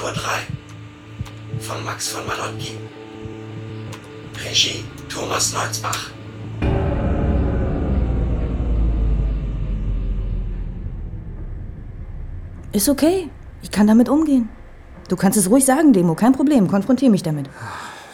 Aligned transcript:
Futur 0.00 0.14
3 0.14 1.60
von 1.60 1.84
Max 1.84 2.08
von 2.08 2.26
Malotki. 2.26 2.72
Regie 4.42 4.82
Thomas 5.10 5.52
Neuzbach. 5.52 6.10
Ist 12.72 12.88
okay. 12.88 13.28
Ich 13.60 13.70
kann 13.70 13.86
damit 13.86 14.08
umgehen. 14.08 14.48
Du 15.10 15.16
kannst 15.16 15.36
es 15.36 15.50
ruhig 15.50 15.66
sagen, 15.66 15.92
Demo. 15.92 16.14
Kein 16.14 16.32
Problem. 16.32 16.66
Konfrontier 16.66 17.10
mich 17.10 17.22
damit. 17.22 17.50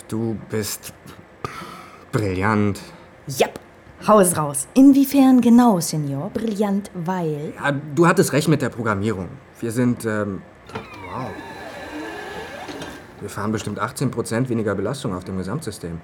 Du 0.09 0.37
bist 0.51 0.93
brillant. 2.11 2.81
Jap. 3.29 3.61
Hau 4.09 4.19
es 4.19 4.37
raus. 4.37 4.67
Inwiefern 4.75 5.41
genau, 5.41 5.79
Senior? 5.79 6.31
Brillant, 6.31 6.91
weil. 6.95 7.53
Ja, 7.62 7.71
du 7.95 8.09
hattest 8.09 8.33
recht 8.33 8.48
mit 8.48 8.61
der 8.61 8.71
Programmierung. 8.71 9.29
Wir 9.61 9.71
sind, 9.71 10.05
ähm, 10.05 10.43
wow. 11.15 11.31
Wir 13.27 13.30
fahren 13.30 13.50
bestimmt 13.50 13.82
18% 13.82 14.48
weniger 14.48 14.77
Belastung 14.77 15.12
auf 15.12 15.24
dem 15.24 15.36
Gesamtsystem. 15.36 16.00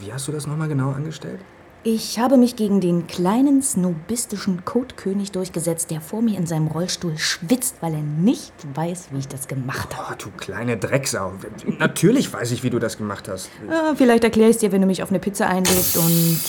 Wie 0.00 0.10
hast 0.10 0.26
du 0.26 0.32
das 0.32 0.46
nochmal 0.46 0.68
genau 0.68 0.90
angestellt? 0.90 1.38
Ich 1.82 2.18
habe 2.18 2.38
mich 2.38 2.56
gegen 2.56 2.80
den 2.80 3.06
kleinen 3.06 3.60
snobistischen 3.60 4.64
Codekönig 4.64 5.32
durchgesetzt, 5.32 5.90
der 5.90 6.00
vor 6.00 6.22
mir 6.22 6.38
in 6.38 6.46
seinem 6.46 6.68
Rollstuhl 6.68 7.18
schwitzt, 7.18 7.76
weil 7.82 7.92
er 7.92 8.00
nicht 8.00 8.54
weiß, 8.72 9.08
wie 9.10 9.18
ich 9.18 9.28
das 9.28 9.48
gemacht 9.48 9.94
habe. 9.94 10.14
Oh, 10.14 10.14
du 10.16 10.30
kleine 10.38 10.78
Drecksau. 10.78 11.34
Natürlich 11.78 12.32
weiß 12.32 12.52
ich, 12.52 12.62
wie 12.62 12.70
du 12.70 12.78
das 12.78 12.96
gemacht 12.96 13.28
hast. 13.28 13.50
Ah, 13.68 13.92
vielleicht 13.94 14.24
erkläre 14.24 14.48
ich 14.48 14.56
es 14.56 14.60
dir, 14.60 14.72
wenn 14.72 14.80
du 14.80 14.86
mich 14.86 15.02
auf 15.02 15.10
eine 15.10 15.18
Pizza 15.18 15.46
einlädst 15.46 15.98
und. 15.98 16.40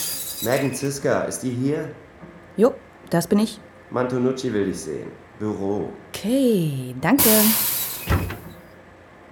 Megan 0.43 0.73
Ziska, 0.73 1.23
ist 1.23 1.41
die 1.41 1.51
hier? 1.51 1.89
Jo, 2.55 2.73
das 3.09 3.27
bin 3.27 3.39
ich. 3.39 3.59
Mantonucci 3.89 4.53
will 4.53 4.67
dich 4.67 4.79
sehen. 4.79 5.11
Büro. 5.37 5.89
Okay, 6.13 6.95
danke. 7.01 7.27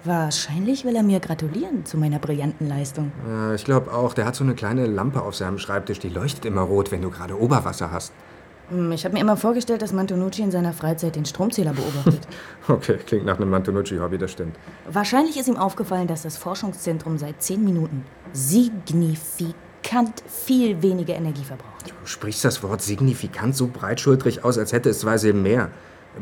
Wahrscheinlich 0.05 0.85
will 0.85 0.95
er 0.95 1.03
mir 1.03 1.19
gratulieren 1.19 1.85
zu 1.85 1.97
meiner 1.97 2.19
brillanten 2.19 2.67
Leistung. 2.67 3.11
Äh, 3.27 3.55
ich 3.55 3.65
glaube 3.65 3.93
auch, 3.93 4.13
der 4.13 4.25
hat 4.25 4.35
so 4.35 4.43
eine 4.43 4.55
kleine 4.55 4.85
Lampe 4.85 5.21
auf 5.21 5.35
seinem 5.35 5.57
Schreibtisch, 5.57 5.99
die 5.99 6.09
leuchtet 6.09 6.45
immer 6.45 6.61
rot, 6.61 6.91
wenn 6.91 7.01
du 7.01 7.09
gerade 7.09 7.37
Oberwasser 7.39 7.91
hast. 7.91 8.13
Hm, 8.69 8.91
Ich 8.93 9.03
habe 9.03 9.13
mir 9.15 9.19
immer 9.21 9.35
vorgestellt, 9.35 9.81
dass 9.81 9.91
Mantonucci 9.91 10.41
in 10.41 10.51
seiner 10.51 10.71
Freizeit 10.73 11.15
den 11.15 11.25
Stromzähler 11.25 11.73
beobachtet. 11.73 12.27
Okay, 12.69 12.97
klingt 13.05 13.25
nach 13.25 13.37
einem 13.37 13.49
Mantonucci-Hobby, 13.49 14.19
das 14.19 14.31
stimmt. 14.31 14.55
Wahrscheinlich 14.91 15.37
ist 15.39 15.47
ihm 15.47 15.57
aufgefallen, 15.57 16.05
dass 16.07 16.21
das 16.21 16.37
Forschungszentrum 16.37 17.17
seit 17.17 17.41
zehn 17.41 17.63
Minuten 17.63 18.05
signifikant 18.31 20.21
viel 20.27 20.81
weniger 20.83 21.15
Energie 21.15 21.43
verbraucht. 21.43 21.89
Du 22.01 22.05
sprichst 22.05 22.45
das 22.45 22.61
Wort 22.61 22.81
signifikant 22.83 23.55
so 23.55 23.67
breitschultrig 23.67 24.45
aus, 24.45 24.57
als 24.59 24.71
hätte 24.71 24.89
es 24.91 24.99
zwei 24.99 25.17
Silben 25.17 25.41
mehr. 25.41 25.69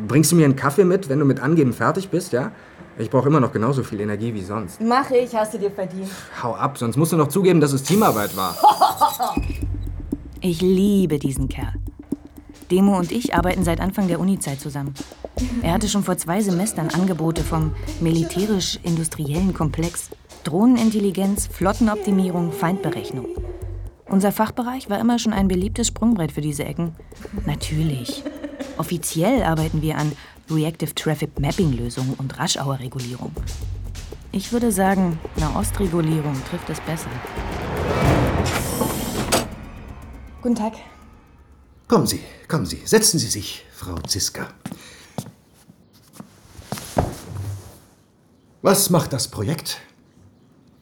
Bringst 0.08 0.32
du 0.32 0.36
mir 0.36 0.46
einen 0.46 0.56
Kaffee 0.56 0.84
mit, 0.86 1.10
wenn 1.10 1.20
du 1.20 1.26
mit 1.26 1.40
Angeben 1.42 1.74
fertig 1.74 2.10
bist, 2.10 2.32
ja? 2.34 2.52
Ich 3.00 3.10
brauche 3.10 3.28
immer 3.28 3.40
noch 3.40 3.52
genauso 3.52 3.84
viel 3.84 4.00
Energie 4.00 4.34
wie 4.34 4.42
sonst. 4.42 4.82
Mach 4.82 5.12
ich, 5.12 5.36
hast 5.36 5.54
du 5.54 5.60
dir 5.60 5.72
verdient. 5.72 6.10
Hau 6.42 6.56
ab, 6.56 6.78
sonst 6.78 6.98
musst 6.98 7.12
du 7.12 7.18
noch 7.18 7.28
zugeben, 7.28 7.62
dass 7.62 7.74
es 7.74 7.84
Teamarbeit 7.84 8.36
war. 8.36 8.56
Ich 10.40 10.62
liebe 10.62 11.18
diesen 11.18 11.50
Kerl. 11.50 11.74
Demo 12.70 12.96
und 12.96 13.12
ich 13.12 13.34
arbeiten 13.34 13.64
seit 13.64 13.82
Anfang 13.82 14.08
der 14.08 14.20
Unizeit 14.20 14.60
zusammen. 14.60 14.94
Er 15.64 15.74
hatte 15.74 15.90
schon 15.90 16.04
vor 16.04 16.16
zwei 16.18 16.42
Semestern 16.42 16.90
Angebote 16.90 17.44
vom 17.44 17.74
militärisch-industriellen 18.02 19.56
Komplex. 19.56 20.12
Drohnenintelligenz, 20.44 21.48
Flottenoptimierung, 21.48 22.52
Feindberechnung. 22.52 23.26
Unser 24.06 24.32
Fachbereich 24.32 24.90
war 24.92 25.00
immer 25.00 25.18
schon 25.18 25.34
ein 25.34 25.48
beliebtes 25.48 25.88
Sprungbrett 25.88 26.32
für 26.32 26.42
diese 26.42 26.66
Ecken. 26.66 26.96
Natürlich. 27.46 28.24
Offiziell 28.78 29.44
arbeiten 29.44 29.82
wir 29.82 29.98
an 29.98 30.12
Reactive 30.50 30.96
Traffic 30.96 31.40
Mapping 31.40 31.74
Lösungen 31.74 32.14
und 32.18 32.38
Raschauer-Regulierung. 32.38 33.32
Ich 34.32 34.52
würde 34.52 34.72
sagen, 34.72 35.20
Nahostregulierung 35.38 36.36
trifft 36.50 36.70
es 36.70 36.80
besser. 36.82 37.10
Guten 40.42 40.56
Tag. 40.56 40.74
Kommen 41.88 42.08
Sie, 42.08 42.22
kommen 42.48 42.66
Sie, 42.66 42.82
setzen 42.86 43.20
Sie 43.20 43.28
sich, 43.28 43.66
Frau 43.74 43.96
Ziska. 44.00 44.48
Was 48.62 48.90
macht 48.90 49.14
das 49.14 49.28
Projekt? 49.30 49.82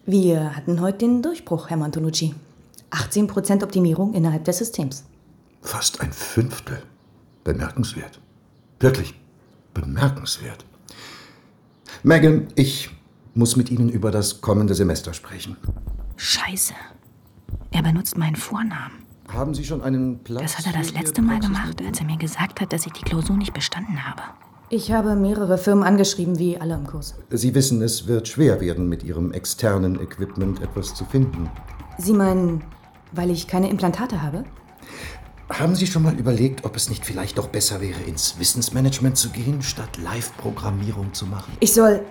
Wir 0.06 0.56
hatten 0.56 0.82
heute 0.82 1.00
den 1.00 1.22
Durchbruch, 1.22 1.70
Herr 1.70 1.78
Mantonucci. 1.78 2.36
18% 2.92 3.64
Optimierung 3.64 4.14
innerhalb 4.14 4.46
des 4.46 4.60
Systems. 4.60 5.04
Fast 5.62 6.02
ein 6.02 6.14
Fünftel. 6.14 6.84
Bemerkenswert. 7.44 8.20
Wirklich 8.80 9.14
bemerkenswert. 9.76 10.66
Megan, 12.02 12.48
ich 12.56 12.90
muss 13.36 13.56
mit 13.56 13.70
Ihnen 13.70 13.90
über 13.90 14.10
das 14.10 14.42
kommende 14.42 14.74
Semester 14.74 15.14
sprechen. 15.14 15.58
Scheiße. 16.16 16.74
Er 17.72 17.84
benutzt 17.84 18.18
meinen 18.18 18.36
Vornamen. 18.36 19.06
Haben 19.32 19.54
Sie 19.54 19.66
schon 19.66 19.82
einen 19.82 20.24
Platz? 20.24 20.42
Das 20.42 20.58
hat 20.58 20.74
er 20.74 20.80
das 20.80 20.94
letzte 20.94 21.22
Mal 21.22 21.40
gemacht, 21.40 21.82
als 21.86 22.00
er 22.00 22.06
mir 22.06 22.18
gesagt 22.18 22.62
hat, 22.62 22.72
dass 22.74 22.86
ich 22.86 22.94
die 22.94 23.04
Klausur 23.04 23.36
nicht 23.36 23.54
bestanden 23.54 24.08
habe. 24.08 24.22
Ich 24.70 24.92
habe 24.92 25.16
mehrere 25.16 25.58
Firmen 25.58 25.84
angeschrieben, 25.84 26.40
wie 26.40 26.58
alle 26.58 26.74
im 26.74 26.88
Kurs. 26.88 27.16
Sie 27.30 27.54
wissen, 27.54 27.82
es 27.82 28.08
wird 28.08 28.28
schwer 28.28 28.62
werden, 28.62 28.90
mit 28.90 29.04
Ihrem 29.04 29.32
externen 29.32 30.00
Equipment 30.00 30.62
etwas 30.62 30.96
zu 30.96 31.06
finden. 31.06 31.50
Sie 31.98 32.14
meinen, 32.14 32.64
weil 33.12 33.30
ich 33.30 33.48
keine 33.48 33.70
Implantate 33.70 34.22
habe? 34.22 34.44
Haben 35.50 35.76
Sie 35.76 35.86
schon 35.86 36.02
mal 36.02 36.18
überlegt, 36.18 36.66
ob 36.66 36.76
es 36.76 36.90
nicht 36.90 37.06
vielleicht 37.06 37.38
doch 37.38 37.50
besser 37.50 37.80
wäre, 37.80 38.02
ins 38.02 38.40
Wissensmanagement 38.40 39.16
zu 39.16 39.30
gehen, 39.30 39.62
statt 39.62 39.96
Live-Programmierung 39.98 41.14
zu 41.14 41.28
machen? 41.28 41.54
Ich 41.60 41.72
soll. 41.72 42.02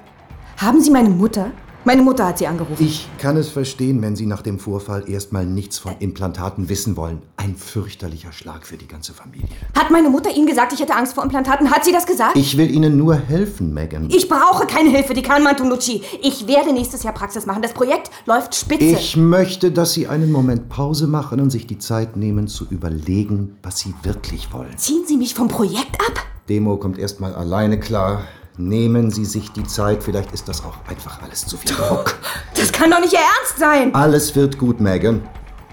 Haben 0.57 0.81
Sie 0.81 0.91
meine 0.91 1.11
Mutter? 1.11 1.51
Meine 1.87 2.01
Mutter 2.01 2.27
hat 2.27 2.39
Sie 2.39 2.47
angerufen. 2.47 2.83
Ich 2.83 3.07
kann 3.19 3.37
es 3.37 3.51
verstehen, 3.51 4.01
wenn 4.01 4.17
Sie 4.17 4.25
nach 4.25 4.41
dem 4.41 4.59
Vorfall 4.59 5.07
erstmal 5.07 5.45
nichts 5.45 5.77
von 5.77 5.95
Implantaten 5.99 6.71
wissen 6.71 6.97
wollen. 6.97 7.21
Ein 7.37 7.57
fürchterlicher 7.57 8.33
Schlag 8.33 8.67
für 8.67 8.79
die 8.79 8.89
ganze 8.89 9.13
Familie. 9.13 9.49
Hat 9.77 9.91
meine 9.91 10.09
Mutter 10.09 10.35
Ihnen 10.35 10.47
gesagt, 10.47 10.73
ich 10.73 10.81
hätte 10.81 10.97
Angst 10.97 11.13
vor 11.13 11.23
Implantaten? 11.23 11.71
Hat 11.71 11.85
sie 11.85 11.93
das 11.93 12.07
gesagt? 12.07 12.37
Ich 12.37 12.57
will 12.57 12.71
Ihnen 12.71 12.97
nur 12.97 13.17
helfen, 13.17 13.75
Megan. 13.75 14.09
Ich 14.09 14.31
brauche 14.31 14.67
keine 14.67 14.89
Hilfe, 14.89 15.13
Dekan 15.13 15.43
Mantonucci. 15.43 16.01
Ich 16.23 16.47
werde 16.47 16.73
nächstes 16.73 17.03
Jahr 17.03 17.13
Praxis 17.13 17.45
machen. 17.45 17.61
Das 17.61 17.75
Projekt 17.75 18.11
läuft 18.25 18.55
spitze. 18.55 18.85
Ich 18.87 19.19
möchte, 19.19 19.71
dass 19.71 19.93
Sie 19.93 20.09
einen 20.09 20.33
Moment 20.33 20.71
Pause 20.71 21.07
machen 21.07 21.39
und 21.39 21.51
sich 21.51 21.67
die 21.67 21.79
Zeit 21.79 22.17
nehmen, 22.17 22.49
zu 22.49 22.65
überlegen, 22.71 23.59
was 23.63 23.81
Sie 23.81 23.95
wirklich 24.03 24.55
wollen. 24.55 24.79
Ziehen 24.79 25.05
Sie 25.07 25.19
mich 25.19 25.35
vom 25.35 25.49
Projekt 25.49 26.01
ab? 26.01 26.25
Demo 26.49 26.79
kommt 26.79 26.99
erstmal 26.99 27.35
alleine 27.35 27.79
klar. 27.79 28.23
Nehmen 28.57 29.11
Sie 29.11 29.25
sich 29.25 29.51
die 29.51 29.65
Zeit, 29.65 30.05
vielleicht 30.05 30.31
ist 30.31 30.47
das 30.47 30.65
auch 30.65 30.77
einfach 30.89 31.21
alles 31.23 31.45
zu 31.45 31.57
viel 31.57 31.75
Druck. 31.75 32.17
Das 32.55 32.71
kann 32.71 32.89
doch 32.89 33.01
nicht 33.01 33.13
Ihr 33.13 33.19
Ernst 33.19 33.59
sein. 33.59 33.93
Alles 33.97 34.37
wird 34.37 34.59
gut, 34.59 34.81
Megan. 34.81 35.29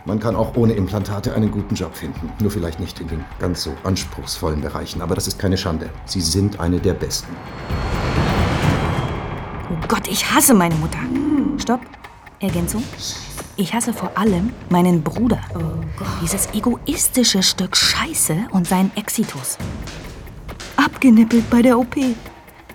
Man 0.06 0.20
kann 0.20 0.36
auch 0.36 0.56
ohne 0.56 0.74
Implantate 0.74 1.36
einen 1.36 1.52
guten 1.52 1.76
Job 1.76 1.96
finden. 1.96 2.32
Nur 2.40 2.50
vielleicht 2.50 2.80
nicht 2.80 3.00
in 3.00 3.08
den 3.08 3.24
ganz 3.40 3.62
so 3.62 3.76
anspruchsvollen 3.84 4.62
Bereichen. 4.62 5.04
Aber 5.04 5.14
das 5.14 5.28
ist 5.28 5.38
keine 5.38 5.58
Schande. 5.58 5.92
Sie 6.06 6.22
sind 6.22 6.60
eine 6.60 6.80
der 6.80 6.96
Besten. 6.96 7.36
Oh 9.70 9.88
Gott, 9.88 10.08
ich 10.08 10.34
hasse 10.34 10.56
meine 10.56 10.74
Mutter. 10.76 10.98
Stopp. 11.60 11.82
Ergänzung. 12.40 12.84
Ich 13.58 13.76
hasse 13.76 13.94
vor 13.94 14.18
allem 14.18 14.54
meinen 14.70 15.04
Bruder. 15.04 15.40
Dieses 16.24 16.50
egoistische 16.56 17.44
Stück 17.44 17.78
Scheiße 17.78 18.36
und 18.50 18.68
seinen 18.68 18.92
Exitus. 18.96 19.60
Abgenippelt 20.78 21.48
bei 21.52 21.62
der 21.62 21.78
OP. 21.78 21.96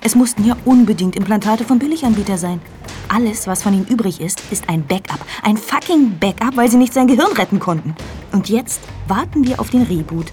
Es 0.06 0.14
mussten 0.14 0.44
ja 0.44 0.56
unbedingt 0.64 1.17
Implantate 1.17 1.64
vom 1.64 1.81
Billiganbieter 1.81 2.38
sein. 2.38 2.61
Alles, 3.08 3.49
was 3.49 3.64
von 3.64 3.75
ihm 3.75 3.82
übrig 3.82 4.20
ist, 4.20 4.41
ist 4.53 4.69
ein 4.69 4.87
Backup. 4.87 5.19
Ein 5.43 5.56
fucking 5.56 6.20
Backup, 6.20 6.56
weil 6.56 6.70
sie 6.70 6.76
nicht 6.76 6.94
sein 6.94 7.08
Gehirn 7.08 7.32
retten 7.32 7.58
konnten. 7.58 7.97
Und 8.31 8.49
jetzt 8.49 8.81
warten 9.08 9.44
wir 9.44 9.58
auf 9.58 9.70
den 9.70 9.82
Reboot. 9.82 10.26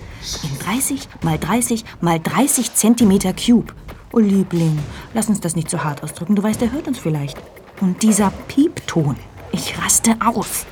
In 0.44 0.60
30 0.60 1.08
mal 1.24 1.40
30 1.40 1.86
mal 2.02 2.20
30 2.20 2.76
Zentimeter 2.76 3.34
Cube. 3.34 3.74
Oh 4.12 4.20
Liebling, 4.20 4.78
lass 5.16 5.28
uns 5.28 5.40
das 5.40 5.56
nicht 5.56 5.72
zu 5.72 5.84
hart 5.84 6.04
ausdrücken. 6.04 6.36
Du 6.36 6.44
weißt, 6.44 6.62
er 6.62 6.72
hört 6.72 6.88
uns 6.88 7.00
vielleicht. 7.00 7.40
Und 7.82 8.04
dieser 8.04 8.32
Piepton. 8.48 9.16
Ich 9.54 9.76
raste 9.80 10.16
aus. 10.24 10.68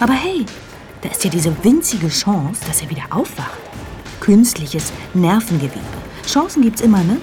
Aber 0.00 0.14
hey, 0.14 0.46
da 1.02 1.10
ist 1.10 1.22
ja 1.22 1.28
diese 1.28 1.54
winzige 1.62 2.08
Chance, 2.08 2.62
dass 2.66 2.80
er 2.80 2.88
wieder 2.88 3.04
aufwacht. 3.10 3.60
Künstliches 4.20 4.94
Nervengewebe. 5.12 5.78
Chancen 6.26 6.62
gibt's 6.62 6.80
immer, 6.80 7.04
ne? 7.04 7.18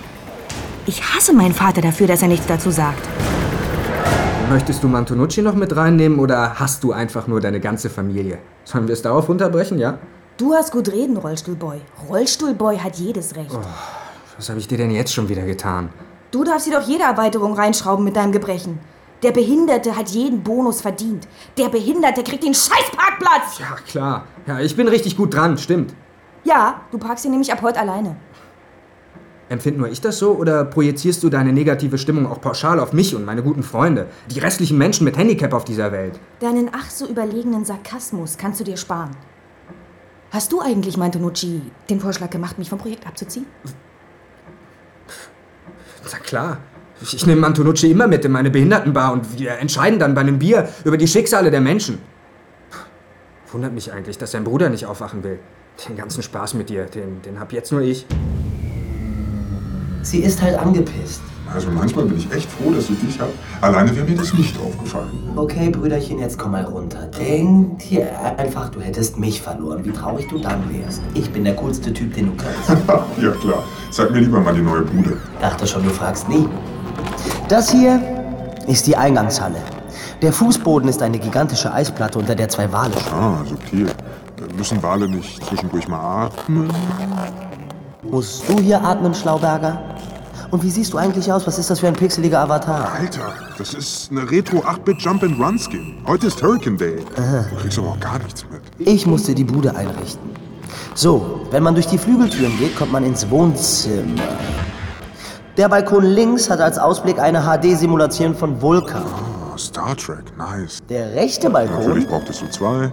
Ich 0.85 1.01
hasse 1.01 1.33
meinen 1.33 1.53
Vater 1.53 1.81
dafür, 1.81 2.07
dass 2.07 2.21
er 2.21 2.27
nichts 2.27 2.45
dazu 2.45 2.69
sagt. 2.69 3.07
Möchtest 4.49 4.83
du 4.83 4.89
Mantonucci 4.89 5.41
noch 5.41 5.55
mit 5.55 5.75
reinnehmen 5.75 6.19
oder 6.19 6.59
hast 6.59 6.83
du 6.83 6.91
einfach 6.91 7.27
nur 7.27 7.39
deine 7.39 7.61
ganze 7.61 7.89
Familie? 7.89 8.39
Sollen 8.65 8.87
wir 8.87 8.93
es 8.93 9.01
darauf 9.01 9.29
unterbrechen, 9.29 9.79
ja? 9.79 9.97
Du 10.37 10.53
hast 10.53 10.71
gut 10.71 10.91
reden, 10.91 11.15
Rollstuhlboy. 11.15 11.79
Rollstuhlboy 12.09 12.77
hat 12.79 12.97
jedes 12.97 13.35
Recht. 13.35 13.57
Was 14.35 14.49
habe 14.49 14.59
ich 14.59 14.67
dir 14.67 14.77
denn 14.77 14.91
jetzt 14.91 15.13
schon 15.13 15.29
wieder 15.29 15.43
getan? 15.43 15.89
Du 16.31 16.43
darfst 16.43 16.67
dir 16.67 16.77
doch 16.77 16.85
jede 16.87 17.03
Erweiterung 17.03 17.53
reinschrauben 17.53 18.03
mit 18.03 18.15
deinem 18.15 18.31
Gebrechen. 18.31 18.79
Der 19.21 19.31
Behinderte 19.31 19.95
hat 19.95 20.09
jeden 20.09 20.43
Bonus 20.43 20.81
verdient. 20.81 21.27
Der 21.57 21.69
Behinderte 21.69 22.23
kriegt 22.23 22.43
den 22.43 22.53
Scheißparkplatz! 22.53 23.59
Ja, 23.59 23.75
klar. 23.87 24.25
Ja, 24.45 24.59
ich 24.59 24.75
bin 24.75 24.89
richtig 24.89 25.15
gut 25.15 25.33
dran, 25.33 25.57
stimmt. 25.57 25.93
Ja, 26.43 26.81
du 26.91 26.97
parkst 26.97 27.23
ihn 27.23 27.31
nämlich 27.31 27.53
ab 27.53 27.61
heute 27.61 27.79
alleine. 27.79 28.17
Empfind 29.53 29.77
nur 29.77 29.87
ich 29.87 30.01
das 30.01 30.17
so 30.17 30.33
oder 30.33 30.65
projizierst 30.65 31.23
du 31.23 31.29
deine 31.29 31.53
negative 31.53 31.97
Stimmung 31.97 32.25
auch 32.25 32.41
pauschal 32.41 32.79
auf 32.79 32.91
mich 32.91 33.15
und 33.15 33.23
meine 33.23 33.43
guten 33.43 33.63
Freunde, 33.63 34.07
die 34.29 34.39
restlichen 34.39 34.77
Menschen 34.77 35.05
mit 35.05 35.15
Handicap 35.15 35.53
auf 35.53 35.63
dieser 35.63 35.91
Welt? 35.91 36.19
Deinen 36.39 36.71
ach 36.73 36.89
so 36.89 37.07
überlegenen 37.07 37.63
Sarkasmus 37.63 38.37
kannst 38.37 38.59
du 38.59 38.63
dir 38.63 38.77
sparen. 38.77 39.11
Hast 40.31 40.51
du 40.51 40.59
eigentlich, 40.59 40.97
Mantonucci, 40.97 41.61
den 41.89 41.99
Vorschlag 41.99 42.31
gemacht, 42.31 42.57
mich 42.57 42.69
vom 42.69 42.79
Projekt 42.79 43.05
abzuziehen? 43.05 43.45
Na 46.11 46.17
klar. 46.17 46.57
Ich, 47.01 47.13
ich 47.13 47.27
nehme 47.27 47.45
Antonucci 47.45 47.91
immer 47.91 48.07
mit 48.07 48.23
in 48.25 48.31
meine 48.31 48.49
Behindertenbar 48.49 49.13
und 49.13 49.37
wir 49.37 49.51
entscheiden 49.59 49.99
dann 49.99 50.15
bei 50.15 50.21
einem 50.21 50.39
Bier 50.39 50.69
über 50.85 50.97
die 50.97 51.07
Schicksale 51.07 51.51
der 51.51 51.61
Menschen. 51.61 51.99
Wundert 53.51 53.73
mich 53.73 53.91
eigentlich, 53.91 54.17
dass 54.17 54.31
sein 54.31 54.43
Bruder 54.43 54.69
nicht 54.69 54.85
aufwachen 54.85 55.23
will. 55.23 55.39
Den 55.87 55.97
ganzen 55.97 56.23
Spaß 56.23 56.53
mit 56.53 56.69
dir, 56.69 56.85
den, 56.85 57.21
den 57.21 57.39
hab 57.39 57.51
jetzt 57.51 57.71
nur 57.71 57.81
ich. 57.81 58.05
Sie 60.03 60.19
ist 60.19 60.41
halt 60.41 60.57
angepisst. 60.59 61.21
Also 61.53 61.69
manchmal 61.69 62.05
bin 62.05 62.17
ich 62.17 62.31
echt 62.31 62.49
froh, 62.51 62.71
dass 62.71 62.89
ich 62.89 62.99
dich 62.99 63.19
habe. 63.19 63.31
Alleine 63.61 63.95
wäre 63.95 64.05
mir 64.05 64.15
das 64.15 64.33
nicht 64.33 64.57
aufgefallen. 64.59 65.11
Okay, 65.35 65.69
Brüderchen, 65.69 66.19
jetzt 66.19 66.37
komm 66.37 66.51
mal 66.51 66.63
runter. 66.63 67.09
Denk 67.19 67.79
dir 67.79 68.07
einfach, 68.37 68.69
du 68.69 68.81
hättest 68.81 69.17
mich 69.17 69.41
verloren. 69.41 69.85
Wie 69.85 69.91
traurig 69.91 70.27
du 70.29 70.39
dann 70.39 70.61
wärst. 70.71 71.01
Ich 71.13 71.29
bin 71.31 71.43
der 71.43 71.55
coolste 71.55 71.93
Typ, 71.93 72.13
den 72.15 72.27
du 72.27 72.31
kennst. 72.33 72.83
ja 73.21 73.31
klar. 73.31 73.63
Zeig 73.91 74.11
mir 74.11 74.19
lieber 74.19 74.39
mal 74.39 74.53
die 74.53 74.61
neue 74.61 74.81
Bude. 74.81 75.17
Dachte 75.39 75.67
schon, 75.67 75.83
du 75.83 75.89
fragst 75.89 76.27
nie. 76.27 76.47
Das 77.47 77.71
hier 77.71 78.01
ist 78.67 78.87
die 78.87 78.97
Eingangshalle. 78.97 79.57
Der 80.21 80.33
Fußboden 80.33 80.89
ist 80.89 81.01
eine 81.01 81.19
gigantische 81.19 81.71
Eisplatte, 81.71 82.17
unter 82.17 82.33
der 82.35 82.49
zwei 82.49 82.71
Wale 82.71 82.93
stehen. 82.93 83.13
Ah, 83.13 83.43
subtil. 83.47 83.87
Müssen 84.57 84.81
Wale 84.81 85.07
nicht 85.07 85.45
zwischendurch 85.45 85.87
mal 85.87 86.25
atmen? 86.25 86.71
Musst 88.13 88.47
du 88.47 88.59
hier 88.59 88.79
atmen, 88.79 89.11
Schlauberger? 89.11 89.81
Und 90.51 90.61
wie 90.61 90.69
siehst 90.69 90.93
du 90.93 90.99
eigentlich 90.99 91.31
aus? 91.33 91.47
Was 91.47 91.57
ist 91.57 91.71
das 91.71 91.79
für 91.79 91.87
ein 91.87 91.95
pixeliger 91.95 92.41
Avatar? 92.41 92.91
Alter, 92.93 93.33
das 93.57 93.73
ist 93.73 94.11
eine 94.11 94.29
Retro 94.29 94.59
8-Bit 94.59 95.01
Jump 95.01 95.23
and 95.23 95.39
Run 95.39 95.57
Skin. 95.57 95.95
Heute 96.05 96.27
ist 96.27 96.43
Hurricane 96.43 96.77
Day. 96.77 96.97
Du 97.15 97.55
kriegst 97.59 97.79
aber 97.79 97.87
auch 97.87 97.99
gar 97.99 98.19
nichts 98.19 98.45
mit. 98.51 98.61
Ich 98.87 99.07
musste 99.07 99.33
die 99.33 99.43
Bude 99.43 99.75
einrichten. 99.75 100.29
So, 100.93 101.41
wenn 101.49 101.63
man 101.63 101.73
durch 101.73 101.87
die 101.87 101.97
Flügeltüren 101.97 102.55
geht, 102.59 102.75
kommt 102.75 102.91
man 102.91 103.03
ins 103.03 103.27
Wohnzimmer. 103.31 104.21
Der 105.57 105.67
Balkon 105.69 106.05
links 106.05 106.51
hat 106.51 106.59
als 106.59 106.77
Ausblick 106.77 107.17
eine 107.17 107.41
HD-Simulation 107.41 108.35
von 108.35 108.61
Vulkan. 108.61 109.01
Oh, 109.51 109.57
Star 109.57 109.97
Trek, 109.97 110.37
nice. 110.37 110.83
Der 110.87 111.15
rechte 111.15 111.49
Balkon 111.49 111.79
Natürlich 111.79 112.07
brauchtest 112.07 112.43
du 112.43 112.51
zwei. 112.51 112.91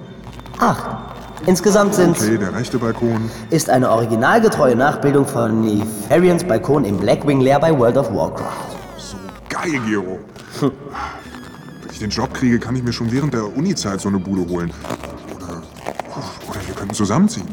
Ach, 0.59 1.11
insgesamt 1.47 1.95
sind's 1.95 2.23
Okay, 2.23 2.39
der 2.39 2.55
rechte 2.55 2.79
Balkon. 2.79 3.31
ist 3.51 3.71
eine 3.71 3.91
originalgetreue 3.91 4.77
Nachbildung 4.77 5.27
von 5.27 5.61
Nefarians 5.63 6.45
Balkon 6.45 6.85
im 6.85 6.97
Blackwing 6.97 7.41
Lair 7.41 7.61
bei 7.61 7.77
World 7.77 7.97
of 7.97 8.13
Warcraft. 8.13 8.77
So 8.99 9.17
geil, 9.49 9.81
Gero. 9.87 10.19
Wenn 10.61 11.91
ich 11.91 11.99
den 11.99 12.11
Job 12.11 12.33
kriege, 12.35 12.59
kann 12.59 12.77
ich 12.77 12.83
mir 12.83 12.93
schon 12.93 13.11
während 13.13 13.35
der 13.35 13.45
Uni-Zeit 13.57 14.01
so 14.01 14.09
eine 14.09 14.19
Bude 14.19 14.49
holen. 14.49 14.73
Oder, 15.37 15.63
oder 16.49 16.61
wir 16.67 16.75
könnten 16.75 16.95
zusammenziehen. 16.95 17.47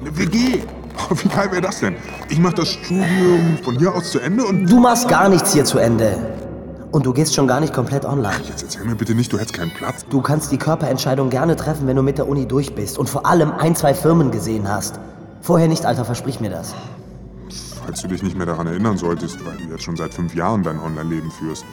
Eine 0.00 0.16
WG. 0.18 0.60
Oh, 1.10 1.14
wie 1.22 1.28
geil 1.28 1.50
wäre 1.52 1.60
das 1.62 1.80
denn? 1.80 1.96
Ich 2.30 2.38
mache 2.38 2.54
das 2.54 2.68
Studium 2.68 3.58
von 3.62 3.78
hier 3.78 3.94
aus 3.94 4.10
zu 4.10 4.18
Ende 4.18 4.44
und... 4.44 4.66
Du 4.66 4.80
machst 4.80 5.08
gar 5.08 5.28
nichts 5.28 5.52
hier 5.52 5.64
zu 5.64 5.78
Ende. 5.78 6.18
Und 6.92 7.04
du 7.04 7.12
gehst 7.12 7.34
schon 7.34 7.46
gar 7.46 7.60
nicht 7.60 7.72
komplett 7.72 8.04
online. 8.04 8.40
Jetzt 8.48 8.62
erzähl 8.62 8.84
mir 8.84 8.94
bitte 8.94 9.14
nicht, 9.14 9.32
du 9.32 9.38
hättest 9.38 9.54
keinen 9.54 9.72
Platz. 9.72 10.04
Du 10.08 10.20
kannst 10.20 10.52
die 10.52 10.56
Körperentscheidung 10.56 11.30
gerne 11.30 11.56
treffen, 11.56 11.86
wenn 11.86 11.96
du 11.96 12.02
mit 12.02 12.18
der 12.18 12.28
Uni 12.28 12.46
durch 12.46 12.74
bist 12.74 12.98
und 12.98 13.08
vor 13.08 13.26
allem 13.26 13.52
ein, 13.52 13.74
zwei 13.74 13.94
Firmen 13.94 14.30
gesehen 14.30 14.68
hast. 14.68 15.00
Vorher 15.40 15.68
nicht, 15.68 15.84
Alter, 15.84 16.04
versprich 16.04 16.40
mir 16.40 16.50
das. 16.50 16.74
Falls 17.84 18.02
du 18.02 18.08
dich 18.08 18.22
nicht 18.22 18.36
mehr 18.36 18.46
daran 18.46 18.66
erinnern 18.66 18.96
solltest, 18.96 19.44
weil 19.46 19.56
du 19.56 19.72
jetzt 19.72 19.84
schon 19.84 19.96
seit 19.96 20.12
fünf 20.12 20.34
Jahren 20.34 20.62
dein 20.62 20.80
Online-Leben 20.80 21.30
führst. 21.30 21.64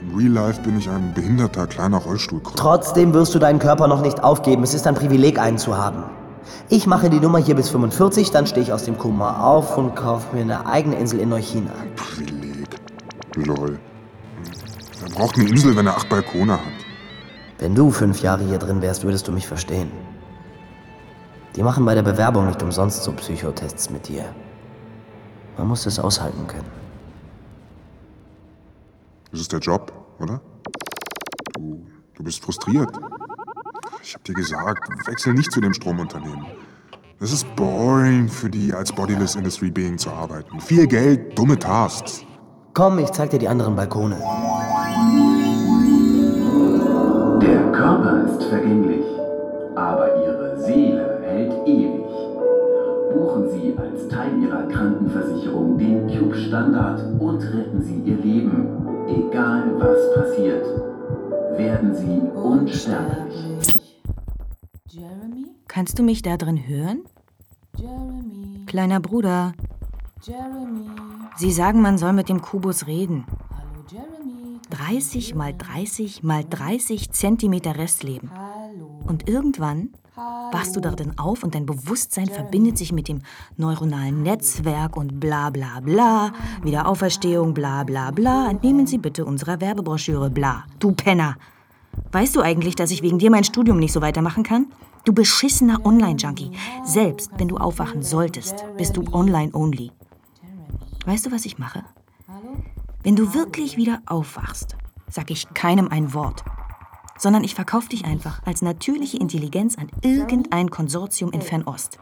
Im 0.00 0.16
Real 0.16 0.30
Life 0.32 0.62
bin 0.62 0.78
ich 0.78 0.88
ein 0.88 1.12
behinderter 1.14 1.66
kleiner 1.66 1.98
Rollstuhlkrüppel. 1.98 2.58
Trotzdem 2.58 3.12
wirst 3.12 3.34
du 3.34 3.38
deinen 3.38 3.58
Körper 3.58 3.86
noch 3.86 4.00
nicht 4.00 4.22
aufgeben. 4.22 4.62
Es 4.62 4.72
ist 4.72 4.86
ein 4.86 4.94
Privileg, 4.94 5.38
einen 5.38 5.58
zu 5.58 5.76
haben. 5.76 6.04
Ich 6.68 6.86
mache 6.86 7.10
die 7.10 7.20
Nummer 7.20 7.38
hier 7.38 7.54
bis 7.54 7.68
45, 7.68 8.30
dann 8.30 8.46
stehe 8.46 8.62
ich 8.62 8.72
aus 8.72 8.84
dem 8.84 8.96
Koma 8.96 9.42
auf 9.44 9.76
und 9.76 9.94
kaufe 9.94 10.34
mir 10.34 10.42
eine 10.42 10.66
eigene 10.66 10.96
Insel 10.96 11.20
in 11.20 11.28
Neuchina. 11.28 11.70
Privileg. 11.96 12.68
Lol. 13.36 13.78
Braucht 15.12 15.36
eine 15.36 15.48
Insel, 15.48 15.76
wenn 15.76 15.86
er 15.86 15.96
acht 15.96 16.08
Balkone 16.08 16.52
hat? 16.52 16.86
Wenn 17.58 17.74
du 17.74 17.90
fünf 17.90 18.20
Jahre 18.22 18.44
hier 18.44 18.58
drin 18.58 18.80
wärst, 18.80 19.04
würdest 19.04 19.28
du 19.28 19.32
mich 19.32 19.46
verstehen. 19.46 19.90
Die 21.56 21.62
machen 21.62 21.84
bei 21.84 21.94
der 21.94 22.02
Bewerbung 22.02 22.46
nicht 22.46 22.62
umsonst 22.62 23.02
so 23.02 23.12
Psychotests 23.12 23.90
mit 23.90 24.08
dir. 24.08 24.24
Man 25.58 25.68
muss 25.68 25.84
es 25.84 25.98
aushalten 25.98 26.46
können. 26.46 26.70
Das 29.30 29.40
ist 29.40 29.52
der 29.52 29.60
Job, 29.60 29.92
oder? 30.20 30.40
Du, 31.54 31.86
du 32.14 32.22
bist 32.22 32.42
frustriert. 32.42 32.90
Ich 34.02 34.14
hab 34.14 34.24
dir 34.24 34.34
gesagt, 34.34 34.88
wechsel 35.06 35.34
nicht 35.34 35.52
zu 35.52 35.60
dem 35.60 35.74
Stromunternehmen. 35.74 36.46
Es 37.20 37.32
ist 37.32 37.44
boring 37.56 38.28
für 38.28 38.48
die 38.48 38.72
als 38.72 38.92
Bodyless 38.92 39.34
Industry 39.34 39.70
Being 39.70 39.98
zu 39.98 40.10
arbeiten. 40.10 40.58
Viel 40.60 40.86
Geld, 40.86 41.38
dumme 41.38 41.58
Tasks. 41.58 42.24
Komm, 42.72 42.98
ich 42.98 43.10
zeig 43.10 43.30
dir 43.30 43.38
die 43.38 43.48
anderen 43.48 43.76
Balkone. 43.76 44.16
Der 47.42 47.72
Körper 47.72 48.24
ist 48.24 48.42
vergänglich, 48.44 49.04
aber 49.74 50.06
Ihre 50.24 50.58
Seele 50.60 51.20
hält 51.22 51.52
ewig. 51.66 52.04
Buchen 53.14 53.48
Sie 53.50 53.74
als 53.78 54.08
Teil 54.08 54.42
Ihrer 54.42 54.62
Krankenversicherung 54.68 55.78
den 55.78 56.06
Cube-Standard 56.08 57.20
und 57.20 57.42
retten 57.42 57.80
Sie 57.82 58.00
Ihr 58.04 58.16
Leben, 58.18 58.66
egal 59.08 59.74
was 59.78 60.14
passiert. 60.14 60.66
Werden 61.56 61.94
Sie 61.94 62.20
unsterblich. 62.38 63.80
Jeremy? 64.88 65.46
Kannst 65.68 65.98
du 65.98 66.02
mich 66.02 66.22
da 66.22 66.36
drin 66.36 66.56
hören? 66.66 67.04
Jeremy. 67.76 68.64
Kleiner 68.66 69.00
Bruder. 69.00 69.52
Jeremy. 70.22 70.90
Sie 71.36 71.52
sagen, 71.52 71.80
man 71.80 71.96
soll 71.96 72.12
mit 72.12 72.28
dem 72.28 72.42
Kubus 72.42 72.86
reden. 72.86 73.24
Hallo, 73.50 73.84
Jeremy. 73.90 74.29
30 74.70 75.34
mal 75.34 75.54
30 75.56 76.22
mal 76.22 76.44
30 76.48 77.10
Zentimeter 77.10 77.76
Restleben. 77.76 78.30
Und 79.06 79.28
irgendwann 79.28 79.90
wachst 80.52 80.76
du 80.76 80.80
darin 80.80 81.18
auf 81.18 81.42
und 81.42 81.54
dein 81.54 81.66
Bewusstsein 81.66 82.26
verbindet 82.26 82.78
sich 82.78 82.92
mit 82.92 83.08
dem 83.08 83.20
neuronalen 83.56 84.22
Netzwerk 84.22 84.96
und 84.96 85.20
bla 85.20 85.50
bla 85.50 85.80
bla. 85.80 86.32
Wiederauferstehung, 86.62 87.54
bla 87.54 87.84
bla 87.84 88.10
bla. 88.10 88.50
Entnehmen 88.50 88.86
Sie 88.86 88.98
bitte 88.98 89.24
unserer 89.24 89.60
Werbebroschüre, 89.60 90.30
bla. 90.30 90.64
Du 90.78 90.92
Penner. 90.92 91.36
Weißt 92.12 92.36
du 92.36 92.40
eigentlich, 92.40 92.76
dass 92.76 92.90
ich 92.90 93.02
wegen 93.02 93.18
dir 93.18 93.30
mein 93.30 93.44
Studium 93.44 93.78
nicht 93.78 93.92
so 93.92 94.00
weitermachen 94.00 94.42
kann? 94.42 94.66
Du 95.04 95.12
beschissener 95.12 95.84
Online-Junkie. 95.84 96.50
Selbst 96.84 97.30
wenn 97.38 97.48
du 97.48 97.56
aufwachen 97.56 98.02
solltest, 98.02 98.64
bist 98.76 98.96
du 98.96 99.04
online-only. 99.12 99.92
Weißt 101.06 101.26
du, 101.26 101.32
was 101.32 101.46
ich 101.46 101.58
mache? 101.58 101.84
Wenn 103.02 103.16
du 103.16 103.32
wirklich 103.32 103.78
wieder 103.78 104.02
aufwachst, 104.04 104.76
sag 105.08 105.30
ich 105.30 105.54
keinem 105.54 105.88
ein 105.88 106.12
Wort, 106.12 106.44
sondern 107.16 107.44
ich 107.44 107.54
verkaufe 107.54 107.88
dich 107.88 108.04
einfach 108.04 108.42
als 108.44 108.60
natürliche 108.60 109.16
Intelligenz 109.16 109.78
an 109.78 109.88
irgendein 110.02 110.70
Konsortium 110.70 111.32
in 111.32 111.40
Fernost. 111.40 111.98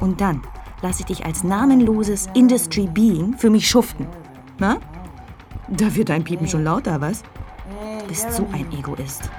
Und 0.00 0.20
dann 0.20 0.42
lasse 0.82 1.00
ich 1.00 1.06
dich 1.06 1.24
als 1.24 1.44
namenloses 1.44 2.28
Industry 2.34 2.86
Being 2.86 3.38
für 3.38 3.48
mich 3.48 3.66
schuften. 3.66 4.06
Na? 4.58 4.76
Da 5.70 5.94
wird 5.94 6.10
dein 6.10 6.24
Piepen 6.24 6.46
schon 6.46 6.62
lauter, 6.62 7.00
was? 7.00 7.22
Du 8.00 8.06
bist 8.06 8.30
so 8.30 8.46
ein 8.52 8.70
Egoist. 8.70 9.30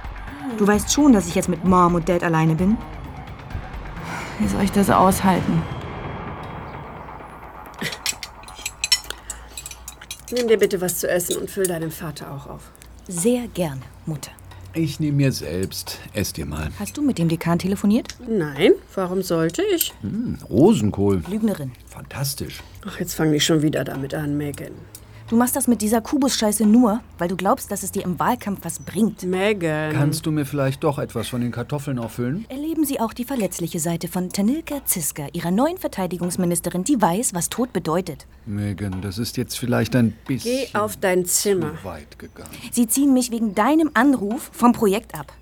Du 0.57 0.65
weißt 0.65 0.91
schon, 0.91 1.13
dass 1.13 1.27
ich 1.27 1.35
jetzt 1.35 1.49
mit 1.49 1.63
Mom 1.63 1.93
und 1.93 2.09
Dad 2.09 2.23
alleine 2.23 2.55
bin. 2.55 2.77
Wie 4.39 4.47
soll 4.47 4.63
ich 4.63 4.71
das 4.71 4.89
aushalten? 4.89 5.61
Nimm 10.31 10.47
dir 10.47 10.57
bitte 10.57 10.81
was 10.81 10.97
zu 10.97 11.07
essen 11.09 11.37
und 11.37 11.49
füll 11.49 11.67
deinem 11.67 11.91
Vater 11.91 12.31
auch 12.31 12.47
auf. 12.47 12.71
Sehr 13.07 13.47
gerne, 13.49 13.81
Mutter. 14.05 14.31
Ich 14.73 14.99
nehme 14.99 15.17
mir 15.17 15.31
selbst. 15.31 15.99
Ess 16.13 16.33
dir 16.33 16.45
mal. 16.45 16.69
Hast 16.79 16.97
du 16.97 17.01
mit 17.01 17.17
dem 17.17 17.29
Dekan 17.29 17.59
telefoniert? 17.59 18.15
Nein, 18.27 18.73
warum 18.93 19.21
sollte 19.21 19.61
ich? 19.73 19.93
Hm, 20.01 20.37
Rosenkohl. 20.49 21.23
Lügnerin. 21.29 21.71
Fantastisch. 21.87 22.61
Ach, 22.85 22.99
jetzt 22.99 23.13
fange 23.13 23.35
ich 23.35 23.45
schon 23.45 23.61
wieder 23.61 23.83
damit 23.85 24.13
an, 24.13 24.35
Megan. 24.37 24.73
Du 25.27 25.35
machst 25.35 25.55
das 25.55 25.67
mit 25.67 25.81
dieser 25.81 26.01
Kubus-Scheiße 26.01 26.67
nur, 26.67 27.01
weil 27.17 27.27
du 27.27 27.35
glaubst, 27.35 27.71
dass 27.71 27.81
es 27.81 27.91
dir 27.91 28.03
im 28.03 28.19
Wahlkampf 28.19 28.59
was 28.61 28.77
bringt. 28.77 29.23
Megan. 29.23 29.91
Kannst 29.91 30.23
du 30.27 30.31
mir 30.31 30.45
vielleicht 30.45 30.83
doch 30.83 30.99
etwas 30.99 31.29
von 31.29 31.41
den 31.41 31.51
Kartoffeln 31.51 31.97
auffüllen? 31.97 32.45
Erleben 32.47 32.85
Sie 32.85 32.99
auch 32.99 33.11
die 33.11 33.25
verletzliche 33.25 33.79
Seite 33.79 34.07
von 34.07 34.29
Tanilka 34.29 34.85
Ziska, 34.85 35.25
ihrer 35.33 35.49
neuen 35.49 35.79
Verteidigungsministerin, 35.79 36.83
die 36.83 37.01
weiß, 37.01 37.33
was 37.33 37.49
Tod 37.49 37.73
bedeutet. 37.73 38.27
Megan, 38.45 39.01
das 39.01 39.17
ist 39.17 39.35
jetzt 39.37 39.57
vielleicht 39.57 39.95
ein 39.95 40.11
bisschen 40.27 40.67
Geh 40.71 40.77
auf 40.77 40.95
dein 40.97 41.25
Zimmer. 41.25 41.71
weit 41.81 42.19
gegangen. 42.19 42.51
Sie 42.71 42.87
ziehen 42.87 43.11
mich 43.11 43.31
wegen 43.31 43.55
deinem 43.55 43.89
Anruf 43.95 44.51
vom 44.53 44.73
Projekt 44.73 45.15
ab. 45.17 45.33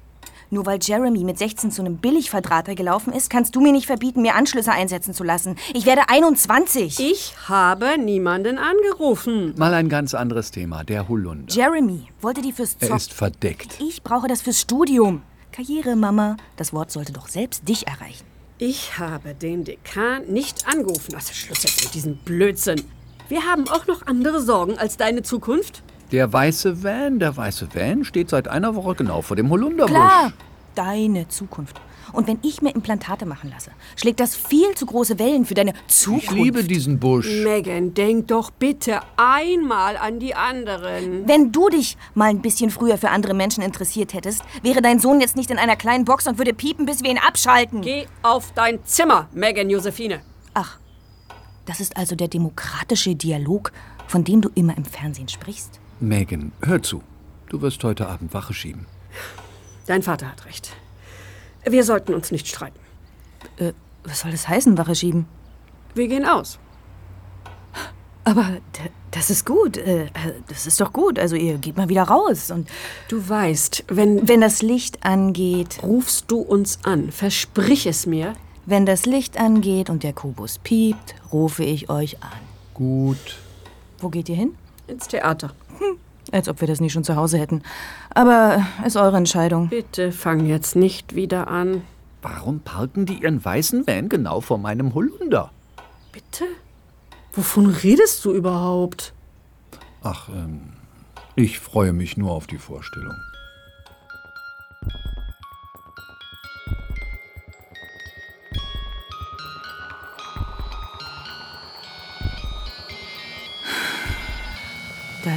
Nur 0.53 0.67
weil 0.67 0.77
Jeremy 0.79 1.23
mit 1.23 1.39
16 1.39 1.71
zu 1.71 1.81
einem 1.81 1.97
Billigverdrahter 1.97 2.75
gelaufen 2.75 3.11
ist, 3.11 3.31
kannst 3.31 3.55
du 3.55 3.59
mir 3.61 3.71
nicht 3.71 3.87
verbieten, 3.87 4.21
mir 4.21 4.35
Anschlüsse 4.35 4.71
einsetzen 4.71 5.15
zu 5.15 5.23
lassen. 5.23 5.55
Ich 5.73 5.87
werde 5.87 6.09
21. 6.09 6.99
Ich 6.99 7.33
habe 7.49 7.97
niemanden 7.97 8.59
angerufen. 8.59 9.55
Mal 9.57 9.73
ein 9.73 9.89
ganz 9.89 10.13
anderes 10.13 10.51
Thema, 10.51 10.83
der 10.83 11.09
Holunder. 11.09 11.51
Jeremy 11.51 12.05
wollte 12.21 12.43
die 12.43 12.51
fürs 12.51 12.77
Er 12.81 12.89
Zock. 12.89 12.97
ist 12.97 13.13
verdeckt. 13.13 13.79
Ich 13.81 14.03
brauche 14.03 14.27
das 14.27 14.43
fürs 14.43 14.61
Studium. 14.61 15.23
Karriere, 15.51 15.95
Mama. 15.95 16.37
Das 16.55 16.71
Wort 16.71 16.91
sollte 16.91 17.13
doch 17.13 17.29
selbst 17.29 17.67
dich 17.67 17.87
erreichen. 17.87 18.25
Ich 18.59 18.99
habe 18.99 19.33
den 19.33 19.63
Dekan 19.63 20.27
nicht 20.27 20.67
angerufen. 20.67 21.15
Also 21.15 21.33
Schluss 21.33 21.63
jetzt 21.63 21.83
mit 21.83 21.95
diesem 21.95 22.17
Blödsinn. 22.17 22.79
Wir 23.27 23.41
haben 23.43 23.67
auch 23.69 23.87
noch 23.87 24.05
andere 24.05 24.39
Sorgen 24.39 24.77
als 24.77 24.97
deine 24.97 25.23
Zukunft. 25.23 25.81
Der 26.11 26.31
weiße 26.31 26.83
Van, 26.83 27.19
der 27.19 27.35
weiße 27.35 27.67
Van 27.73 28.03
steht 28.05 28.29
seit 28.29 28.47
einer 28.47 28.75
Woche 28.75 28.95
genau 28.95 29.21
vor 29.21 29.35
dem 29.35 29.49
Holunderbusch. 29.49 29.93
Klar, 29.93 30.33
deine 30.75 31.27
Zukunft. 31.27 31.79
Und 32.11 32.27
wenn 32.27 32.37
ich 32.43 32.61
mir 32.61 32.75
Implantate 32.75 33.25
machen 33.25 33.49
lasse, 33.49 33.71
schlägt 33.95 34.19
das 34.19 34.35
viel 34.35 34.75
zu 34.75 34.85
große 34.85 35.17
Wellen 35.17 35.45
für 35.45 35.55
deine 35.55 35.73
Zukunft. 35.87 36.25
Ich 36.25 36.31
liebe 36.31 36.63
diesen 36.63 36.99
Busch. 36.99 37.27
Megan, 37.43 37.93
denk 37.95 38.27
doch 38.27 38.51
bitte 38.51 38.99
einmal 39.17 39.97
an 39.97 40.19
die 40.19 40.35
anderen. 40.35 41.27
Wenn 41.27 41.51
du 41.51 41.69
dich 41.69 41.97
mal 42.13 42.29
ein 42.29 42.41
bisschen 42.41 42.69
früher 42.69 42.99
für 42.99 43.09
andere 43.09 43.33
Menschen 43.33 43.63
interessiert 43.63 44.13
hättest, 44.13 44.43
wäre 44.61 44.81
dein 44.81 44.99
Sohn 44.99 45.21
jetzt 45.21 45.35
nicht 45.35 45.49
in 45.49 45.57
einer 45.57 45.75
kleinen 45.75 46.05
Box 46.05 46.27
und 46.27 46.37
würde 46.37 46.53
piepen, 46.53 46.85
bis 46.85 47.01
wir 47.01 47.09
ihn 47.09 47.17
abschalten. 47.17 47.81
Geh 47.81 48.05
auf 48.21 48.51
dein 48.53 48.85
Zimmer, 48.85 49.27
Megan 49.33 49.69
Josephine. 49.71 50.21
Ach, 50.53 50.77
das 51.65 51.79
ist 51.79 51.97
also 51.97 52.15
der 52.15 52.27
demokratische 52.27 53.15
Dialog, 53.15 53.71
von 54.05 54.23
dem 54.23 54.41
du 54.41 54.49
immer 54.53 54.77
im 54.77 54.85
Fernsehen 54.85 55.29
sprichst. 55.29 55.79
Megan, 56.03 56.51
hör 56.61 56.81
zu. 56.83 57.01
Du 57.47 57.61
wirst 57.61 57.83
heute 57.83 58.07
Abend 58.07 58.33
Wache 58.33 58.53
schieben. 58.53 58.85
Dein 59.85 60.03
Vater 60.03 60.27
hat 60.29 60.45
recht. 60.45 60.75
Wir 61.65 61.83
sollten 61.83 62.13
uns 62.13 62.31
nicht 62.31 62.47
streiten. 62.47 62.79
Äh, 63.57 63.73
was 64.03 64.19
soll 64.21 64.31
das 64.31 64.47
heißen, 64.47 64.77
Wache 64.77 64.95
schieben? 64.95 65.25
Wir 65.95 66.07
gehen 66.07 66.25
aus. 66.25 66.59
Aber 68.25 68.57
das 69.11 69.29
ist 69.29 69.45
gut. 69.45 69.77
Äh, 69.77 70.05
äh, 70.05 70.09
das 70.47 70.67
ist 70.67 70.81
doch 70.81 70.91
gut. 70.91 71.17
Also 71.19 71.35
ihr 71.37 71.57
geht 71.57 71.77
mal 71.77 71.87
wieder 71.89 72.03
raus 72.03 72.51
und 72.51 72.67
Du 73.07 73.27
weißt, 73.29 73.85
wenn, 73.87 74.27
wenn 74.27 74.41
das 74.41 74.61
Licht 74.61 75.05
angeht, 75.05 75.79
rufst 75.83 76.29
du 76.29 76.39
uns 76.39 76.79
an. 76.83 77.11
Versprich 77.11 77.85
es 77.85 78.05
mir. 78.05 78.33
wenn 78.65 78.85
das 78.85 79.05
Licht 79.05 79.37
angeht 79.37 79.89
und 79.89 80.03
der 80.03 80.13
Kubus 80.13 80.57
piept, 80.57 81.15
rufe 81.31 81.63
ich 81.63 81.89
euch 81.89 82.21
an. 82.23 82.39
Gut. 82.73 83.37
Wo 83.99 84.09
geht 84.09 84.29
ihr 84.29 84.35
hin? 84.35 84.55
Ins 84.87 85.07
Theater. 85.07 85.51
Als 86.31 86.47
ob 86.49 86.61
wir 86.61 86.67
das 86.67 86.79
nicht 86.79 86.93
schon 86.93 87.03
zu 87.03 87.15
Hause 87.15 87.37
hätten. 87.37 87.63
Aber 88.13 88.65
ist 88.85 88.97
eure 88.97 89.17
Entscheidung. 89.17 89.69
Bitte 89.69 90.11
fang 90.11 90.45
jetzt 90.45 90.75
nicht 90.75 91.15
wieder 91.15 91.47
an. 91.47 91.81
Warum 92.21 92.61
parken 92.61 93.05
die 93.05 93.21
ihren 93.21 93.43
weißen 93.43 93.85
Van 93.85 94.09
genau 94.09 94.41
vor 94.41 94.57
meinem 94.57 94.93
Holunder? 94.93 95.51
Bitte? 96.11 96.45
Wovon 97.33 97.67
redest 97.67 98.23
du 98.23 98.31
überhaupt? 98.31 99.13
Ach, 100.01 100.29
ähm, 100.29 100.73
ich 101.35 101.59
freue 101.59 101.93
mich 101.93 102.15
nur 102.15 102.31
auf 102.31 102.47
die 102.47 102.57
Vorstellung. 102.57 103.15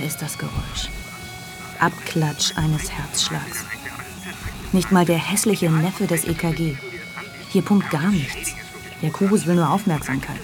Ist 0.07 0.23
das 0.23 0.39
Geräusch. 0.39 0.89
Abklatsch 1.81 2.57
eines 2.57 2.91
Herzschlags. 2.91 3.65
Nicht 4.73 4.93
mal 4.93 5.05
der 5.05 5.19
hässliche 5.19 5.71
Neffe 5.71 6.07
des 6.07 6.25
EKG. 6.25 6.77
Hier 7.51 7.63
pumpt 7.63 7.91
gar 7.91 8.11
nichts. 8.11 8.55
Der 9.03 9.11
Kubus 9.11 9.47
will 9.47 9.57
nur 9.57 9.69
Aufmerksamkeit. 9.69 10.41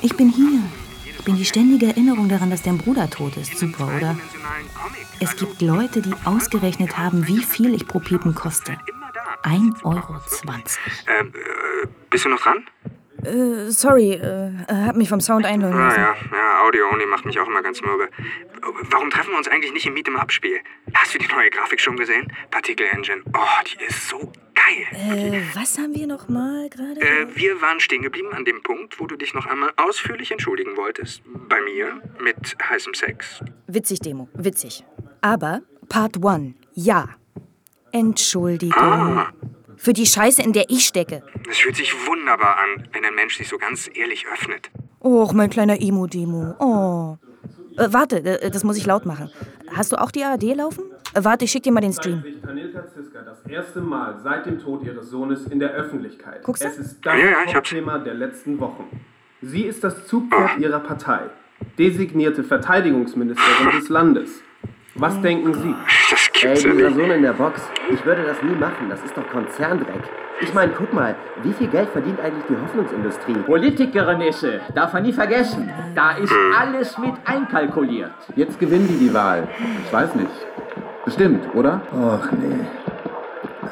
Ich 0.00 0.16
bin 0.16 0.30
hier. 0.30 0.60
Ich 1.18 1.24
bin 1.24 1.36
die 1.36 1.44
ständige 1.44 1.86
Erinnerung 1.86 2.28
daran, 2.28 2.50
dass 2.50 2.62
dein 2.62 2.78
Bruder 2.78 3.10
tot 3.10 3.36
ist. 3.36 3.58
Super, 3.58 3.88
oder? 3.96 4.16
Es 5.20 5.36
gibt 5.36 5.60
Leute, 5.62 6.00
die 6.00 6.14
ausgerechnet 6.24 6.96
haben, 6.96 7.26
wie 7.26 7.42
viel 7.42 7.74
ich 7.74 7.86
pro 7.86 7.98
Piepen 7.98 8.34
koste. 8.34 8.78
1,20 9.42 9.84
Euro. 9.84 10.20
Ähm, 11.06 11.28
äh, 11.28 11.88
bist 12.10 12.24
du 12.24 12.28
noch 12.28 12.40
dran? 12.40 12.64
Äh, 13.24 13.70
sorry, 13.70 14.12
äh, 14.14 14.50
hab 14.68 14.96
mich 14.96 15.08
vom 15.08 15.20
Sound 15.20 15.46
einlullen 15.46 15.74
Ah 15.74 15.86
lassen. 15.88 16.00
ja, 16.00 16.14
ja, 16.32 16.64
Audio-Only 16.66 17.06
macht 17.06 17.24
mich 17.24 17.38
auch 17.38 17.46
immer 17.46 17.62
ganz 17.62 17.80
mürbe. 17.82 18.08
Warum 18.90 19.10
treffen 19.10 19.30
wir 19.30 19.38
uns 19.38 19.48
eigentlich 19.48 19.72
nicht 19.72 19.86
im 19.86 19.94
Meet 19.94 20.08
im 20.08 20.16
Abspiel? 20.16 20.58
Hast 20.94 21.14
du 21.14 21.18
die 21.18 21.26
neue 21.28 21.50
Grafik 21.50 21.80
schon 21.80 21.96
gesehen? 21.96 22.32
Partikel 22.50 22.86
Engine. 22.90 23.22
Oh, 23.34 23.64
die 23.66 23.84
ist 23.84 24.08
so 24.08 24.18
geil. 24.54 24.86
Äh, 24.92 25.40
was 25.54 25.78
haben 25.78 25.94
wir 25.94 26.06
noch 26.06 26.28
mal 26.28 26.68
gerade? 26.68 27.00
Äh, 27.00 27.26
wir 27.34 27.60
waren 27.62 27.80
stehen 27.80 28.02
geblieben 28.02 28.32
an 28.32 28.44
dem 28.44 28.62
Punkt, 28.62 28.98
wo 29.00 29.06
du 29.06 29.16
dich 29.16 29.34
noch 29.34 29.46
einmal 29.46 29.72
ausführlich 29.76 30.30
entschuldigen 30.32 30.76
wolltest. 30.76 31.22
Bei 31.48 31.60
mir 31.60 32.00
mit 32.20 32.56
heißem 32.68 32.94
Sex. 32.94 33.40
Witzig, 33.66 34.00
Demo, 34.00 34.28
witzig. 34.34 34.84
Aber 35.20 35.62
Part 35.88 36.24
1, 36.24 36.54
ja. 36.74 37.08
Entschuldigung. 37.92 38.82
Ah. 38.82 39.32
Für 39.82 39.92
die 39.92 40.06
Scheiße, 40.06 40.40
in 40.42 40.52
der 40.52 40.70
ich 40.70 40.86
stecke. 40.86 41.24
Es 41.50 41.58
fühlt 41.58 41.74
sich 41.74 41.92
wunderbar 42.06 42.56
an, 42.56 42.86
wenn 42.92 43.04
ein 43.04 43.16
Mensch 43.16 43.36
sich 43.36 43.48
so 43.48 43.58
ganz 43.58 43.90
ehrlich 43.92 44.26
öffnet. 44.32 44.70
Och, 45.00 45.32
mein 45.32 45.50
kleiner 45.50 45.82
Emo-Demo. 45.82 46.54
Oh. 46.60 47.16
Äh, 47.76 47.88
warte, 47.92 48.18
äh, 48.18 48.48
das 48.48 48.62
muss 48.62 48.76
ich 48.76 48.86
laut 48.86 49.06
machen. 49.06 49.28
Hast 49.74 49.90
du 49.90 49.96
auch 50.00 50.12
die 50.12 50.22
ARD 50.22 50.54
laufen? 50.54 50.84
Äh, 51.14 51.24
warte, 51.24 51.46
ich 51.46 51.50
schick 51.50 51.64
dir 51.64 51.72
mal 51.72 51.80
den 51.80 51.92
Stream. 51.92 52.22
das 53.24 53.50
erste 53.50 53.80
Mal 53.80 54.20
seit 54.22 54.46
dem 54.46 54.60
Tod 54.60 54.84
ihres 54.84 55.10
Sohnes 55.10 55.46
in 55.48 55.58
der 55.58 55.70
Öffentlichkeit. 55.70 56.44
Guckst 56.44 56.62
du? 56.62 56.68
Es 56.68 56.78
ist 56.78 57.04
das 57.04 57.18
Ja, 57.18 57.30
ja. 57.44 57.52
Hauptthema 57.52 57.98
der 57.98 58.14
letzten 58.14 58.60
Wochen. 58.60 58.84
Sie 59.40 59.62
ist 59.62 59.82
das 59.82 60.06
Zugpferd 60.06 60.58
ihrer 60.60 60.78
Partei, 60.78 61.22
designierte 61.76 62.44
Verteidigungsministerin 62.44 63.72
des 63.80 63.88
Landes. 63.88 64.30
Was 64.94 65.20
denken 65.22 65.54
Sie? 65.54 65.74
Ey, 66.42 66.48
gibt's 66.48 66.64
ja 66.64 66.72
dieser 66.72 66.88
nicht. 66.88 66.96
Sohn 66.96 67.10
in 67.10 67.22
der 67.22 67.32
Box. 67.32 67.62
Ich 67.90 68.04
würde 68.04 68.22
das 68.24 68.42
nie 68.42 68.54
machen. 68.54 68.88
Das 68.88 69.02
ist 69.04 69.16
doch 69.16 69.26
Konzerndreck. 69.28 70.02
Ich 70.40 70.52
meine, 70.54 70.72
guck 70.72 70.92
mal, 70.92 71.14
wie 71.42 71.52
viel 71.52 71.68
Geld 71.68 71.88
verdient 71.90 72.18
eigentlich 72.20 72.44
die 72.48 72.56
Hoffnungsindustrie? 72.60 73.34
Politikerin 73.46 74.20
Ische, 74.22 74.60
darf 74.74 74.92
man 74.92 75.04
nie 75.04 75.12
vergessen. 75.12 75.70
Da 75.94 76.12
ist 76.12 76.32
alles 76.58 76.98
mit 76.98 77.14
einkalkuliert. 77.24 78.10
Jetzt 78.34 78.58
gewinnen 78.58 78.88
die 78.88 79.06
die 79.06 79.14
Wahl. 79.14 79.46
Ich 79.84 79.92
weiß 79.92 80.14
nicht. 80.16 80.30
Bestimmt, 81.04 81.44
oder? 81.54 81.80
Ach 81.92 82.30
nee. 82.32 82.56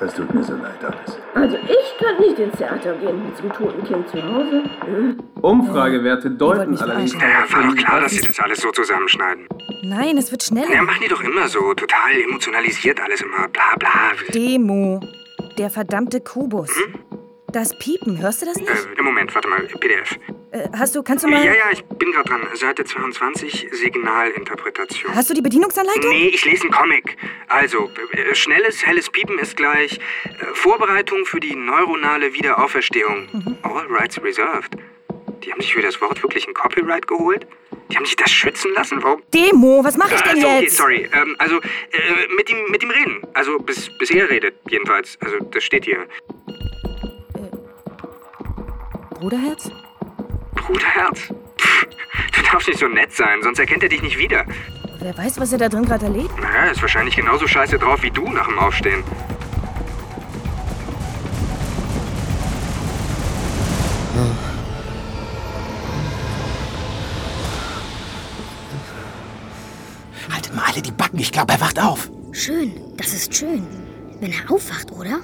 Es 0.02 0.14
tut 0.14 0.32
mir 0.32 0.42
so 0.42 0.54
leid 0.54 0.82
alles. 0.82 1.18
Also 1.34 1.56
ich 1.56 1.98
kann 1.98 2.18
nicht 2.18 2.38
ins 2.38 2.56
Theater 2.56 2.94
gehen 2.94 3.22
mit 3.22 3.36
zum 3.36 3.52
toten 3.52 3.84
Kind 3.84 4.08
zu 4.08 4.22
Hause. 4.22 4.62
Hm? 4.86 5.18
Umfragewerte 5.42 6.30
deuten 6.30 6.78
allerdings 6.78 7.12
verarschen. 7.12 7.20
Ja, 7.20 7.26
war 7.26 7.32
darauf 7.36 7.50
doch 7.50 7.60
hin, 7.60 7.76
klar, 7.76 8.00
dass 8.00 8.12
sie 8.12 8.26
das 8.26 8.40
alles 8.40 8.60
so 8.60 8.70
zusammenschneiden. 8.70 9.46
Nein, 9.82 10.16
es 10.16 10.30
wird 10.30 10.42
schneller. 10.42 10.72
Ja, 10.72 10.82
machen 10.82 11.00
die 11.04 11.08
doch 11.08 11.22
immer 11.22 11.48
so. 11.48 11.74
Total 11.74 12.12
emotionalisiert 12.28 13.00
alles 13.00 13.20
immer. 13.20 13.48
Bla 13.48 13.76
bla. 13.78 13.90
Demo. 14.32 15.00
Der 15.58 15.68
verdammte 15.68 16.20
Kubus. 16.20 16.70
Das 17.52 17.76
Piepen, 17.78 18.18
hörst 18.18 18.42
du 18.42 18.46
das 18.46 18.56
nicht? 18.56 18.70
Äh, 18.70 19.02
Moment, 19.02 19.34
warte 19.34 19.48
mal. 19.48 19.60
PDF. 19.80 20.18
Äh, 20.52 20.68
hast 20.76 20.96
du, 20.96 21.02
kannst 21.02 21.24
du 21.24 21.28
mal... 21.28 21.44
Ja, 21.44 21.52
ja, 21.52 21.70
ich 21.72 21.84
bin 21.84 22.10
gerade 22.10 22.28
dran. 22.28 22.40
Seite 22.54 22.84
22, 22.84 23.68
Signalinterpretation. 23.70 25.14
Hast 25.14 25.30
du 25.30 25.34
die 25.34 25.42
Bedienungsanleitung? 25.42 26.10
Nee, 26.10 26.28
ich 26.28 26.44
lese 26.44 26.64
einen 26.64 26.72
Comic. 26.72 27.16
Also, 27.48 27.90
äh, 28.12 28.34
schnelles, 28.34 28.84
helles 28.84 29.10
Piepen 29.10 29.38
ist 29.38 29.56
gleich 29.56 30.00
äh, 30.24 30.44
Vorbereitung 30.54 31.24
für 31.24 31.38
die 31.38 31.54
neuronale 31.54 32.32
Wiederauferstehung. 32.34 33.28
Mhm. 33.32 33.58
All 33.62 33.86
rights 33.88 34.20
reserved. 34.22 34.76
Die 35.44 35.52
haben 35.52 35.60
sich 35.60 35.72
für 35.72 35.82
das 35.82 36.00
Wort 36.00 36.22
wirklich 36.22 36.46
ein 36.48 36.54
Copyright 36.54 37.06
geholt? 37.06 37.46
Die 37.90 37.96
haben 37.96 38.04
sich 38.04 38.16
das 38.16 38.30
schützen 38.30 38.72
lassen? 38.74 39.02
Warum? 39.02 39.22
Demo, 39.32 39.82
was 39.84 39.96
mache 39.96 40.14
ich 40.14 40.20
denn 40.20 40.38
Ach 40.38 40.42
so, 40.42 40.48
okay, 40.48 40.62
jetzt? 40.64 40.76
sorry. 40.76 41.08
Ähm, 41.12 41.36
also, 41.38 41.58
äh, 41.58 42.34
mit, 42.36 42.50
ihm, 42.50 42.58
mit 42.70 42.82
ihm 42.82 42.90
reden. 42.90 43.22
Also, 43.34 43.58
bis, 43.58 43.88
bis 43.98 44.10
er 44.10 44.28
redet, 44.28 44.54
jedenfalls. 44.68 45.16
Also, 45.20 45.38
das 45.38 45.62
steht 45.62 45.84
hier. 45.84 46.06
Bruderherz? 49.10 49.70
Bruderherz? 50.70 51.34
Pff, 51.58 51.86
du 52.32 52.42
darfst 52.42 52.68
nicht 52.68 52.78
so 52.78 52.86
nett 52.86 53.12
sein, 53.12 53.42
sonst 53.42 53.58
erkennt 53.58 53.82
er 53.82 53.88
dich 53.88 54.02
nicht 54.02 54.16
wieder. 54.16 54.44
Wer 55.00 55.16
weiß, 55.16 55.40
was 55.40 55.50
er 55.50 55.58
da 55.58 55.68
drin 55.68 55.84
gerade 55.84 56.06
erlebt? 56.06 56.30
Naja, 56.40 56.70
ist 56.70 56.80
wahrscheinlich 56.80 57.16
genauso 57.16 57.46
scheiße 57.46 57.78
drauf 57.78 58.02
wie 58.02 58.10
du 58.10 58.30
nach 58.30 58.46
dem 58.46 58.58
Aufstehen. 58.58 59.02
Halt 70.30 70.54
mal 70.54 70.64
alle 70.70 70.82
die 70.82 70.92
Backen, 70.92 71.18
ich 71.18 71.32
glaube, 71.32 71.54
er 71.54 71.60
wacht 71.60 71.80
auf. 71.80 72.10
Schön, 72.30 72.72
das 72.96 73.12
ist 73.12 73.34
schön. 73.34 73.66
Wenn 74.20 74.32
er 74.32 74.52
aufwacht, 74.52 74.92
oder? 74.92 75.18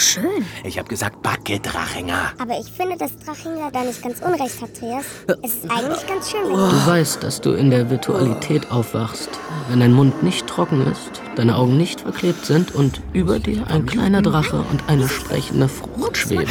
Doch 0.00 0.06
schön. 0.06 0.46
Ich 0.64 0.78
habe 0.78 0.88
gesagt, 0.88 1.20
Backe, 1.20 1.60
Drachinger. 1.60 2.32
Aber 2.38 2.58
ich 2.58 2.72
finde, 2.72 2.96
dass 2.96 3.14
Drachinger 3.18 3.70
da 3.70 3.82
nicht 3.82 4.02
ganz 4.02 4.20
unrecht 4.22 4.62
hat, 4.62 4.74
Trias. 4.74 5.04
Es 5.42 5.56
ist 5.56 5.70
eigentlich 5.70 6.06
ganz 6.06 6.30
schön, 6.30 6.48
Du 6.48 6.86
weißt, 6.86 7.22
dass 7.22 7.42
du 7.42 7.52
in 7.52 7.70
der 7.70 7.90
Virtualität 7.90 8.70
aufwachst, 8.70 9.28
wenn 9.68 9.80
dein 9.80 9.92
Mund 9.92 10.22
nicht 10.22 10.46
trocken 10.46 10.86
ist, 10.90 11.20
deine 11.36 11.54
Augen 11.54 11.76
nicht 11.76 12.00
verklebt 12.00 12.46
sind 12.46 12.74
und 12.74 13.02
über 13.12 13.40
dir 13.40 13.66
ein 13.66 13.84
kleiner 13.84 14.22
Drache 14.22 14.64
und 14.70 14.88
eine 14.88 15.06
sprechende 15.06 15.68
Frucht 15.68 16.16
schweben. 16.16 16.48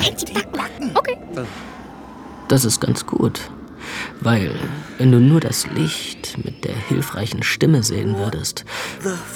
Okay. 0.94 1.18
Das 2.50 2.66
ist 2.66 2.80
ganz 2.80 3.08
gut, 3.08 3.50
weil 4.22 4.52
wenn 4.98 5.12
du 5.12 5.20
nur 5.20 5.40
das 5.40 5.68
Licht 5.68 6.38
mit 6.44 6.66
der 6.66 6.76
hilfreichen 6.76 7.44
Stimme 7.44 7.84
sehen 7.84 8.18
würdest, 8.18 8.66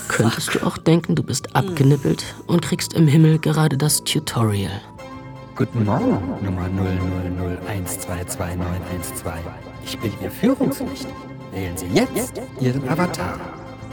könntest 0.07 0.55
du 0.55 0.65
auch 0.65 0.77
denken, 0.77 1.15
du 1.15 1.24
bist 1.24 1.55
abgenippelt 1.55 2.24
und 2.48 2.62
kriegst 2.62 2.93
im 2.93 3.07
Himmel 3.07 3.39
gerade 3.39 3.77
das 3.77 4.03
Tutorial. 4.03 4.81
Guten 5.55 5.86
Morgen, 5.86 6.17
Nummer 6.41 6.65
000122912. 6.65 6.69
Ich 9.86 10.00
bin 10.00 10.12
Ihr 10.22 10.31
Führungslicht. 10.31 11.07
Wählen 11.51 11.77
Sie 11.77 11.86
jetzt 11.93 12.41
Ihren 12.60 12.89
Avatar. 12.89 13.39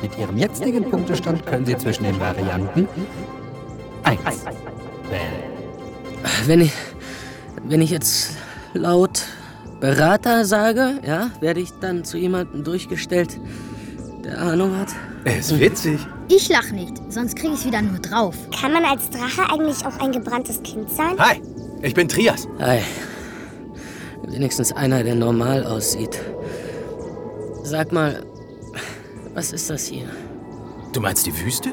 Mit 0.00 0.16
Ihrem 0.18 0.38
jetzigen 0.38 0.90
Punktestand 0.90 1.44
können 1.44 1.66
Sie 1.66 1.76
zwischen 1.76 2.04
den 2.04 2.18
Varianten 2.18 2.88
1 4.04 4.18
wählen. 5.10 5.42
Wenn 6.46 6.62
ich, 6.62 6.72
wenn 7.64 7.82
ich 7.82 7.90
jetzt 7.90 8.38
laut 8.72 9.24
Berater 9.80 10.44
sage, 10.44 11.00
ja, 11.06 11.30
werde 11.40 11.60
ich 11.60 11.72
dann 11.80 12.04
zu 12.04 12.18
jemandem 12.18 12.64
durchgestellt, 12.64 13.40
der 14.22 14.38
Ahnung 14.38 14.76
hat. 14.76 14.88
Er 15.24 15.38
ist 15.38 15.58
witzig. 15.58 15.98
Ich 16.28 16.50
lach 16.50 16.70
nicht, 16.70 17.00
sonst 17.08 17.34
krieg 17.34 17.50
ich's 17.54 17.64
wieder 17.64 17.80
nur 17.80 17.98
drauf. 17.98 18.36
Kann 18.60 18.72
man 18.72 18.84
als 18.84 19.08
Drache 19.08 19.50
eigentlich 19.50 19.84
auch 19.86 19.98
ein 19.98 20.12
gebranntes 20.12 20.62
Kind 20.62 20.90
sein? 20.90 21.18
Hi, 21.18 21.40
ich 21.80 21.94
bin 21.94 22.08
Trias. 22.08 22.46
Hi. 22.58 22.80
Wenigstens 24.26 24.70
einer, 24.72 25.02
der 25.02 25.14
normal 25.14 25.64
aussieht. 25.64 26.20
Sag 27.64 27.90
mal, 27.90 28.22
was 29.34 29.52
ist 29.52 29.70
das 29.70 29.86
hier? 29.86 30.08
Du 30.92 31.00
meinst 31.00 31.26
die 31.26 31.36
Wüste? 31.40 31.70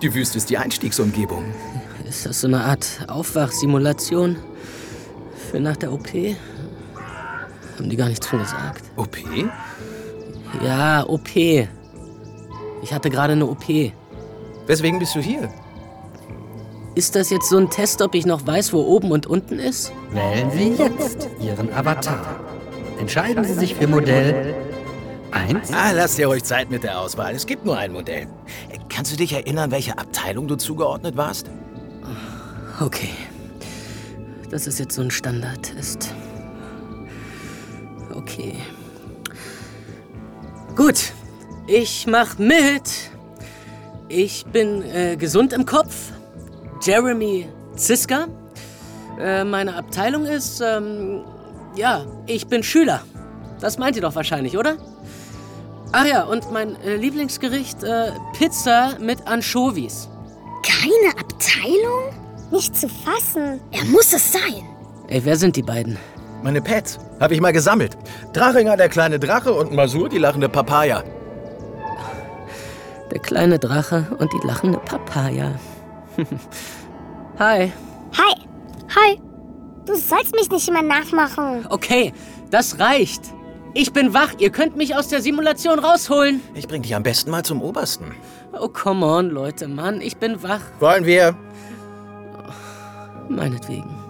Die 0.00 0.14
Wüste 0.14 0.38
ist 0.38 0.48
die 0.48 0.58
Einstiegsumgebung. 0.58 1.44
Ist 2.08 2.24
das 2.24 2.40
so 2.40 2.46
eine 2.46 2.62
Art 2.62 2.86
Aufwachsimulation? 3.08 4.36
Für 5.50 5.58
nach 5.60 5.76
der 5.76 5.92
OP? 5.92 6.08
Haben 7.78 7.90
die 7.90 7.96
gar 7.96 8.08
nichts 8.08 8.26
von 8.26 8.38
gesagt. 8.40 8.82
OP? 8.96 9.16
Ja, 10.64 11.04
OP. 11.06 11.34
Ich 11.34 12.92
hatte 12.92 13.10
gerade 13.10 13.32
eine 13.32 13.46
OP. 13.46 13.92
Weswegen 14.66 14.98
bist 14.98 15.14
du 15.14 15.20
hier? 15.20 15.48
Ist 16.94 17.16
das 17.16 17.30
jetzt 17.30 17.48
so 17.48 17.56
ein 17.56 17.70
Test, 17.70 18.02
ob 18.02 18.14
ich 18.14 18.26
noch 18.26 18.46
weiß, 18.46 18.72
wo 18.72 18.82
oben 18.82 19.12
und 19.12 19.26
unten 19.26 19.58
ist? 19.58 19.92
Wählen 20.10 20.50
Sie 20.50 20.74
jetzt 20.82 21.28
Ihren 21.40 21.72
Avatar. 21.72 22.40
Entscheiden 22.98 23.44
Sie 23.44 23.54
sich 23.54 23.74
für 23.74 23.86
Modell 23.86 24.54
1. 25.30 25.72
Ah, 25.72 25.92
lass 25.92 26.16
dir 26.16 26.26
ruhig 26.26 26.44
Zeit 26.44 26.70
mit 26.70 26.82
der 26.82 27.00
Auswahl. 27.00 27.34
Es 27.34 27.46
gibt 27.46 27.64
nur 27.64 27.78
ein 27.78 27.92
Modell. 27.92 28.26
Kannst 28.90 29.12
du 29.12 29.16
dich 29.16 29.32
erinnern, 29.32 29.70
welcher 29.70 29.98
Abteilung 29.98 30.46
du 30.46 30.56
zugeordnet 30.56 31.16
warst? 31.16 31.46
Okay. 32.80 33.10
Das 34.50 34.66
ist 34.66 34.78
jetzt 34.78 34.94
so 34.94 35.02
ein 35.02 35.10
Standardtest. 35.10 36.14
Okay. 38.22 38.56
Gut. 40.74 41.12
Ich 41.66 42.06
mach 42.06 42.38
mit. 42.38 43.10
Ich 44.08 44.44
bin 44.46 44.82
äh, 44.82 45.16
gesund 45.16 45.52
im 45.52 45.64
Kopf. 45.64 46.12
Jeremy 46.82 47.48
Ziska. 47.76 48.26
Äh, 49.18 49.44
meine 49.44 49.76
Abteilung 49.76 50.26
ist, 50.26 50.60
ähm, 50.60 51.24
ja, 51.76 52.04
ich 52.26 52.46
bin 52.48 52.62
Schüler. 52.62 53.02
Das 53.60 53.78
meint 53.78 53.96
ihr 53.96 54.02
doch 54.02 54.14
wahrscheinlich, 54.14 54.58
oder? 54.58 54.76
Ach 55.92 56.04
ja, 56.04 56.24
und 56.24 56.50
mein 56.50 56.74
äh, 56.82 56.96
Lieblingsgericht, 56.96 57.84
äh, 57.84 58.10
Pizza 58.36 58.96
mit 58.98 59.26
Anchovies. 59.26 60.08
Keine 60.62 61.18
Abteilung? 61.18 62.50
Nicht 62.50 62.76
zu 62.76 62.88
fassen. 62.88 63.60
Er 63.70 63.84
muss 63.86 64.12
es 64.12 64.32
sein. 64.32 64.64
Ey, 65.08 65.24
wer 65.24 65.36
sind 65.36 65.56
die 65.56 65.62
beiden? 65.62 65.96
Meine 66.42 66.60
Pets. 66.60 66.98
Habe 67.22 67.34
ich 67.34 67.40
mal 67.40 67.52
gesammelt. 67.52 67.96
Drachinger, 68.32 68.76
der 68.76 68.88
kleine 68.88 69.20
Drache 69.20 69.52
und 69.52 69.72
Masur, 69.72 70.08
die 70.08 70.18
lachende 70.18 70.48
Papaya. 70.48 71.04
Der 73.12 73.20
kleine 73.20 73.60
Drache 73.60 74.08
und 74.18 74.32
die 74.32 74.44
lachende 74.44 74.78
Papaya. 74.78 75.54
Hi. 77.38 77.70
Hi. 78.18 78.34
Hi. 78.96 79.20
Du 79.86 79.94
sollst 79.94 80.34
mich 80.34 80.50
nicht 80.50 80.68
immer 80.68 80.82
nachmachen. 80.82 81.64
Okay, 81.68 82.12
das 82.50 82.80
reicht. 82.80 83.22
Ich 83.72 83.92
bin 83.92 84.12
wach. 84.12 84.32
Ihr 84.38 84.50
könnt 84.50 84.76
mich 84.76 84.96
aus 84.96 85.06
der 85.06 85.22
Simulation 85.22 85.78
rausholen. 85.78 86.40
Ich 86.54 86.66
bring 86.66 86.82
dich 86.82 86.96
am 86.96 87.04
besten 87.04 87.30
mal 87.30 87.44
zum 87.44 87.62
Obersten. 87.62 88.16
Oh, 88.52 88.66
come 88.66 89.06
on, 89.06 89.30
Leute. 89.30 89.68
Mann, 89.68 90.00
ich 90.00 90.16
bin 90.16 90.42
wach. 90.42 90.62
Wollen 90.80 91.06
wir? 91.06 91.36
Meinetwegen. 93.28 94.01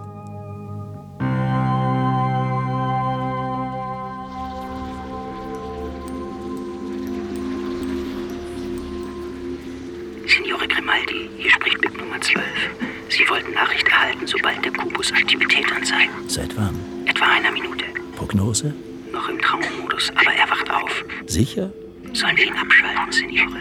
Wollten 13.32 13.52
Nachricht 13.52 13.88
erhalten, 13.88 14.26
sobald 14.26 14.62
der 14.62 14.72
Kubus 14.72 15.10
Aktivität 15.10 15.64
anzeigt. 15.72 16.10
Seit 16.28 16.54
wann? 16.54 16.78
Etwa 17.06 17.24
einer 17.24 17.50
Minute. 17.50 17.86
Prognose? 18.14 18.74
Noch 19.10 19.26
im 19.26 19.40
Traummodus, 19.40 20.10
aber 20.10 20.34
er 20.34 20.50
wacht 20.50 20.70
auf. 20.70 21.02
Sicher? 21.26 21.72
Sollen 22.12 22.36
wir 22.36 22.46
ihn 22.48 22.52
abschalten, 22.52 23.10
Signore? 23.10 23.58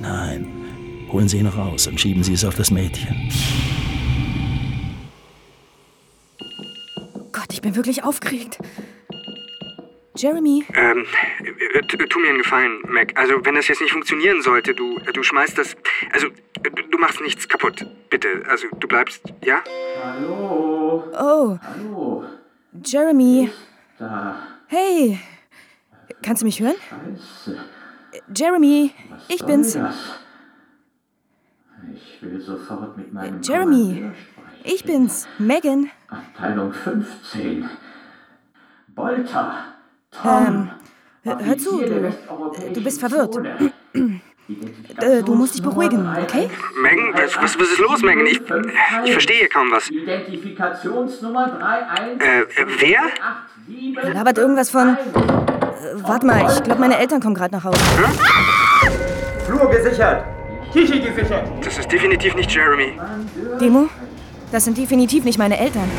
Nein. 0.00 0.46
Holen 1.10 1.28
Sie 1.28 1.38
ihn 1.38 1.48
raus 1.48 1.88
und 1.88 2.00
schieben 2.00 2.22
Sie 2.22 2.34
es 2.34 2.44
auf 2.44 2.54
das 2.54 2.70
Mädchen. 2.70 3.32
Gott, 7.32 7.48
ich 7.50 7.62
bin 7.62 7.74
wirklich 7.74 8.04
aufgeregt. 8.04 8.58
Jeremy, 10.16 10.64
Ähm, 10.74 11.04
äh, 11.74 11.82
tu 11.82 12.18
mir 12.18 12.28
einen 12.30 12.38
Gefallen, 12.38 12.80
Mac. 12.88 13.12
Also, 13.18 13.34
wenn 13.44 13.54
das 13.54 13.68
jetzt 13.68 13.80
nicht 13.80 13.92
funktionieren 13.92 14.42
sollte, 14.42 14.74
du, 14.74 14.98
du 14.98 15.22
schmeißt 15.22 15.56
das. 15.58 15.76
Also, 16.12 16.28
du, 16.62 16.70
du 16.70 16.98
machst 16.98 17.20
nichts 17.20 17.48
kaputt. 17.48 17.86
Bitte. 18.10 18.42
Also, 18.48 18.66
du 18.78 18.88
bleibst. 18.88 19.22
Ja? 19.44 19.62
Hallo? 20.02 21.04
oh, 21.12 21.58
Hallo? 21.62 22.24
Jeremy, 22.84 23.50
Da. 23.98 24.36
hey, 24.66 25.18
kannst 26.22 26.42
du 26.42 26.46
mich 26.46 26.60
hören? 26.60 26.74
Scheiße. 26.90 27.58
Jeremy, 28.34 28.92
ich 29.28 29.38
Soll 29.38 29.46
bin's. 29.48 29.72
das? 29.74 30.20
Ich 31.94 32.22
will 32.22 32.40
sofort 32.40 32.96
mit 32.96 33.12
meinem 33.12 33.40
Jeremy, 33.42 34.10
ich 34.64 34.84
bin's, 34.84 35.26
Megan. 35.38 35.90
Abteilung 36.08 36.72
15. 36.72 37.68
Bolter. 38.88 39.75
Ähm, 40.24 40.70
hör, 41.22 41.38
hör 41.44 41.58
zu, 41.58 41.80
du, 41.80 42.12
du 42.74 42.84
bist 42.84 43.00
verwirrt. 43.00 43.36
Äh, 44.98 45.22
du 45.24 45.34
musst 45.34 45.54
dich 45.54 45.62
beruhigen, 45.62 46.08
okay? 46.22 46.48
Megan, 46.80 47.12
was, 47.14 47.36
was, 47.36 47.58
was 47.58 47.68
ist 47.72 47.78
los, 47.80 48.02
Megan? 48.02 48.26
Ich, 48.26 48.40
ich 49.04 49.12
verstehe 49.12 49.48
kaum 49.48 49.72
was. 49.72 49.90
Identifikationsnummer 49.90 51.58
31. 51.90 52.20
Äh, 52.20 52.66
wer? 52.78 53.00
Er 54.02 54.14
labert 54.14 54.38
irgendwas 54.38 54.70
von. 54.70 54.90
Äh, 54.90 54.98
warte 55.96 56.26
mal, 56.26 56.46
ich 56.52 56.62
glaube, 56.62 56.80
meine 56.80 56.96
Eltern 56.98 57.20
kommen 57.20 57.34
gerade 57.34 57.56
nach 57.56 57.64
Hause. 57.64 57.78
Flur 59.46 59.68
gesichert. 59.70 60.24
Tische 60.72 61.00
gesichert. 61.00 61.48
Das 61.64 61.78
ist 61.78 61.90
definitiv 61.90 62.34
nicht 62.36 62.52
Jeremy. 62.52 62.92
Demo, 63.60 63.88
das 64.52 64.64
sind 64.64 64.78
definitiv 64.78 65.24
nicht 65.24 65.38
meine 65.38 65.58
Eltern. 65.58 65.90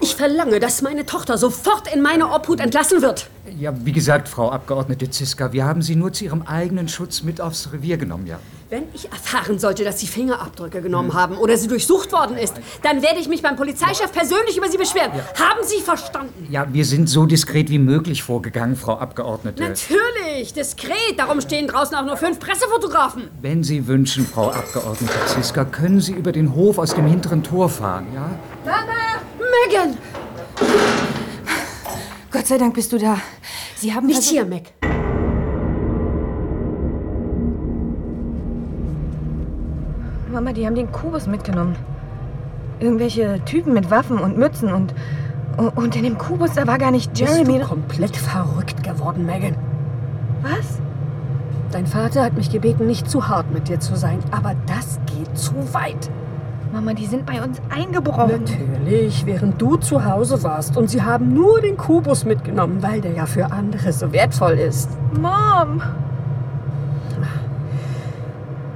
Ich 0.00 0.14
verlange, 0.14 0.60
dass 0.60 0.82
meine 0.82 1.06
Tochter 1.06 1.38
sofort 1.38 1.92
in 1.92 2.02
meine 2.02 2.30
Obhut 2.32 2.60
entlassen 2.60 3.02
wird. 3.02 3.28
Ja, 3.58 3.72
wie 3.84 3.92
gesagt, 3.92 4.28
Frau 4.28 4.50
Abgeordnete 4.50 5.08
Ziska, 5.08 5.52
wir 5.52 5.64
haben 5.64 5.80
Sie 5.80 5.96
nur 5.96 6.12
zu 6.12 6.24
Ihrem 6.24 6.42
eigenen 6.42 6.88
Schutz 6.88 7.22
mit 7.22 7.40
aufs 7.40 7.72
Revier 7.72 7.96
genommen, 7.96 8.26
ja. 8.26 8.38
Wenn 8.68 8.82
ich 8.94 9.10
erfahren 9.12 9.60
sollte, 9.60 9.84
dass 9.84 10.00
Sie 10.00 10.08
Fingerabdrücke 10.08 10.82
genommen 10.82 11.14
haben 11.14 11.38
oder 11.38 11.56
sie 11.56 11.68
durchsucht 11.68 12.12
worden 12.12 12.36
ist, 12.36 12.54
dann 12.82 13.00
werde 13.00 13.20
ich 13.20 13.28
mich 13.28 13.40
beim 13.40 13.54
Polizeichef 13.54 14.10
persönlich 14.10 14.56
über 14.56 14.68
Sie 14.68 14.76
beschweren. 14.76 15.12
Haben 15.12 15.60
Sie 15.62 15.80
verstanden? 15.80 16.48
Ja, 16.50 16.66
wir 16.72 16.84
sind 16.84 17.08
so 17.08 17.26
diskret 17.26 17.70
wie 17.70 17.78
möglich 17.78 18.24
vorgegangen, 18.24 18.74
Frau 18.74 18.98
Abgeordnete. 18.98 19.62
Natürlich, 19.62 20.52
diskret. 20.52 21.16
Darum 21.16 21.40
stehen 21.40 21.68
draußen 21.68 21.96
auch 21.96 22.04
nur 22.04 22.16
fünf 22.16 22.40
Pressefotografen. 22.40 23.28
Wenn 23.40 23.62
Sie 23.62 23.86
wünschen, 23.86 24.26
Frau 24.26 24.50
Abgeordnete 24.50 25.14
Ziska, 25.26 25.64
können 25.64 26.00
Sie 26.00 26.12
über 26.12 26.32
den 26.32 26.52
Hof 26.54 26.78
aus 26.78 26.94
dem 26.94 27.06
hinteren 27.06 27.44
Tor 27.44 27.68
fahren, 27.68 28.08
ja? 28.12 28.30
Mama! 28.64 29.25
Megan! 29.64 29.96
Gott 32.30 32.46
sei 32.46 32.58
Dank 32.58 32.74
bist 32.74 32.92
du 32.92 32.98
da. 32.98 33.18
Sie 33.76 33.92
haben 33.94 34.06
Nicht 34.06 34.16
versucht- 34.16 34.32
hier, 34.32 34.46
Mac. 34.46 34.62
Mama, 40.32 40.52
die 40.52 40.66
haben 40.66 40.74
den 40.74 40.90
Kubus 40.92 41.26
mitgenommen. 41.26 41.76
Irgendwelche 42.80 43.40
Typen 43.44 43.72
mit 43.72 43.90
Waffen 43.90 44.18
und 44.18 44.36
Mützen 44.36 44.72
und. 44.72 44.94
Und 45.74 45.96
in 45.96 46.02
dem 46.02 46.18
Kubus, 46.18 46.52
da 46.52 46.66
war 46.66 46.76
gar 46.76 46.90
nicht 46.90 47.18
Jeremy. 47.18 47.44
Bist 47.58 47.62
du 47.62 47.66
komplett 47.68 48.14
verrückt 48.16 48.82
geworden, 48.84 49.24
Megan? 49.24 49.56
Was? 50.42 50.78
Dein 51.72 51.86
Vater 51.86 52.22
hat 52.24 52.34
mich 52.34 52.50
gebeten, 52.50 52.86
nicht 52.86 53.08
zu 53.08 53.26
hart 53.28 53.50
mit 53.54 53.68
dir 53.68 53.80
zu 53.80 53.96
sein, 53.96 54.18
aber 54.30 54.54
das 54.66 54.98
geht 55.06 55.36
zu 55.38 55.54
weit. 55.72 56.10
Mama, 56.76 56.92
die 56.92 57.06
sind 57.06 57.24
bei 57.24 57.42
uns 57.42 57.58
eingebrochen. 57.70 58.44
Natürlich, 58.44 59.24
während 59.24 59.62
du 59.62 59.76
zu 59.76 60.04
Hause 60.04 60.42
warst 60.42 60.76
und 60.76 60.90
sie 60.90 61.00
haben 61.00 61.32
nur 61.32 61.62
den 61.62 61.78
Kubus 61.78 62.26
mitgenommen, 62.26 62.82
weil 62.82 63.00
der 63.00 63.12
ja 63.12 63.24
für 63.24 63.50
andere 63.50 63.94
so 63.94 64.12
wertvoll 64.12 64.58
ist. 64.58 64.90
Mom! 65.14 65.80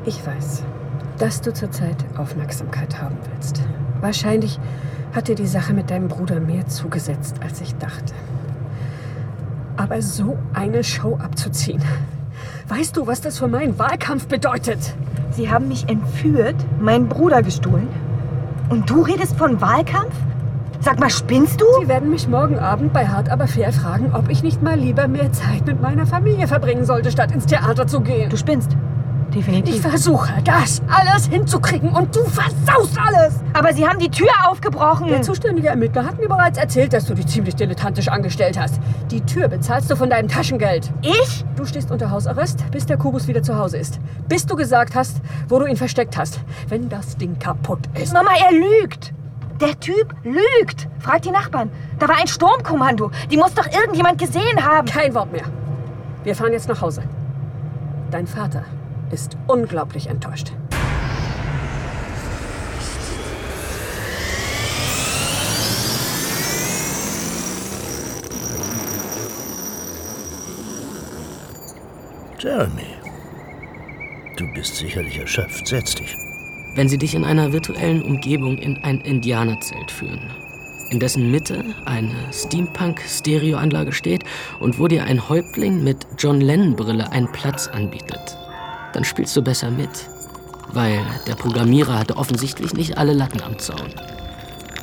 Ich 0.07 0.27
weiß, 0.27 0.63
dass 1.19 1.43
du 1.43 1.53
zurzeit 1.53 1.97
Aufmerksamkeit 2.17 3.03
haben 3.03 3.19
willst. 3.35 3.61
Wahrscheinlich 4.01 4.59
hat 5.13 5.29
dir 5.29 5.35
die 5.35 5.47
Sache 5.47 5.75
mit 5.75 5.91
deinem 5.91 6.09
Bruder 6.09 6.41
mehr 6.41 6.67
zugesetzt, 6.69 7.37
als 7.43 7.61
ich 7.61 7.77
dachte. 7.77 8.15
Aber 9.77 10.01
so 10.01 10.39
eine 10.55 10.85
Show 10.85 11.19
abzuziehen, 11.23 11.83
weißt 12.67 12.97
du, 12.97 13.07
was 13.07 13.21
das 13.21 13.39
für 13.39 13.49
meinen 13.49 13.79
Wahlkampf 13.79 14.27
bedeutet? 14.27 14.95
Sie 15.33 15.51
haben 15.51 15.69
mich 15.69 15.89
entführt, 15.89 16.57
meinen 16.81 17.09
Bruder 17.09 17.43
gestohlen. 17.43 17.89
Und 18.69 18.91
du 18.91 19.03
redest 19.03 19.37
von 19.37 19.61
Wahlkampf? 19.61 20.15
Sag 20.81 20.99
mal, 20.99 21.11
spinnst 21.11 21.61
du? 21.61 21.67
Sie 21.81 21.89
werden 21.89 22.11
mich 22.11 22.27
morgen 22.27 22.59
Abend 22.59 22.93
bei 22.93 23.07
Hart 23.07 23.29
aber 23.29 23.47
fair 23.47 23.73
fragen, 23.73 24.13
ob 24.15 24.31
ich 24.31 24.43
nicht 24.43 24.63
mal 24.63 24.79
lieber 24.79 25.09
mehr 25.09 25.31
Zeit 25.33 25.67
mit 25.67 25.81
meiner 25.81 26.07
Familie 26.07 26.49
verbringen 26.49 26.85
sollte, 26.85 27.11
statt 27.11 27.33
ins 27.33 27.47
Theater 27.47 27.87
zu 27.87 28.01
gehen. 28.01 28.31
Du 28.31 28.37
spinnst. 28.37 28.77
Definitiv. 29.35 29.77
Ich 29.77 29.81
versuche, 29.81 30.33
das 30.45 30.83
alles 30.89 31.27
hinzukriegen 31.27 31.91
und 31.91 32.15
du 32.15 32.25
versaust 32.25 32.99
alles. 32.99 33.35
Aber 33.53 33.73
sie 33.73 33.87
haben 33.87 33.99
die 33.99 34.11
Tür 34.11 34.29
aufgebrochen. 34.49 35.09
Der 35.09 35.23
zuständige 35.23 35.69
Ermittler 35.69 36.05
hat 36.05 36.19
mir 36.19 36.29
bereits 36.29 36.59
erzählt, 36.59 36.93
dass 36.93 37.07
du 37.07 37.15
dich 37.15 37.27
ziemlich 37.27 37.55
dilettantisch 37.55 38.09
angestellt 38.09 38.59
hast. 38.59 38.81
Die 39.11 39.21
Tür 39.21 39.49
bezahlst 39.49 39.91
du 39.91 39.97
von 39.97 40.11
deinem 40.11 40.29
Taschengeld. 40.29 40.91
Ich? 41.03 41.45
Du 41.57 41.65
stehst 41.65 41.91
unter 41.91 42.11
Hausarrest, 42.11 42.71
bis 42.73 42.87
der 42.87 42.97
Kubus 42.97 43.29
wieder 43.29 43.43
zu 43.43 43.57
Hause 43.57 43.79
ist. 43.79 44.01
Bis 44.29 44.47
du 44.47 44.57
gesagt 44.57 44.95
hast, 44.95 45.21
wo 45.49 45.59
du 45.59 45.67
ihn 45.67 45.77
versteckt 45.77 46.17
hast. 46.17 46.41
Wenn 46.69 46.89
das 46.89 47.17
Ding 47.17 47.39
kaputt 47.39 47.81
ist. 47.95 48.13
Mama, 48.13 48.31
er 48.33 48.53
lügt. 48.53 49.13
Der 49.61 49.79
Typ 49.79 50.15
lügt. 50.25 50.89
Frag 50.99 51.23
die 51.23 51.31
Nachbarn. 51.31 51.71
Da 51.99 52.09
war 52.09 52.17
ein 52.17 52.27
Sturmkommando. 52.27 53.11
Die 53.31 53.37
muss 53.37 53.55
doch 53.55 53.67
irgendjemand 53.67 54.19
gesehen 54.19 54.65
haben. 54.65 54.89
Kein 54.89 55.15
Wort 55.15 55.31
mehr. 55.31 55.45
Wir 56.25 56.35
fahren 56.35 56.53
jetzt 56.53 56.69
nach 56.69 56.81
Hause. 56.81 57.03
Dein 58.11 58.27
Vater 58.27 58.65
ist 59.11 59.37
unglaublich 59.47 60.07
enttäuscht. 60.07 60.53
Jeremy, 72.39 72.87
du 74.39 74.51
bist 74.55 74.77
sicherlich 74.77 75.19
erschöpft. 75.19 75.67
Setz 75.67 75.95
dich. 75.95 76.17
Wenn 76.75 76.89
sie 76.89 76.97
dich 76.97 77.15
in 77.15 77.25
einer 77.25 77.53
virtuellen 77.53 78.01
Umgebung 78.01 78.57
in 78.57 78.83
ein 78.83 79.01
Indianerzelt 79.03 79.91
führen, 79.91 80.31
in 80.91 81.01
dessen 81.01 81.31
Mitte 81.31 81.63
eine 81.85 82.15
Steampunk-Stereoanlage 82.33 83.93
steht 83.93 84.25
und 84.59 84.79
wo 84.79 84.89
dir 84.89 85.05
ein 85.05 85.29
Häuptling 85.29 85.85
mit 85.85 86.07
John 86.17 86.41
Lennon-Brille 86.41 87.13
einen 87.13 87.31
Platz 87.31 87.69
anbietet, 87.69 88.39
dann 88.93 89.05
spielst 89.05 89.37
du 89.37 89.43
besser 89.43 89.71
mit. 89.71 90.09
Weil 90.73 91.05
der 91.27 91.35
Programmierer 91.35 91.99
hatte 91.99 92.17
offensichtlich 92.17 92.75
nicht 92.75 92.97
alle 92.97 93.13
Latten 93.13 93.43
am 93.43 93.59
Zaun. 93.59 93.93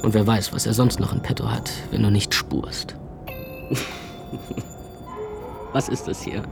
Und 0.02 0.14
wer 0.14 0.28
weiß, 0.28 0.54
was 0.54 0.66
er 0.66 0.74
sonst 0.74 1.00
noch 1.00 1.14
in 1.14 1.22
petto 1.22 1.50
hat, 1.50 1.72
wenn 1.92 2.04
du 2.04 2.12
nicht 2.12 2.34
spurst. 2.34 2.96
was 5.74 5.90
ist 5.90 6.08
das 6.08 6.22
hier? 6.22 6.44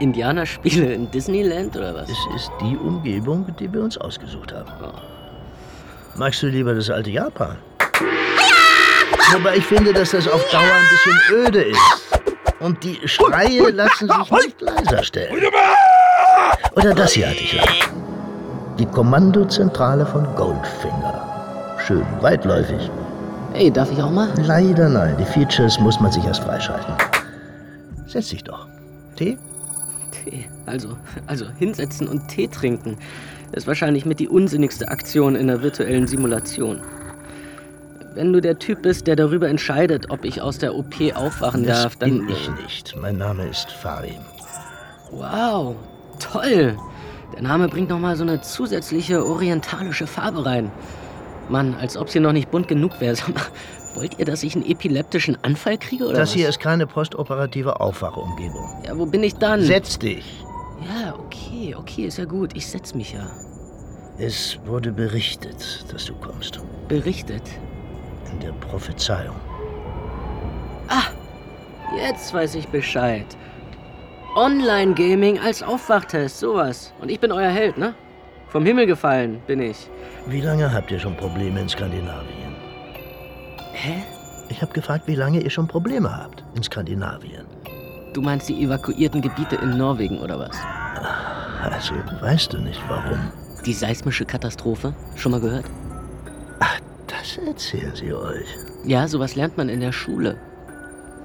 Indianerspiele 0.00 0.92
in 0.92 1.10
Disneyland 1.10 1.76
oder 1.76 1.94
was? 1.94 2.08
Es 2.08 2.18
ist 2.34 2.50
die 2.60 2.76
Umgebung, 2.76 3.46
die 3.58 3.72
wir 3.72 3.82
uns 3.82 3.96
ausgesucht 3.98 4.52
haben. 4.52 4.70
Magst 6.16 6.42
du 6.42 6.46
lieber 6.46 6.74
das 6.74 6.90
alte 6.90 7.10
Japan? 7.10 7.56
Wobei 9.32 9.56
ich 9.56 9.64
finde, 9.64 9.92
dass 9.92 10.10
das 10.10 10.28
auf 10.28 10.48
Dauer 10.50 10.62
ein 10.62 10.88
bisschen 10.90 11.36
öde 11.36 11.62
ist. 11.62 11.80
Und 12.60 12.82
die 12.82 13.00
Schreie 13.06 13.70
lassen 13.70 14.08
sich 14.08 14.30
nicht 14.30 14.60
leiser 14.60 15.02
stellen. 15.02 15.42
Oder 16.76 16.94
das 16.94 17.12
hier 17.12 17.28
hatte 17.28 17.40
ich 17.40 17.52
lang. 17.54 17.68
Die 18.78 18.86
Kommandozentrale 18.86 20.04
von 20.06 20.26
Goldfinger. 20.34 21.74
Schön 21.86 22.04
weitläufig. 22.20 22.90
Hey, 23.52 23.70
darf 23.70 23.92
ich 23.92 24.02
auch 24.02 24.10
mal? 24.10 24.28
Leider 24.42 24.88
nein. 24.88 25.16
Die 25.18 25.24
Features 25.24 25.78
muss 25.78 26.00
man 26.00 26.10
sich 26.10 26.24
erst 26.24 26.42
freischalten. 26.42 26.94
Setz 28.06 28.28
dich 28.30 28.42
doch. 28.42 28.66
Tee? 29.16 29.38
Tee. 30.10 30.46
Also, 30.66 30.96
also 31.26 31.46
hinsetzen 31.58 32.08
und 32.08 32.26
Tee 32.28 32.48
trinken 32.48 32.96
ist 33.52 33.68
wahrscheinlich 33.68 34.04
mit 34.04 34.18
die 34.18 34.28
unsinnigste 34.28 34.88
Aktion 34.88 35.36
in 35.36 35.46
der 35.46 35.62
virtuellen 35.62 36.08
Simulation. 36.08 36.80
Wenn 38.14 38.32
du 38.32 38.40
der 38.40 38.58
Typ 38.58 38.82
bist, 38.82 39.06
der 39.06 39.14
darüber 39.16 39.48
entscheidet, 39.48 40.10
ob 40.10 40.24
ich 40.24 40.40
aus 40.40 40.58
der 40.58 40.74
OP 40.74 40.94
aufwachen 41.14 41.64
Das 41.64 41.82
darf, 41.82 41.96
dann. 41.96 42.10
bin 42.10 42.28
ich 42.28 42.50
nicht. 42.62 42.96
Mein 43.00 43.18
Name 43.18 43.46
ist 43.48 43.70
Farin. 43.70 44.20
Wow, 45.12 45.76
toll. 46.32 46.76
Der 47.34 47.42
Name 47.42 47.68
bringt 47.68 47.90
noch 47.90 47.98
mal 47.98 48.16
so 48.16 48.22
eine 48.22 48.40
zusätzliche 48.40 49.24
orientalische 49.24 50.06
Farbe 50.06 50.44
rein. 50.46 50.70
Mann, 51.48 51.74
als 51.74 51.96
ob 51.96 52.08
sie 52.08 52.20
noch 52.20 52.32
nicht 52.32 52.50
bunt 52.50 52.68
genug 52.68 53.00
wäre. 53.00 53.16
Wollt 53.94 54.18
ihr, 54.18 54.24
dass 54.24 54.42
ich 54.42 54.54
einen 54.56 54.64
epileptischen 54.66 55.36
Anfall 55.42 55.78
kriege 55.78 56.04
oder 56.04 56.14
Das 56.18 56.30
was? 56.30 56.34
hier 56.34 56.48
ist 56.48 56.58
keine 56.58 56.86
postoperative 56.86 57.80
Aufwachumgebung. 57.80 58.68
Ja, 58.86 58.98
wo 58.98 59.06
bin 59.06 59.22
ich 59.22 59.34
dann? 59.36 59.62
Setz 59.62 59.98
dich. 59.98 60.44
Ja, 60.88 61.14
okay, 61.14 61.74
okay, 61.78 62.06
ist 62.06 62.18
ja 62.18 62.24
gut. 62.24 62.56
Ich 62.56 62.66
setz 62.66 62.94
mich 62.94 63.12
ja. 63.12 63.26
Es 64.18 64.58
wurde 64.64 64.90
berichtet, 64.92 65.84
dass 65.92 66.06
du 66.06 66.14
kommst. 66.14 66.60
Berichtet? 66.88 67.42
In 68.32 68.40
der 68.40 68.52
Prophezeiung. 68.52 69.36
Jetzt 71.96 72.34
weiß 72.34 72.56
ich 72.56 72.66
Bescheid. 72.68 73.26
Online-Gaming 74.34 75.38
als 75.38 75.62
Aufwachtest, 75.62 76.40
sowas. 76.40 76.92
Und 77.00 77.08
ich 77.08 77.20
bin 77.20 77.30
euer 77.30 77.50
Held, 77.50 77.78
ne? 77.78 77.94
Vom 78.48 78.66
Himmel 78.66 78.86
gefallen 78.86 79.40
bin 79.46 79.60
ich. 79.60 79.88
Wie 80.26 80.40
lange 80.40 80.72
habt 80.72 80.90
ihr 80.90 80.98
schon 80.98 81.16
Probleme 81.16 81.60
in 81.60 81.68
Skandinavien? 81.68 82.56
Hä? 83.72 84.02
Ich 84.48 84.60
habe 84.60 84.72
gefragt, 84.72 85.06
wie 85.06 85.14
lange 85.14 85.40
ihr 85.40 85.50
schon 85.50 85.68
Probleme 85.68 86.16
habt 86.16 86.44
in 86.56 86.62
Skandinavien. 86.62 87.46
Du 88.12 88.22
meinst 88.22 88.48
die 88.48 88.62
evakuierten 88.62 89.22
Gebiete 89.22 89.56
in 89.56 89.76
Norwegen 89.76 90.18
oder 90.18 90.38
was? 90.38 90.56
Also 91.62 91.94
weißt 92.20 92.52
du 92.52 92.58
nicht 92.58 92.80
warum. 92.88 93.32
Die 93.64 93.72
seismische 93.72 94.24
Katastrophe? 94.24 94.94
Schon 95.14 95.32
mal 95.32 95.40
gehört? 95.40 95.66
Das 97.06 97.38
erzählen 97.38 97.94
sie 97.94 98.12
euch. 98.12 98.46
Ja, 98.84 99.08
sowas 99.08 99.34
lernt 99.34 99.56
man 99.56 99.68
in 99.68 99.80
der 99.80 99.92
Schule. 99.92 100.36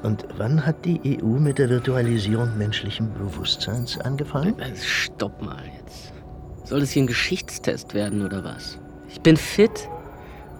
Und 0.03 0.25
wann 0.37 0.65
hat 0.65 0.85
die 0.85 1.21
EU 1.21 1.25
mit 1.25 1.57
der 1.57 1.69
Virtualisierung 1.69 2.57
menschlichen 2.57 3.13
Bewusstseins 3.13 3.99
angefangen? 3.99 4.57
Äh, 4.59 4.75
Stopp 4.77 5.41
mal 5.41 5.63
jetzt. 5.77 6.13
Soll 6.63 6.79
das 6.79 6.91
hier 6.91 7.03
ein 7.03 7.07
Geschichtstest 7.07 7.93
werden 7.93 8.25
oder 8.25 8.43
was? 8.43 8.79
Ich 9.09 9.19
bin 9.21 9.35
fit. 9.35 9.89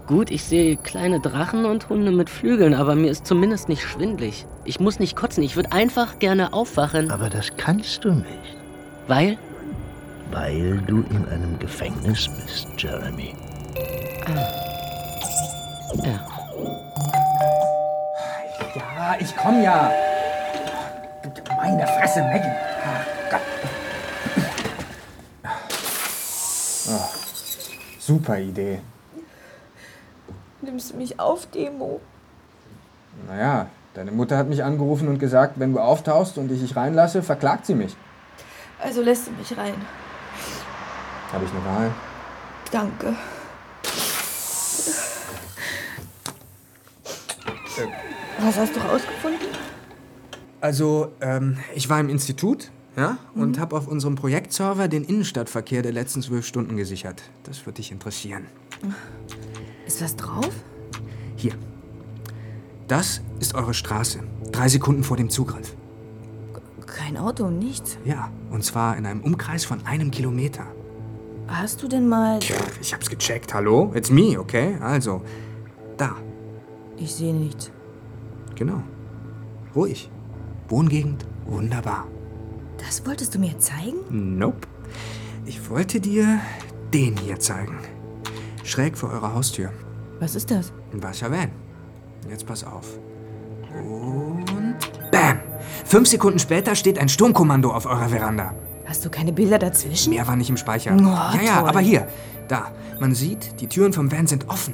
Gut, 0.08 0.32
ich 0.32 0.44
sehe 0.44 0.76
kleine 0.76 1.20
Drachen 1.20 1.66
und 1.66 1.88
Hunde 1.88 2.12
mit 2.12 2.30
Flügeln, 2.30 2.74
aber 2.74 2.96
mir 2.96 3.12
ist 3.12 3.28
zumindest 3.28 3.70
nicht 3.70 3.84
schwindlig. 3.84 4.46
Ich 4.66 4.80
muss 4.80 5.00
nicht 5.00 5.16
kotzen, 5.16 5.44
ich 5.44 5.56
würde 5.56 5.72
einfach 5.72 6.18
gerne 6.18 6.52
aufwachen. 6.52 7.12
Aber 7.12 7.30
das 7.30 7.52
kannst 7.58 8.04
du 8.04 8.12
nicht. 8.12 8.58
Weil? 9.08 9.38
Weil 10.32 10.82
du 10.88 11.04
in 11.12 11.28
einem 11.28 11.60
Gefängnis 11.60 12.28
bist, 12.28 12.68
Jeremy. 12.78 13.36
Ja. 16.04 16.39
Ja, 19.10 19.16
ich 19.18 19.36
komm 19.36 19.64
ja. 19.64 19.92
Meine 21.58 21.88
Fresse, 21.88 22.22
Megan. 22.22 22.52
Ah, 22.86 23.02
Gott. 23.32 23.42
Oh, 26.90 27.10
super 27.98 28.38
Idee. 28.38 28.82
Nimmst 30.62 30.92
du 30.92 30.98
mich 30.98 31.20
auf, 31.20 31.48
Demo? 31.48 32.02
Naja, 33.28 33.66
deine 33.96 34.12
Mutter 34.12 34.38
hat 34.38 34.48
mich 34.48 34.64
angerufen 34.64 35.08
und 35.08 35.18
gesagt, 35.18 35.54
wenn 35.56 35.74
du 35.74 35.80
auftauchst 35.80 36.38
und 36.38 36.52
ich 36.52 36.62
dich 36.62 36.76
reinlasse, 36.76 37.24
verklagt 37.24 37.66
sie 37.66 37.74
mich. 37.74 37.96
Also 38.80 39.02
lässt 39.02 39.26
du 39.26 39.32
mich 39.32 39.58
rein. 39.58 39.74
Habe 41.34 41.46
ich 41.46 41.52
eine 41.52 41.66
Wahl? 41.66 41.92
Danke. 42.72 43.16
Was 48.42 48.58
hast 48.58 48.76
du 48.76 48.80
rausgefunden? 48.80 49.48
Also, 50.62 51.12
ähm, 51.22 51.58
ich 51.76 51.90
war 51.90 52.00
im 52.00 52.10
Institut, 52.10 52.72
ja, 52.98 53.18
und 53.36 53.58
Mhm. 53.58 53.60
habe 53.62 53.78
auf 53.78 53.88
unserem 53.88 54.16
Projektserver 54.16 54.88
den 54.88 55.04
Innenstadtverkehr 55.04 55.82
der 55.82 55.92
letzten 55.94 56.22
zwölf 56.22 56.46
Stunden 56.46 56.76
gesichert. 56.78 57.22
Das 57.44 57.66
wird 57.66 57.78
dich 57.78 57.92
interessieren. 57.92 58.46
Ist 59.86 60.02
was 60.02 60.16
drauf? 60.16 60.50
Hier. 61.36 61.54
Das 62.88 63.22
ist 63.40 63.56
eure 63.56 63.74
Straße. 63.74 64.20
Drei 64.52 64.68
Sekunden 64.68 65.04
vor 65.04 65.16
dem 65.18 65.30
Zugriff. 65.30 65.76
Kein 66.86 67.18
Auto, 67.18 67.50
nichts. 67.50 67.98
Ja, 68.04 68.30
und 68.50 68.64
zwar 68.64 68.98
in 68.98 69.06
einem 69.06 69.22
Umkreis 69.22 69.64
von 69.64 69.86
einem 69.86 70.12
Kilometer. 70.12 70.66
Hast 71.48 71.82
du 71.82 71.88
denn 71.88 72.08
mal... 72.08 72.40
Ich 72.82 72.94
hab's 72.94 73.10
gecheckt. 73.10 73.54
Hallo? 73.54 73.92
It's 73.96 74.10
me, 74.10 74.40
okay? 74.40 74.78
Also, 74.82 75.22
da. 75.98 76.16
Ich 76.98 77.16
sehe 77.16 77.34
nichts. 77.34 77.72
Genau. 78.60 78.84
Ruhig. 79.74 80.12
Wohngegend, 80.68 81.26
wunderbar. 81.46 82.06
Das 82.78 83.06
wolltest 83.08 83.34
du 83.34 83.40
mir 83.40 83.58
zeigen? 83.58 84.38
Nope. 84.38 84.68
Ich 85.46 85.70
wollte 85.70 86.02
dir 86.02 86.42
den 86.94 87.16
hier 87.16 87.40
zeigen. 87.40 87.80
Schräg 88.66 88.98
vor 88.98 89.12
eurer 89.12 89.34
Haustür. 89.34 89.72
Was 90.20 90.36
ist 90.36 90.52
das? 90.52 90.74
Ein 90.92 91.02
weißer 91.02 91.32
Van. 91.32 91.52
Jetzt 92.30 92.46
pass 92.46 92.66
auf. 92.66 93.00
Und 93.74 94.76
BAM! 95.10 95.40
Fünf 95.86 96.10
Sekunden 96.10 96.40
später 96.40 96.76
steht 96.76 97.00
ein 97.00 97.08
Sturmkommando 97.08 97.72
auf 97.72 97.86
eurer 97.86 98.10
Veranda. 98.10 98.54
Hast 98.86 99.06
du 99.06 99.10
keine 99.10 99.32
Bilder 99.32 99.58
dazwischen? 99.58 100.10
Mehr 100.14 100.28
war 100.28 100.36
nicht 100.36 100.50
im 100.50 100.58
Speicher. 100.58 100.94
Oh, 101.00 101.38
ja, 101.38 101.42
ja, 101.42 101.66
aber 101.66 101.80
hier. 101.80 102.08
Da. 102.50 102.74
Man 103.00 103.16
sieht, 103.16 103.62
die 103.62 103.68
Türen 103.68 103.94
vom 103.94 104.12
Van 104.12 104.28
sind 104.28 104.50
offen. 104.50 104.74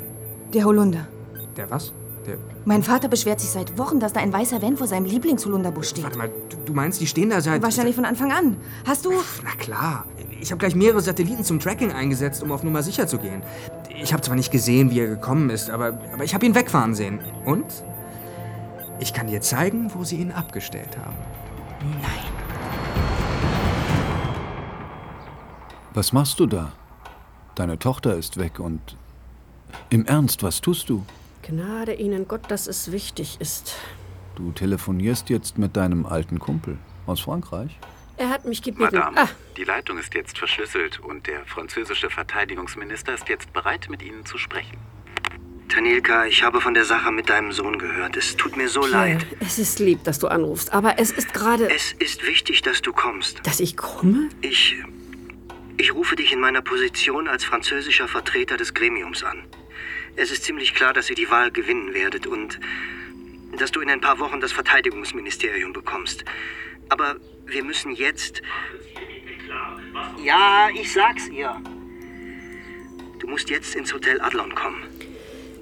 Der 0.54 0.66
Holunder. 0.66 1.08
Der 1.56 1.70
was? 1.70 1.94
Der. 2.26 2.38
Mein 2.66 2.82
Vater 2.82 3.08
beschwert 3.08 3.40
sich 3.40 3.52
seit 3.52 3.78
Wochen, 3.78 4.00
dass 4.00 4.14
da 4.14 4.20
ein 4.20 4.34
weißer 4.34 4.62
Van 4.62 4.78
vor 4.78 4.88
seinem 4.88 5.06
Lieblingsholunder-Busch 5.06 5.90
steht. 5.90 6.04
Warte 6.04 6.18
mal, 6.18 6.30
du, 6.50 6.58
du 6.66 6.74
meinst, 6.74 7.00
die 7.00 7.08
stehen 7.08 7.30
da 7.30 7.42
seit. 7.42 7.62
Wahrscheinlich 7.62 7.96
von 7.96 8.06
Anfang 8.06 8.32
an. 8.32 8.58
Hast 8.86 9.06
du... 9.06 9.12
Na 9.44 9.52
klar. 9.58 10.06
Ich 10.42 10.52
habe 10.52 10.60
gleich 10.60 10.76
mehrere 10.76 11.02
Satelliten 11.02 11.44
zum 11.44 11.60
Tracking 11.60 11.92
eingesetzt, 11.92 12.42
um 12.44 12.52
auf 12.52 12.64
Nummer 12.64 12.84
sicher 12.84 13.08
zu 13.08 13.18
gehen. 13.18 13.44
Ich 14.02 14.12
habe 14.12 14.22
zwar 14.22 14.36
nicht 14.36 14.52
gesehen, 14.52 14.92
wie 14.92 15.00
er 15.00 15.08
gekommen 15.08 15.50
ist, 15.50 15.70
aber, 15.70 16.00
aber 16.14 16.24
ich 16.24 16.34
habe 16.34 16.46
ihn 16.46 16.56
wegfahren 16.56 16.96
sehen. 16.96 17.20
Und 17.46 17.66
ich 19.00 19.14
kann 19.14 19.28
dir 19.28 19.42
zeigen, 19.42 19.92
wo 19.94 20.04
sie 20.04 20.18
ihn 20.18 20.32
abgestellt 20.32 20.98
haben. 20.98 21.16
Was 25.94 26.12
machst 26.12 26.40
du 26.40 26.46
da? 26.46 26.74
Deine 27.56 27.80
Tochter 27.80 28.16
ist 28.16 28.38
weg 28.38 28.60
und. 28.60 28.98
Im 29.90 30.06
Ernst, 30.06 30.44
was 30.44 30.62
tust 30.62 30.90
du? 30.90 31.04
Gnade 31.48 31.94
Ihnen 31.94 32.28
Gott, 32.28 32.50
dass 32.50 32.68
es 32.68 32.92
wichtig 32.92 33.38
ist. 33.40 33.76
Du 34.36 34.52
telefonierst 34.52 35.30
jetzt 35.30 35.58
mit 35.58 35.78
deinem 35.78 36.06
alten 36.06 36.40
Kumpel 36.40 36.78
aus 37.06 37.22
Frankreich? 37.22 37.78
Er 38.18 38.30
hat 38.30 38.46
mich 38.46 38.62
gebeten. 38.62 38.96
Madame, 38.96 39.18
Ah, 39.18 39.30
die 39.58 39.64
Leitung 39.64 39.98
ist 39.98 40.14
jetzt 40.14 40.38
verschlüsselt 40.38 41.00
und 41.00 41.28
der 41.28 41.46
französische 41.46 42.10
Verteidigungsminister 42.10 43.14
ist 43.14 43.30
jetzt 43.30 43.52
bereit, 43.54 43.88
mit 43.90 44.02
Ihnen 44.02 44.26
zu 44.26 44.38
sprechen. 44.38 44.78
Tanilka, 45.70 46.26
ich 46.26 46.42
habe 46.44 46.62
von 46.62 46.74
der 46.74 46.86
Sache 46.86 47.12
mit 47.12 47.30
deinem 47.30 47.52
Sohn 47.52 47.78
gehört. 47.78 48.16
Es 48.16 48.36
tut 48.38 48.56
mir 48.56 48.70
so 48.70 48.82
Pierre, 48.82 48.92
leid. 48.94 49.26
Es 49.40 49.60
ist 49.60 49.80
lieb, 49.80 50.04
dass 50.04 50.20
du 50.20 50.28
anrufst, 50.28 50.72
aber 50.74 50.98
es 51.00 51.12
ist 51.12 51.34
gerade... 51.34 51.70
Es 51.70 51.92
ist 51.94 52.26
wichtig, 52.26 52.62
dass 52.62 52.82
du 52.82 52.94
kommst. 52.94 53.46
Dass 53.46 53.60
ich 53.60 53.76
komme? 53.76 54.30
Ich. 54.42 54.78
Ich 55.78 55.94
rufe 55.94 56.16
dich 56.16 56.32
in 56.32 56.40
meiner 56.40 56.62
Position 56.62 57.28
als 57.28 57.44
französischer 57.44 58.08
Vertreter 58.08 58.56
des 58.58 58.74
Gremiums 58.74 59.24
an. 59.24 59.44
Es 60.16 60.32
ist 60.32 60.44
ziemlich 60.44 60.74
klar, 60.74 60.94
dass 60.94 61.10
ihr 61.10 61.16
die 61.16 61.30
Wahl 61.30 61.52
gewinnen 61.52 61.94
werdet 61.94 62.26
und 62.26 62.60
dass 63.58 63.72
du 63.72 63.82
in 63.82 63.90
ein 63.90 64.02
paar 64.02 64.20
Wochen 64.20 64.40
das 64.40 64.52
Verteidigungsministerium 64.52 65.74
bekommst. 65.74 66.24
Aber 66.90 67.16
wir 67.46 67.64
müssen 67.64 67.94
jetzt. 67.94 68.42
Ja, 70.24 70.70
ich 70.74 70.92
sag's 70.92 71.28
ihr. 71.28 71.56
Du 73.20 73.28
musst 73.28 73.50
jetzt 73.50 73.76
ins 73.76 73.94
Hotel 73.94 74.22
Adlon 74.22 74.54
kommen. 74.56 74.84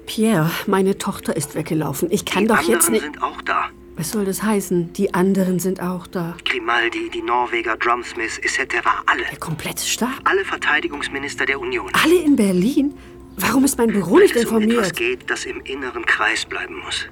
Pierre, 0.06 0.50
meine 0.66 0.98
Tochter 0.98 1.36
ist 1.36 1.54
weggelaufen. 1.54 2.10
Ich 2.10 2.24
kann 2.24 2.44
die 2.44 2.48
doch 2.48 2.58
anderen 2.58 2.74
jetzt 2.74 2.90
nicht... 2.90 3.02
sind 3.02 3.22
auch 3.22 3.40
da. 3.42 3.70
Was 3.96 4.10
soll 4.10 4.24
das 4.24 4.42
heißen? 4.42 4.92
Die 4.92 5.14
anderen 5.14 5.60
sind 5.60 5.80
auch 5.80 6.06
da. 6.08 6.36
Grimaldi, 6.44 7.10
die 7.10 7.22
Norweger, 7.22 7.76
Drumsmith, 7.76 8.38
etc. 8.38 8.76
Alle. 9.06 9.24
Der 9.30 9.38
komplette 9.38 9.84
Stab? 9.86 10.10
Alle 10.24 10.44
Verteidigungsminister 10.44 11.46
der 11.46 11.60
Union. 11.60 11.90
Alle 12.02 12.16
in 12.16 12.34
Berlin? 12.34 12.94
Warum 13.36 13.64
ist 13.64 13.78
mein 13.78 13.88
Büro 13.92 14.18
nicht 14.18 14.34
Wenn 14.34 14.42
es 14.44 14.48
um 14.50 14.62
etwas 14.62 14.88
informiert? 14.90 14.96
geht, 14.96 15.30
das 15.30 15.44
im 15.44 15.60
inneren 15.62 16.04
Kreis 16.06 16.44
bleiben 16.44 16.76
muss. 16.84 17.06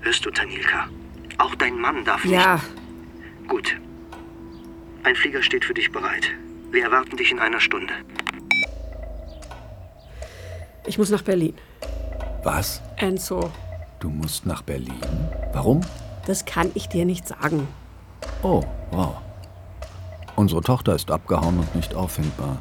Hörst 0.00 0.24
du, 0.24 0.30
Tanilka? 0.30 0.88
Auch 1.38 1.54
dein 1.56 1.78
Mann 1.78 2.04
darf 2.04 2.24
Ja. 2.24 2.54
nicht... 2.54 3.48
Gut. 3.48 3.76
Ein 5.04 5.14
Flieger 5.14 5.42
steht 5.42 5.64
für 5.64 5.74
dich 5.74 5.92
bereit. 5.92 6.28
Wir 6.70 6.84
erwarten 6.84 7.16
dich 7.16 7.30
in 7.30 7.38
einer 7.38 7.60
Stunde. 7.60 7.92
Ich 10.86 10.98
muss 10.98 11.10
nach 11.10 11.22
Berlin. 11.22 11.54
Was? 12.44 12.80
Enzo, 12.96 13.50
Du 13.98 14.08
musst 14.10 14.46
nach 14.46 14.62
Berlin? 14.62 15.00
Warum? 15.52 15.80
das 16.26 16.44
kann 16.44 16.70
ich 16.74 16.88
dir 16.88 17.04
nicht 17.04 17.26
sagen. 17.28 17.68
Oh, 18.42 18.62
wow. 18.90 19.16
Unsere 20.34 20.60
Tochter 20.60 20.94
ist 20.94 21.10
abgehauen 21.10 21.58
und 21.60 21.74
nicht 21.76 21.94
auffindbar. 21.94 22.60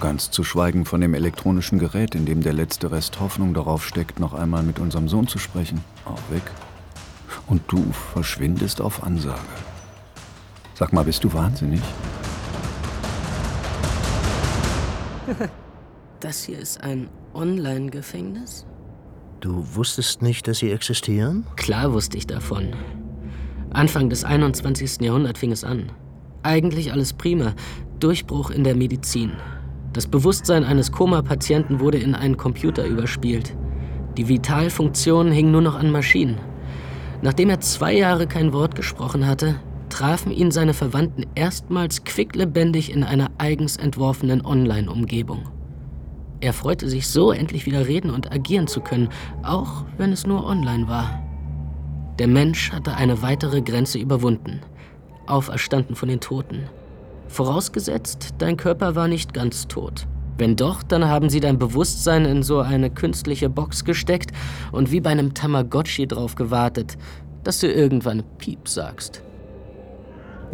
Ganz 0.00 0.30
zu 0.30 0.44
schweigen 0.44 0.86
von 0.86 1.02
dem 1.02 1.12
elektronischen 1.12 1.78
Gerät, 1.78 2.14
in 2.14 2.24
dem 2.24 2.42
der 2.42 2.54
letzte 2.54 2.90
Rest 2.90 3.20
Hoffnung 3.20 3.52
darauf 3.52 3.86
steckt, 3.86 4.18
noch 4.18 4.32
einmal 4.32 4.62
mit 4.62 4.78
unserem 4.78 5.08
Sohn 5.08 5.28
zu 5.28 5.38
sprechen. 5.38 5.84
Auch 6.06 6.22
weg. 6.30 6.42
Und 7.46 7.62
du 7.68 7.92
verschwindest 7.92 8.80
auf 8.80 9.02
Ansage. 9.02 9.40
Sag 10.74 10.94
mal, 10.94 11.04
bist 11.04 11.22
du 11.24 11.32
wahnsinnig? 11.32 11.82
Das 16.20 16.44
hier 16.44 16.58
ist 16.58 16.82
ein 16.84 17.08
Online-Gefängnis? 17.32 18.66
Du 19.40 19.64
wusstest 19.74 20.20
nicht, 20.20 20.46
dass 20.46 20.58
sie 20.58 20.70
existieren? 20.70 21.46
Klar 21.56 21.94
wusste 21.94 22.18
ich 22.18 22.26
davon. 22.26 22.74
Anfang 23.70 24.10
des 24.10 24.24
21. 24.24 25.00
Jahrhunderts 25.00 25.40
fing 25.40 25.50
es 25.50 25.64
an. 25.64 25.92
Eigentlich 26.42 26.92
alles 26.92 27.14
prima. 27.14 27.54
Durchbruch 28.00 28.50
in 28.50 28.64
der 28.64 28.74
Medizin. 28.74 29.32
Das 29.92 30.06
Bewusstsein 30.06 30.64
eines 30.64 30.92
Koma-Patienten 30.92 31.80
wurde 31.80 31.98
in 31.98 32.14
einen 32.14 32.36
Computer 32.36 32.86
überspielt. 32.86 33.56
Die 34.16 34.28
Vitalfunktion 34.28 35.32
hing 35.32 35.50
nur 35.50 35.62
noch 35.62 35.76
an 35.76 35.90
Maschinen. 35.90 36.38
Nachdem 37.22 37.50
er 37.50 37.60
zwei 37.60 37.94
Jahre 37.94 38.26
kein 38.26 38.52
Wort 38.52 38.76
gesprochen 38.76 39.26
hatte, 39.26 39.56
trafen 39.88 40.30
ihn 40.30 40.52
seine 40.52 40.74
Verwandten 40.74 41.26
erstmals 41.34 42.04
quicklebendig 42.04 42.92
in 42.92 43.02
einer 43.02 43.30
eigens 43.38 43.76
entworfenen 43.76 44.44
Online-Umgebung. 44.44 45.48
Er 46.40 46.52
freute 46.52 46.88
sich 46.88 47.08
so, 47.08 47.32
endlich 47.32 47.66
wieder 47.66 47.86
reden 47.86 48.10
und 48.10 48.32
agieren 48.32 48.66
zu 48.66 48.80
können, 48.80 49.08
auch 49.42 49.84
wenn 49.98 50.12
es 50.12 50.26
nur 50.26 50.46
online 50.46 50.88
war. 50.88 51.22
Der 52.18 52.28
Mensch 52.28 52.72
hatte 52.72 52.94
eine 52.94 53.22
weitere 53.22 53.60
Grenze 53.60 53.98
überwunden, 53.98 54.60
auferstanden 55.26 55.96
von 55.96 56.08
den 56.08 56.20
Toten. 56.20 56.70
Vorausgesetzt, 57.30 58.30
dein 58.38 58.56
Körper 58.56 58.96
war 58.96 59.06
nicht 59.06 59.32
ganz 59.32 59.68
tot. 59.68 60.06
Wenn 60.36 60.56
doch, 60.56 60.82
dann 60.82 61.06
haben 61.06 61.30
sie 61.30 61.38
dein 61.38 61.58
Bewusstsein 61.58 62.24
in 62.24 62.42
so 62.42 62.58
eine 62.58 62.90
künstliche 62.90 63.48
Box 63.48 63.84
gesteckt 63.84 64.32
und 64.72 64.90
wie 64.90 65.00
bei 65.00 65.10
einem 65.10 65.32
Tamagotchi 65.32 66.08
drauf 66.08 66.34
gewartet, 66.34 66.98
dass 67.44 67.60
du 67.60 67.70
irgendwann 67.70 68.24
Piep 68.38 68.68
sagst. 68.68 69.22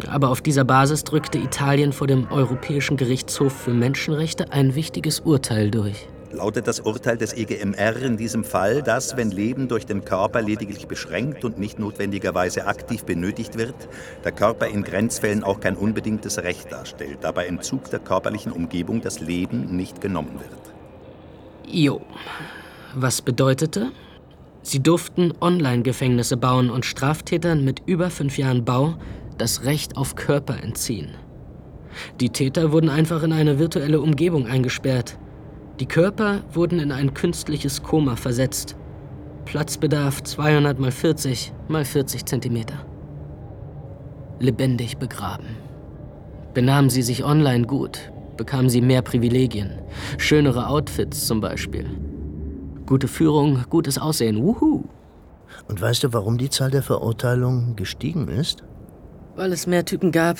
Aber 0.07 0.29
auf 0.29 0.41
dieser 0.41 0.65
Basis 0.65 1.03
drückte 1.03 1.39
Italien 1.39 1.93
vor 1.93 2.05
dem 2.05 2.29
Europäischen 2.29 2.95
Gerichtshof 2.95 3.53
für 3.53 3.73
Menschenrechte 3.73 4.51
ein 4.51 4.75
wichtiges 4.75 5.21
Urteil 5.21 5.71
durch. 5.71 6.07
Lautet 6.31 6.67
das 6.67 6.81
Urteil 6.81 7.17
des 7.17 7.33
EGMR 7.33 8.01
in 8.01 8.17
diesem 8.17 8.43
Fall, 8.43 8.83
dass, 8.83 9.15
wenn 9.15 9.31
Leben 9.31 9.69
durch 9.69 9.85
den 9.85 10.03
Körper 10.03 10.41
lediglich 10.41 10.87
beschränkt 10.87 11.45
und 11.45 11.57
nicht 11.57 11.79
notwendigerweise 11.79 12.67
aktiv 12.67 13.05
benötigt 13.05 13.57
wird, 13.57 13.75
der 14.25 14.33
Körper 14.33 14.67
in 14.67 14.83
Grenzfällen 14.83 15.43
auch 15.43 15.61
kein 15.61 15.77
unbedingtes 15.77 16.39
Recht 16.39 16.71
darstellt, 16.71 17.19
da 17.21 17.31
bei 17.31 17.45
Entzug 17.45 17.89
der 17.91 17.99
körperlichen 17.99 18.51
Umgebung 18.51 19.01
das 19.01 19.21
Leben 19.21 19.75
nicht 19.75 20.01
genommen 20.01 20.39
wird? 20.39 20.75
Jo. 21.65 22.01
Was 22.93 23.21
bedeutete? 23.21 23.91
Sie 24.63 24.81
durften 24.81 25.33
Online-Gefängnisse 25.39 26.35
bauen 26.35 26.69
und 26.69 26.85
Straftätern 26.85 27.63
mit 27.63 27.83
über 27.85 28.09
fünf 28.09 28.37
Jahren 28.37 28.65
Bau 28.65 28.95
das 29.37 29.63
Recht 29.63 29.95
auf 29.95 30.15
Körper 30.15 30.61
entziehen. 30.61 31.15
Die 32.19 32.29
Täter 32.29 32.73
wurden 32.73 32.89
einfach 32.89 33.23
in 33.23 33.31
eine 33.31 33.59
virtuelle 33.59 34.01
Umgebung 34.01 34.45
eingesperrt. 34.45 35.17
Die 35.79 35.85
Körper 35.85 36.41
wurden 36.51 36.79
in 36.79 36.91
ein 36.91 37.13
künstliches 37.13 37.83
Koma 37.83 38.15
versetzt. 38.15 38.75
Platzbedarf 39.45 40.23
200 40.23 40.79
mal 40.79 40.91
40 40.91 41.53
mal 41.67 41.85
40 41.85 42.25
Zentimeter. 42.25 42.83
Lebendig 44.39 44.97
begraben. 44.97 45.45
Benahmen 46.55 46.89
sie 46.89 47.03
sich 47.03 47.23
online 47.23 47.67
gut, 47.67 48.11
bekamen 48.37 48.69
sie 48.69 48.81
mehr 48.81 49.03
Privilegien. 49.03 49.71
Schönere 50.17 50.67
Outfits 50.67 51.27
zum 51.27 51.41
Beispiel. 51.41 51.85
Gute 52.87 53.07
Führung, 53.07 53.63
gutes 53.69 53.99
Aussehen, 53.99 54.41
wuhu. 54.41 54.85
Und 55.67 55.79
weißt 55.79 56.03
du, 56.03 56.13
warum 56.13 56.39
die 56.39 56.49
Zahl 56.49 56.71
der 56.71 56.81
Verurteilungen 56.81 57.75
gestiegen 57.75 58.27
ist? 58.27 58.63
Weil 59.35 59.53
es 59.53 59.67
mehr 59.67 59.85
Typen 59.85 60.11
gab, 60.11 60.39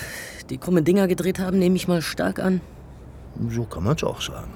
die 0.50 0.58
krumme 0.58 0.82
Dinger 0.82 1.08
gedreht 1.08 1.38
haben, 1.38 1.60
nehme 1.60 1.76
ich 1.76 1.88
mal 1.88 2.02
stark 2.02 2.40
an. 2.40 2.62
So 3.50 3.66
kann 3.66 3.84
man's 3.84 4.04
auch 4.04 4.20
sagen. 4.20 4.52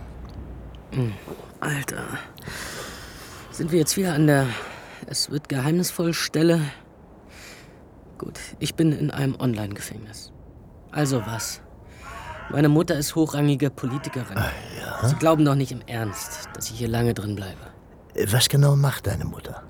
Alter. 1.60 2.04
Sind 3.52 3.72
wir 3.72 3.80
jetzt 3.80 3.98
wieder 3.98 4.14
an 4.14 4.28
der 4.28 4.48
Es 5.08 5.30
wird 5.30 5.50
geheimnisvoll 5.50 6.14
Stelle? 6.14 6.62
Gut, 8.18 8.40
ich 8.60 8.76
bin 8.76 8.92
in 8.92 9.12
einem 9.12 9.36
Online-Gefängnis. 9.40 10.32
Also 10.92 11.26
was? 11.26 11.62
Meine 12.52 12.70
Mutter 12.70 12.96
ist 12.98 13.16
hochrangige 13.16 13.70
Politikerin. 13.70 14.38
Sie 15.04 15.16
glauben 15.16 15.46
doch 15.46 15.56
nicht 15.56 15.72
im 15.72 15.82
Ernst, 15.88 16.50
dass 16.54 16.70
ich 16.70 16.78
hier 16.78 16.88
lange 16.88 17.14
drin 17.14 17.36
bleibe. 17.36 17.72
Was 18.28 18.50
genau 18.50 18.76
macht 18.76 19.08
deine 19.08 19.26
Mutter? 19.26 19.64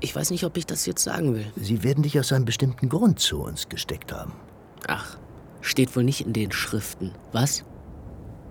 Ich 0.00 0.14
weiß 0.14 0.30
nicht, 0.30 0.44
ob 0.44 0.56
ich 0.56 0.66
das 0.66 0.84
jetzt 0.84 1.04
sagen 1.04 1.34
will. 1.34 1.46
Sie 1.56 1.84
werden 1.84 2.02
dich 2.02 2.18
aus 2.18 2.32
einem 2.32 2.44
bestimmten 2.44 2.88
Grund 2.88 3.20
zu 3.20 3.40
uns 3.40 3.68
gesteckt 3.68 4.12
haben. 4.12 4.32
Ach, 4.88 5.16
steht 5.60 5.94
wohl 5.94 6.02
nicht 6.02 6.26
in 6.26 6.32
den 6.32 6.50
Schriften. 6.50 7.12
Was? 7.30 7.64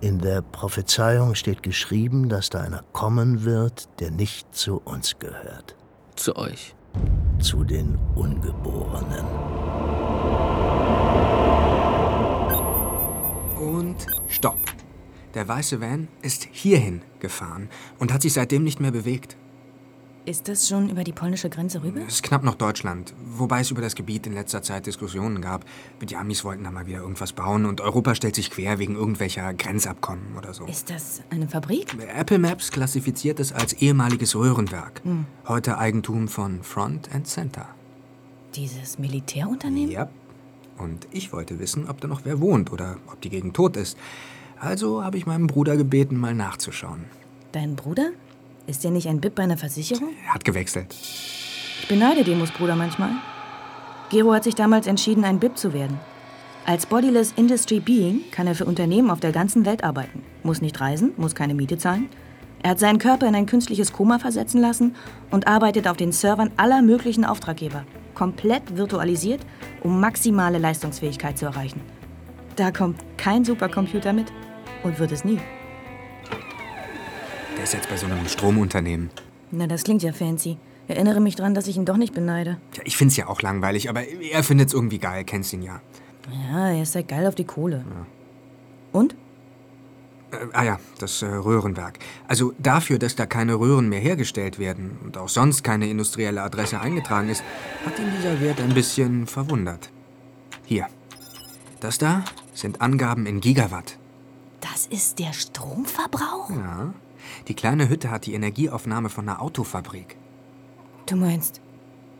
In 0.02 0.18
der 0.18 0.42
Prophezeiung 0.42 1.36
steht 1.36 1.62
geschrieben, 1.62 2.28
dass 2.28 2.50
da 2.50 2.60
einer 2.60 2.82
kommen 2.92 3.44
wird, 3.44 3.88
der 4.00 4.10
nicht 4.10 4.52
zu 4.52 4.82
uns 4.84 5.20
gehört. 5.20 5.76
Zu 6.16 6.34
euch. 6.34 6.74
Zu 7.38 7.62
den 7.62 7.96
Ungeborenen. 8.16 9.24
Und 13.60 14.04
stopp. 14.26 14.58
Der 15.34 15.46
weiße 15.46 15.80
Van 15.80 16.08
ist 16.20 16.48
hierhin 16.50 17.02
gefahren 17.20 17.68
und 18.00 18.12
hat 18.12 18.22
sich 18.22 18.32
seitdem 18.32 18.64
nicht 18.64 18.80
mehr 18.80 18.90
bewegt. 18.90 19.36
Ist 20.24 20.46
das 20.46 20.68
schon 20.68 20.88
über 20.88 21.02
die 21.02 21.10
polnische 21.10 21.50
Grenze 21.50 21.82
rüber? 21.82 22.00
Es 22.06 22.14
ist 22.14 22.22
knapp 22.22 22.44
noch 22.44 22.54
Deutschland, 22.54 23.12
wobei 23.24 23.58
es 23.58 23.72
über 23.72 23.82
das 23.82 23.96
Gebiet 23.96 24.24
in 24.24 24.34
letzter 24.34 24.62
Zeit 24.62 24.86
Diskussionen 24.86 25.42
gab. 25.42 25.64
Die 26.00 26.14
Amis 26.14 26.44
wollten 26.44 26.62
da 26.62 26.70
mal 26.70 26.86
wieder 26.86 26.98
irgendwas 26.98 27.32
bauen 27.32 27.66
und 27.66 27.80
Europa 27.80 28.14
stellt 28.14 28.36
sich 28.36 28.52
quer 28.52 28.78
wegen 28.78 28.94
irgendwelcher 28.94 29.52
Grenzabkommen 29.52 30.36
oder 30.38 30.54
so. 30.54 30.64
Ist 30.66 30.90
das 30.90 31.22
eine 31.30 31.48
Fabrik? 31.48 31.96
Apple 32.16 32.38
Maps 32.38 32.70
klassifiziert 32.70 33.40
es 33.40 33.52
als 33.52 33.72
ehemaliges 33.72 34.36
Röhrenwerk. 34.36 35.00
Hm. 35.02 35.26
Heute 35.48 35.78
Eigentum 35.78 36.28
von 36.28 36.62
Front 36.62 37.12
and 37.12 37.26
Center. 37.26 37.66
Dieses 38.54 39.00
Militärunternehmen? 39.00 39.90
Ja. 39.90 40.08
Und 40.78 41.08
ich 41.10 41.32
wollte 41.32 41.58
wissen, 41.58 41.88
ob 41.88 42.00
da 42.00 42.06
noch 42.06 42.20
wer 42.24 42.40
wohnt 42.40 42.70
oder 42.70 42.96
ob 43.08 43.20
die 43.22 43.28
Gegend 43.28 43.56
tot 43.56 43.76
ist. 43.76 43.98
Also 44.60 45.02
habe 45.02 45.18
ich 45.18 45.26
meinem 45.26 45.48
Bruder 45.48 45.76
gebeten, 45.76 46.16
mal 46.16 46.34
nachzuschauen. 46.34 47.06
Dein 47.50 47.74
Bruder? 47.74 48.12
Ist 48.72 48.84
der 48.84 48.90
nicht 48.90 49.06
ein 49.06 49.20
BIP 49.20 49.34
bei 49.34 49.42
einer 49.42 49.58
Versicherung? 49.58 50.14
Er 50.26 50.32
hat 50.32 50.46
gewechselt. 50.46 50.94
Ich 51.82 51.86
beneide 51.88 52.24
Demos 52.24 52.50
Bruder 52.52 52.74
manchmal. 52.74 53.10
Gero 54.08 54.32
hat 54.32 54.44
sich 54.44 54.54
damals 54.54 54.86
entschieden, 54.86 55.24
ein 55.24 55.38
BIP 55.38 55.58
zu 55.58 55.74
werden. 55.74 56.00
Als 56.64 56.86
Bodyless 56.86 57.34
Industry 57.36 57.80
Being 57.80 58.22
kann 58.30 58.46
er 58.46 58.54
für 58.54 58.64
Unternehmen 58.64 59.10
auf 59.10 59.20
der 59.20 59.30
ganzen 59.30 59.66
Welt 59.66 59.84
arbeiten. 59.84 60.24
Muss 60.42 60.62
nicht 60.62 60.80
reisen, 60.80 61.12
muss 61.18 61.34
keine 61.34 61.52
Miete 61.52 61.76
zahlen. 61.76 62.08
Er 62.62 62.70
hat 62.70 62.78
seinen 62.78 62.98
Körper 62.98 63.28
in 63.28 63.34
ein 63.34 63.44
künstliches 63.44 63.92
Koma 63.92 64.18
versetzen 64.18 64.62
lassen 64.62 64.96
und 65.30 65.46
arbeitet 65.46 65.86
auf 65.86 65.98
den 65.98 66.12
Servern 66.12 66.50
aller 66.56 66.80
möglichen 66.80 67.26
Auftraggeber. 67.26 67.84
Komplett 68.14 68.74
virtualisiert, 68.74 69.42
um 69.82 70.00
maximale 70.00 70.56
Leistungsfähigkeit 70.56 71.36
zu 71.36 71.44
erreichen. 71.44 71.82
Da 72.56 72.70
kommt 72.70 73.02
kein 73.18 73.44
Supercomputer 73.44 74.14
mit 74.14 74.32
und 74.82 74.98
wird 74.98 75.12
es 75.12 75.26
nie. 75.26 75.40
Der 77.62 77.66
ist 77.66 77.74
jetzt 77.74 77.88
bei 77.88 77.96
so 77.96 78.06
einem 78.06 78.26
Stromunternehmen. 78.26 79.10
Na, 79.52 79.68
das 79.68 79.84
klingt 79.84 80.02
ja 80.02 80.12
fancy. 80.12 80.58
Erinnere 80.88 81.20
mich 81.20 81.36
dran, 81.36 81.54
dass 81.54 81.68
ich 81.68 81.76
ihn 81.76 81.84
doch 81.84 81.96
nicht 81.96 82.12
beneide. 82.12 82.58
Ja, 82.74 82.82
ich 82.84 82.96
find's 82.96 83.16
ja 83.16 83.28
auch 83.28 83.40
langweilig, 83.40 83.88
aber 83.88 84.02
er 84.02 84.42
findet's 84.42 84.72
irgendwie 84.72 84.98
geil, 84.98 85.22
kennst 85.22 85.52
ihn 85.52 85.62
ja. 85.62 85.80
Ja, 86.50 86.70
er 86.70 86.82
ist 86.82 86.96
halt 86.96 87.06
geil 87.06 87.24
auf 87.24 87.36
die 87.36 87.44
Kohle. 87.44 87.84
Und? 88.90 89.14
Äh, 90.32 90.38
ah 90.54 90.64
ja, 90.64 90.80
das 90.98 91.22
äh, 91.22 91.26
Röhrenwerk. 91.26 92.00
Also 92.26 92.52
dafür, 92.58 92.98
dass 92.98 93.14
da 93.14 93.26
keine 93.26 93.54
Röhren 93.54 93.88
mehr 93.88 94.00
hergestellt 94.00 94.58
werden 94.58 94.98
und 95.04 95.16
auch 95.16 95.28
sonst 95.28 95.62
keine 95.62 95.88
industrielle 95.88 96.42
Adresse 96.42 96.80
eingetragen 96.80 97.28
ist, 97.28 97.44
hat 97.86 97.96
ihn 97.96 98.10
dieser 98.18 98.40
Wert 98.40 98.60
ein 98.60 98.74
bisschen 98.74 99.28
verwundert. 99.28 99.92
Hier. 100.64 100.88
Das 101.78 101.98
da 101.98 102.24
sind 102.54 102.80
Angaben 102.80 103.24
in 103.24 103.40
Gigawatt. 103.40 103.98
Das 104.60 104.86
ist 104.86 105.20
der 105.20 105.32
Stromverbrauch? 105.32 106.50
Ja. 106.50 106.92
Die 107.48 107.54
kleine 107.54 107.88
Hütte 107.88 108.10
hat 108.10 108.26
die 108.26 108.34
Energieaufnahme 108.34 109.08
von 109.08 109.28
einer 109.28 109.42
Autofabrik. 109.42 110.16
Du 111.06 111.16
meinst, 111.16 111.60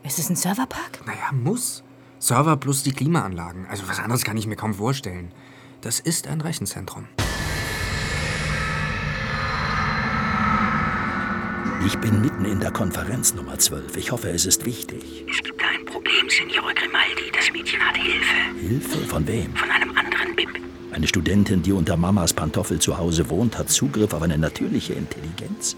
ist 0.03 0.19
es 0.19 0.29
ein 0.29 0.35
Serverpark? 0.35 1.05
Naja, 1.05 1.31
muss. 1.31 1.83
Server 2.19 2.57
plus 2.57 2.83
die 2.83 2.93
Klimaanlagen. 2.93 3.65
Also 3.67 3.87
was 3.87 3.99
anderes 3.99 4.23
kann 4.23 4.37
ich 4.37 4.47
mir 4.47 4.55
kaum 4.55 4.73
vorstellen. 4.73 5.31
Das 5.81 5.99
ist 5.99 6.27
ein 6.27 6.41
Rechenzentrum. 6.41 7.07
Ich 11.85 11.97
bin 11.97 12.21
mitten 12.21 12.45
in 12.45 12.61
der 12.61 12.71
Konferenz 12.71 13.33
Nummer 13.33 13.59
12. 13.59 13.97
Ich 13.97 14.11
hoffe, 14.11 14.29
es 14.29 14.45
ist 14.45 14.65
wichtig. 14.65 15.25
Es 15.29 15.43
gibt 15.43 15.61
da 15.61 15.65
ein 15.67 15.83
Problem, 15.85 16.29
Signore 16.29 16.73
Grimaldi. 16.73 17.29
Das 17.35 17.51
Mädchen 17.51 17.81
hat 17.81 17.97
Hilfe. 17.97 18.57
Hilfe? 18.57 18.97
Von 18.99 19.27
wem? 19.27 19.53
Von 19.53 19.69
einem 19.69 19.89
anderen 19.97 20.33
BIP. 20.33 20.61
Eine 20.93 21.07
Studentin, 21.07 21.63
die 21.63 21.71
unter 21.71 21.97
Mamas 21.97 22.33
Pantoffel 22.33 22.77
zu 22.77 22.99
Hause 22.99 23.27
wohnt, 23.29 23.57
hat 23.57 23.69
Zugriff 23.71 24.13
auf 24.13 24.21
eine 24.21 24.37
natürliche 24.37 24.93
Intelligenz? 24.93 25.75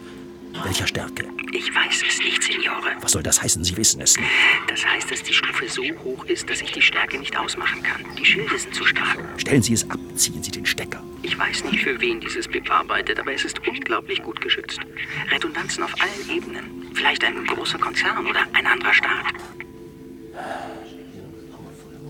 Welcher 0.64 0.88
Stärke? 0.88 1.24
Ich 1.54 1.74
weiß 1.74 2.04
es 2.06 2.20
nicht, 2.20 2.44
Signore. 2.44 2.92
Was 3.00 3.14
soll 3.14 3.24
das 3.24 3.42
heißen? 3.42 3.64
Sie 3.64 3.78
wissen 3.78 4.02
es 4.02 4.18
nicht. 4.18 4.30
Das 4.68 4.86
heißt, 4.86 5.10
dass 5.10 5.24
die 5.24 5.34
Stufe 5.34 5.70
so 5.70 5.84
hoch 6.04 6.26
ist, 6.26 6.50
dass 6.50 6.62
ich 6.62 6.72
die 6.74 6.82
Stärke 6.82 7.18
nicht 7.18 7.38
ausmachen 7.38 7.82
kann. 7.82 8.04
Die 8.18 8.26
Schilde 8.26 8.58
sind 8.60 8.76
zu 8.76 8.86
stark. 8.86 9.18
Stellen 9.38 9.62
Sie 9.62 9.74
es 9.74 9.90
ab, 9.90 10.00
ziehen 10.16 10.44
Sie 10.44 10.52
den 10.52 10.66
Stecker. 10.66 11.02
Ich 11.24 11.38
weiß 11.38 11.64
nicht, 11.64 11.82
für 11.82 12.00
wen 12.02 12.20
dieses 12.20 12.50
BIP 12.50 12.70
arbeitet, 12.70 13.18
aber 13.18 13.34
es 13.34 13.46
ist 13.46 13.66
unglaublich 13.66 14.22
gut 14.22 14.42
geschützt. 14.42 14.80
Redundanzen 15.32 15.84
auf 15.84 15.94
allen 16.02 16.38
Ebenen. 16.38 16.92
Vielleicht 16.94 17.24
ein 17.24 17.46
großer 17.46 17.78
Konzern 17.78 18.28
oder 18.28 18.42
ein 18.52 18.68
anderer 18.68 18.94
Staat. 18.94 19.34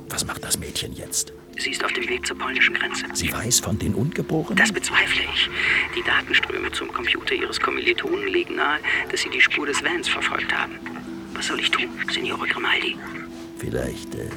Was 0.09 0.25
macht 0.25 0.43
das 0.43 0.57
Mädchen 0.59 0.93
jetzt? 0.93 1.33
Sie 1.57 1.71
ist 1.71 1.83
auf 1.83 1.93
dem 1.93 2.07
Weg 2.09 2.25
zur 2.25 2.37
polnischen 2.37 2.73
Grenze. 2.73 3.05
Sie 3.13 3.31
weiß 3.31 3.61
von 3.61 3.79
den 3.79 3.95
Ungeborenen? 3.95 4.57
Das 4.57 4.71
bezweifle 4.71 5.23
ich. 5.33 5.49
Die 5.95 6.03
Datenströme 6.03 6.71
zum 6.71 6.91
Computer 6.91 7.33
ihres 7.33 7.59
Kommilitonen 7.59 8.27
legen 8.27 8.55
nahe, 8.55 8.79
dass 9.09 9.21
sie 9.21 9.29
die 9.29 9.41
Spur 9.41 9.65
des 9.65 9.83
Vans 9.83 10.07
verfolgt 10.07 10.53
haben. 10.53 10.77
Was 11.33 11.47
soll 11.47 11.59
ich 11.59 11.71
tun, 11.71 11.89
Signore 12.11 12.47
Grimaldi? 12.47 12.97
Vielleicht 13.57 14.15
äh, 14.15 14.29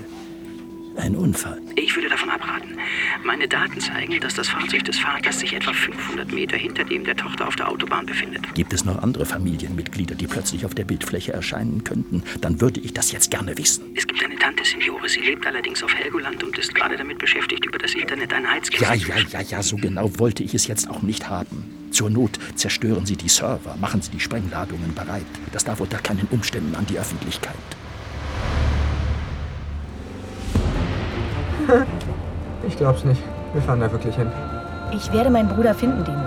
ein 0.97 1.17
Unfall. 1.17 1.61
Ich 1.75 1.95
würde 1.97 2.09
davon 2.09 2.31
abraten. 2.31 2.78
Meine 3.25 3.49
Daten 3.49 3.81
zeigen, 3.81 4.21
dass 4.21 4.35
das 4.35 4.49
Fahrzeug 4.49 4.85
des 4.85 4.99
Vaters 4.99 5.41
sich 5.41 5.53
etwa 5.53 5.73
500 5.73 6.33
Meter 6.33 6.57
hinter 6.57 6.85
dem 6.85 7.05
der 7.05 7.17
Tochter 7.17 7.49
auf 7.49 7.57
der 7.57 7.69
Autobahn 7.69 8.07
befindet. 8.07 8.43
Gibt 8.55 8.73
es 8.73 8.85
noch 8.85 9.03
andere 9.03 9.27
Familienmitglieder, 9.27 10.15
die 10.15 10.27
plötzlich 10.27 10.65
auf 10.65 10.75
der 10.75 10.85
Bildfläche 10.85 11.33
erscheinen 11.33 11.85
könnten? 11.85 12.23
Dann 12.41 12.61
würde 12.61 12.81
ich 12.81 12.95
das 12.95 13.13
jetzt 13.13 13.31
gerne 13.31 13.57
wissen. 13.59 13.85
Es 13.97 14.07
gibt 14.07 14.25
eine 14.25 14.37
Tante, 14.37 14.65
Signore. 14.65 15.09
Sie 15.09 15.21
lebt 15.21 15.47
allerdings 15.47 15.83
auf 15.83 15.95
Helgoland 15.95 16.43
und 16.45 16.57
ist 16.59 16.75
gerade 16.75 16.97
damit 16.97 17.19
beschäftigt, 17.19 17.67
über 17.67 17.79
das 17.79 17.95
Internet 17.95 18.33
ein 18.33 18.49
Heizgerät 18.49 19.07
Ja, 19.07 19.17
ja, 19.17 19.23
ja, 19.31 19.41
ja, 19.41 19.63
so 19.63 19.77
genau 19.77 20.19
wollte 20.19 20.43
ich 20.43 20.55
es 20.55 20.67
jetzt 20.67 20.89
auch 20.89 21.03
nicht 21.03 21.29
haben. 21.29 21.89
Zur 21.91 22.11
Not 22.11 22.39
zerstören 22.55 23.07
Sie 23.07 23.17
die 23.17 23.29
Server, 23.29 23.77
machen 23.81 24.03
Sie 24.03 24.11
die 24.11 24.21
Sprengladungen 24.21 24.95
bereit. 24.95 25.25
Das 25.53 25.65
darf 25.65 25.81
unter 25.81 25.99
keinen 25.99 26.29
Umständen 26.31 26.75
an 26.75 26.87
die 26.87 26.99
Öffentlichkeit. 26.99 27.55
Ich 32.79 32.81
glaub's 32.81 33.03
nicht. 33.03 33.21
Wir 33.55 33.63
fahren 33.63 33.81
da 33.81 33.91
wirklich 33.91 34.15
hin. 34.15 34.31
Ich 34.93 35.13
werde 35.13 35.31
meinen 35.31 35.49
Bruder 35.49 35.75
finden, 35.75 36.05
Demo. 36.05 36.23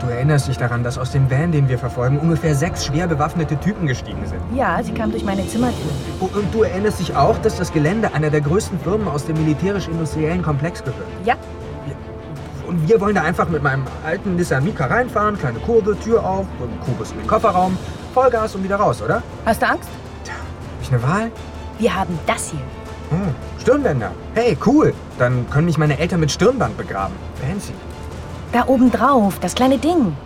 Du 0.00 0.06
erinnerst 0.06 0.48
dich 0.48 0.56
daran, 0.56 0.82
dass 0.82 0.96
aus 0.96 1.10
dem 1.10 1.30
Van, 1.30 1.52
den 1.52 1.68
wir 1.68 1.78
verfolgen, 1.78 2.18
ungefähr 2.20 2.54
sechs 2.54 2.86
schwer 2.86 3.06
bewaffnete 3.06 3.60
Typen 3.60 3.86
gestiegen 3.86 4.24
sind. 4.24 4.40
Ja, 4.54 4.82
sie 4.82 4.92
kam 4.92 5.10
durch 5.10 5.26
meine 5.26 5.46
Zimmertür. 5.46 5.90
Und 6.20 6.34
und 6.34 6.54
du 6.54 6.62
erinnerst 6.62 7.00
dich 7.00 7.14
auch, 7.14 7.36
dass 7.36 7.58
das 7.58 7.70
Gelände 7.70 8.14
einer 8.14 8.30
der 8.30 8.40
größten 8.40 8.80
Firmen 8.80 9.06
aus 9.08 9.26
dem 9.26 9.36
militärisch-industriellen 9.36 10.40
Komplex 10.40 10.82
gehört. 10.82 11.04
Ja. 11.22 11.34
Und 12.66 12.88
wir 12.88 12.98
wollen 12.98 13.14
da 13.14 13.20
einfach 13.20 13.50
mit 13.50 13.62
meinem 13.62 13.84
alten 14.06 14.36
Nissan 14.36 14.64
Micra 14.64 14.86
reinfahren, 14.86 15.38
kleine 15.38 15.58
Kurve, 15.58 16.00
Tür 16.00 16.24
auf, 16.24 16.46
Kubus 16.86 17.12
in 17.12 17.18
den 17.18 17.26
Kofferraum, 17.26 17.76
Vollgas 18.14 18.54
und 18.54 18.64
wieder 18.64 18.76
raus, 18.76 19.02
oder? 19.02 19.22
Hast 19.44 19.60
du 19.60 19.66
Angst? 19.66 19.90
Hab 20.30 20.80
ich 20.80 20.90
eine 20.90 21.02
Wahl? 21.02 21.30
Wir 21.78 21.94
haben 21.94 22.18
das 22.26 22.52
hier. 22.52 22.83
Hm, 23.10 23.34
Stirnbänder. 23.60 24.12
Hey, 24.34 24.56
cool. 24.66 24.94
Dann 25.18 25.48
können 25.50 25.66
mich 25.66 25.78
meine 25.78 25.98
Eltern 25.98 26.20
mit 26.20 26.30
Stirnband 26.30 26.76
begraben. 26.76 27.14
Fancy. 27.40 27.72
Da 28.52 28.66
oben 28.66 28.90
drauf, 28.90 29.38
das 29.40 29.54
kleine 29.54 29.78
Ding. 29.78 30.16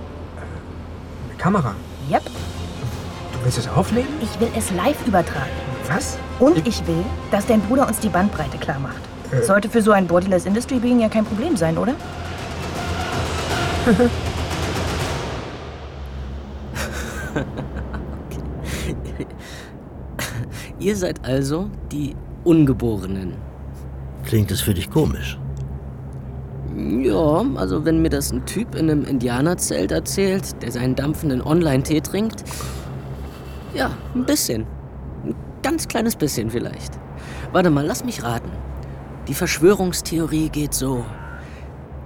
Eine 1.27 1.39
Kamera. 1.39 1.75
Yep. 2.11 2.25
Du 2.25 3.45
willst 3.45 3.59
es 3.59 3.69
aufnehmen? 3.69 4.09
Ich 4.21 4.41
will 4.41 4.51
es 4.57 4.71
live 4.73 5.07
übertragen. 5.07 5.51
Was? 5.89 6.19
Und 6.39 6.67
ich 6.67 6.87
will, 6.87 7.05
dass 7.31 7.47
dein 7.47 7.61
Bruder 7.63 7.87
uns 7.87 7.99
die 8.01 8.09
Bandbreite 8.09 8.59
klar 8.59 8.79
macht. 8.79 9.01
Äh. 9.33 9.43
Sollte 9.43 9.69
für 9.69 9.83
so 9.83 9.93
ein 9.93 10.07
Bodyless 10.07 10.47
Industry 10.47 10.79
Being 10.79 11.01
ja 11.01 11.09
kein 11.09 11.25
Problem 11.25 11.57
sein, 11.57 11.79
oder? 11.79 11.95
Ihr 20.79 20.97
seid 20.97 21.25
also 21.25 21.71
die 21.91 22.15
Ungeborenen. 22.45 23.35
Klingt 24.25 24.51
es 24.51 24.61
für 24.61 24.75
dich 24.75 24.91
komisch? 24.91 25.39
Ja, 26.77 27.45
also 27.57 27.85
wenn 27.85 28.03
mir 28.03 28.11
das 28.11 28.33
ein 28.33 28.45
Typ 28.47 28.75
in 28.75 28.91
einem 28.91 29.05
Indianerzelt 29.05 29.91
erzählt, 29.91 30.63
der 30.63 30.71
seinen 30.71 30.95
dampfenden 30.95 31.43
Online-Tee 31.43 32.01
trinkt. 32.01 32.45
Ja, 33.75 33.91
ein 34.15 34.25
bisschen. 34.25 34.67
Ein 35.25 35.35
ganz 35.63 35.89
kleines 35.89 36.15
bisschen 36.15 36.51
vielleicht. 36.51 36.99
Warte 37.53 37.71
mal, 37.71 37.85
lass 37.85 38.05
mich 38.05 38.23
raten. 38.23 38.51
Die 39.27 39.35
Verschwörungstheorie 39.35 40.49
geht 40.51 40.75
so. 40.75 41.05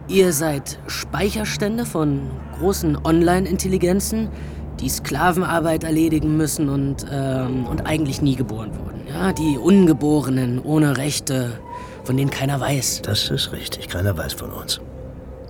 Ihr 0.09 0.33
seid 0.33 0.78
Speicherstände 0.87 1.87
von 1.87 2.30
großen 2.59 2.99
Online-Intelligenzen, 3.05 4.28
die 4.83 4.89
Sklavenarbeit 4.89 5.85
erledigen 5.85 6.37
müssen 6.37 6.68
und, 6.68 7.07
ähm, 7.11 7.66
und 7.66 7.87
eigentlich 7.87 8.20
nie 8.20 8.35
geboren 8.35 8.72
wurden. 8.85 9.01
Ja, 9.09 9.33
die 9.33 9.57
Ungeborenen 9.57 10.59
ohne 10.59 10.97
Rechte, 10.97 11.53
von 12.05 12.16
denen 12.16 12.30
keiner 12.30 12.61
weiß. 12.61 13.03
Das 13.03 13.30
ist 13.30 13.53
richtig, 13.53 13.89
keiner 13.89 14.16
weiß 14.18 14.35
von 14.35 14.51
uns. 14.51 14.80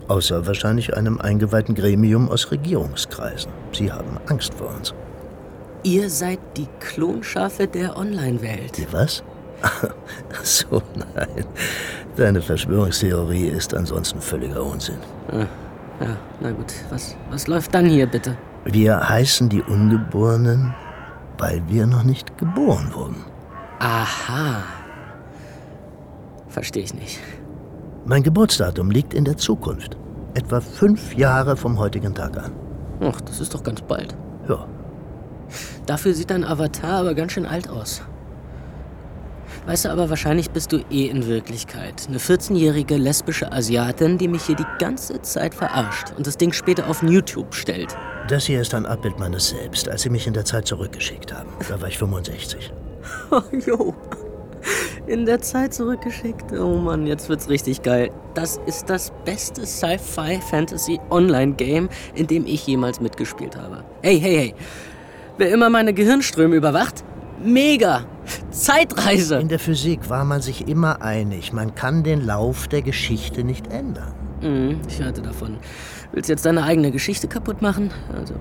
Außer 0.08 0.46
wahrscheinlich 0.46 0.94
einem 0.94 1.18
eingeweihten 1.20 1.74
Gremium 1.74 2.28
aus 2.28 2.50
Regierungskreisen. 2.50 3.50
Sie 3.72 3.90
haben 3.90 4.18
Angst 4.26 4.52
vor 4.54 4.68
uns. 4.76 4.94
Ihr 5.84 6.10
seid 6.10 6.38
die 6.56 6.68
Klonschafe 6.80 7.66
der 7.66 7.96
Online-Welt. 7.96 8.76
Die 8.76 8.92
was? 8.92 9.24
Ach 9.62 9.84
so, 10.42 10.82
nein. 10.94 11.46
Deine 12.16 12.42
Verschwörungstheorie 12.42 13.46
ist 13.46 13.72
ansonsten 13.74 14.20
völliger 14.20 14.62
Unsinn. 14.62 14.98
Ah, 15.30 15.46
ja, 16.00 16.16
na 16.40 16.50
gut. 16.50 16.74
Was, 16.90 17.16
was 17.30 17.46
läuft 17.46 17.74
dann 17.74 17.86
hier 17.86 18.06
bitte? 18.06 18.36
Wir 18.64 19.08
heißen 19.08 19.48
die 19.48 19.62
Ungeborenen, 19.62 20.74
weil 21.38 21.62
wir 21.68 21.86
noch 21.86 22.04
nicht 22.04 22.38
geboren 22.38 22.92
wurden. 22.94 23.24
Aha. 23.80 24.62
Verstehe 26.48 26.84
ich 26.84 26.94
nicht. 26.94 27.18
Mein 28.04 28.22
Geburtsdatum 28.22 28.90
liegt 28.90 29.14
in 29.14 29.24
der 29.24 29.36
Zukunft. 29.36 29.96
Etwa 30.34 30.60
fünf 30.60 31.14
Jahre 31.14 31.56
vom 31.56 31.78
heutigen 31.78 32.14
Tag 32.14 32.36
an. 32.36 32.52
Ach, 33.00 33.20
das 33.20 33.40
ist 33.40 33.54
doch 33.54 33.62
ganz 33.62 33.82
bald. 33.82 34.16
Ja. 34.48 34.66
Dafür 35.86 36.14
sieht 36.14 36.30
dein 36.30 36.44
Avatar 36.44 37.00
aber 37.00 37.14
ganz 37.14 37.32
schön 37.32 37.46
alt 37.46 37.68
aus. 37.68 38.02
Weißt 39.64 39.84
du, 39.84 39.90
aber 39.90 40.10
wahrscheinlich 40.10 40.50
bist 40.50 40.72
du 40.72 40.78
eh 40.90 41.06
in 41.06 41.28
Wirklichkeit 41.28 42.08
eine 42.08 42.18
14-jährige 42.18 42.96
lesbische 42.96 43.52
Asiatin, 43.52 44.18
die 44.18 44.26
mich 44.26 44.42
hier 44.42 44.56
die 44.56 44.66
ganze 44.80 45.22
Zeit 45.22 45.54
verarscht 45.54 46.08
und 46.16 46.26
das 46.26 46.36
Ding 46.36 46.52
später 46.52 46.88
auf 46.88 47.04
YouTube 47.04 47.54
stellt. 47.54 47.96
Das 48.28 48.46
hier 48.46 48.60
ist 48.60 48.74
ein 48.74 48.86
Abbild 48.86 49.20
meines 49.20 49.50
Selbst, 49.50 49.88
als 49.88 50.02
sie 50.02 50.10
mich 50.10 50.26
in 50.26 50.34
der 50.34 50.44
Zeit 50.44 50.66
zurückgeschickt 50.66 51.32
haben. 51.32 51.50
Da 51.68 51.80
war 51.80 51.86
ich 51.88 51.98
65. 51.98 52.72
Oh, 53.32 53.42
jo. 53.66 53.96
In 55.08 55.26
der 55.26 55.40
Zeit 55.40 55.74
zurückgeschickt. 55.74 56.52
Oh 56.52 56.76
Mann, 56.76 57.08
jetzt 57.08 57.28
wird's 57.28 57.48
richtig 57.48 57.82
geil. 57.82 58.12
Das 58.34 58.60
ist 58.66 58.88
das 58.88 59.12
beste 59.24 59.66
Sci-Fi-Fantasy-Online-Game, 59.66 61.88
in 62.14 62.28
dem 62.28 62.46
ich 62.46 62.64
jemals 62.64 63.00
mitgespielt 63.00 63.56
habe. 63.56 63.82
Hey, 64.02 64.20
hey, 64.20 64.36
hey. 64.36 64.54
Wer 65.36 65.50
immer 65.50 65.68
meine 65.68 65.94
Gehirnströme 65.94 66.54
überwacht, 66.54 67.02
mega. 67.44 68.04
Zeitreise. 68.50 69.36
In 69.40 69.48
der 69.48 69.58
Physik 69.58 70.08
war 70.08 70.24
man 70.24 70.40
sich 70.42 70.68
immer 70.68 71.02
einig, 71.02 71.52
man 71.52 71.74
kann 71.74 72.02
den 72.02 72.24
Lauf 72.24 72.68
der 72.68 72.82
Geschichte 72.82 73.44
nicht 73.44 73.66
ändern. 73.72 74.12
Mhm, 74.40 74.80
ich 74.88 75.02
hörte 75.02 75.22
davon. 75.22 75.58
Willst 76.12 76.28
du 76.28 76.32
jetzt 76.32 76.44
deine 76.44 76.64
eigene 76.64 76.90
Geschichte 76.90 77.28
kaputt 77.28 77.62
machen? 77.62 77.90
Also, 78.14 78.34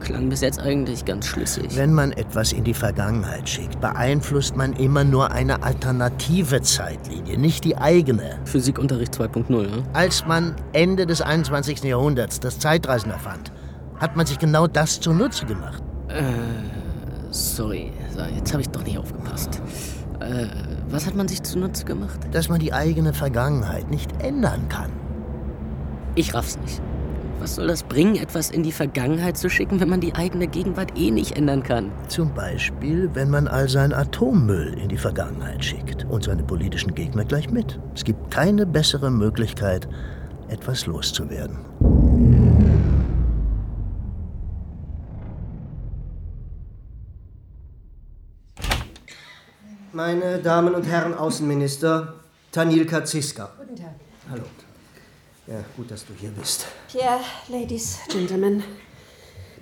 klang 0.00 0.28
bis 0.28 0.40
jetzt 0.40 0.58
eigentlich 0.60 1.04
ganz 1.04 1.26
schlüssig. 1.26 1.76
Wenn 1.76 1.94
man 1.94 2.12
etwas 2.12 2.52
in 2.52 2.64
die 2.64 2.74
Vergangenheit 2.74 3.48
schickt, 3.48 3.80
beeinflusst 3.80 4.56
man 4.56 4.72
immer 4.74 5.04
nur 5.04 5.30
eine 5.30 5.62
alternative 5.62 6.62
Zeitlinie, 6.62 7.38
nicht 7.38 7.64
die 7.64 7.76
eigene. 7.76 8.38
Physikunterricht 8.44 9.14
2.0, 9.14 9.50
ne? 9.50 9.68
Als 9.92 10.26
man 10.26 10.56
Ende 10.72 11.06
des 11.06 11.22
21. 11.22 11.84
Jahrhunderts 11.84 12.40
das 12.40 12.58
Zeitreisen 12.58 13.10
erfand, 13.10 13.52
hat 13.98 14.16
man 14.16 14.26
sich 14.26 14.38
genau 14.38 14.66
das 14.66 15.00
zunutze 15.00 15.46
gemacht. 15.46 15.82
Äh, 16.08 16.22
sorry. 17.32 17.92
So, 18.14 18.22
jetzt 18.22 18.52
habe 18.52 18.62
ich 18.62 18.68
doch 18.68 18.84
nicht 18.84 18.98
aufgepasst. 18.98 19.60
Äh, 20.20 20.46
was 20.88 21.06
hat 21.06 21.14
man 21.14 21.28
sich 21.28 21.42
zunutze 21.42 21.84
gemacht? 21.84 22.20
Dass 22.32 22.48
man 22.48 22.60
die 22.60 22.72
eigene 22.72 23.12
Vergangenheit 23.12 23.90
nicht 23.90 24.22
ändern 24.22 24.68
kann. 24.68 24.90
Ich 26.14 26.34
raff's 26.34 26.58
nicht. 26.58 26.80
Was 27.40 27.56
soll 27.56 27.66
das 27.66 27.82
bringen, 27.82 28.14
etwas 28.14 28.50
in 28.50 28.62
die 28.62 28.70
Vergangenheit 28.70 29.36
zu 29.36 29.50
schicken, 29.50 29.80
wenn 29.80 29.88
man 29.88 30.00
die 30.00 30.14
eigene 30.14 30.46
Gegenwart 30.46 30.96
eh 30.96 31.10
nicht 31.10 31.36
ändern 31.36 31.64
kann? 31.64 31.90
Zum 32.06 32.32
Beispiel, 32.34 33.10
wenn 33.14 33.30
man 33.30 33.48
all 33.48 33.68
seinen 33.68 33.92
Atommüll 33.92 34.74
in 34.74 34.88
die 34.88 34.96
Vergangenheit 34.96 35.64
schickt 35.64 36.04
und 36.04 36.22
seine 36.22 36.44
politischen 36.44 36.94
Gegner 36.94 37.24
gleich 37.24 37.50
mit. 37.50 37.80
Es 37.96 38.04
gibt 38.04 38.30
keine 38.30 38.64
bessere 38.64 39.10
Möglichkeit, 39.10 39.88
etwas 40.48 40.86
loszuwerden. 40.86 41.58
Meine 49.94 50.38
Damen 50.38 50.74
und 50.74 50.84
Herren 50.84 51.12
Außenminister, 51.12 52.14
Tanil 52.50 52.86
Kaziska. 52.86 53.50
Guten 53.58 53.76
Tag. 53.76 53.94
Hallo. 54.30 54.44
Ja, 55.46 55.56
gut, 55.76 55.90
dass 55.90 56.06
du 56.06 56.14
hier 56.18 56.30
bist. 56.30 56.64
Pierre, 56.90 57.20
Ladies, 57.48 57.98
Gentlemen. 58.10 58.64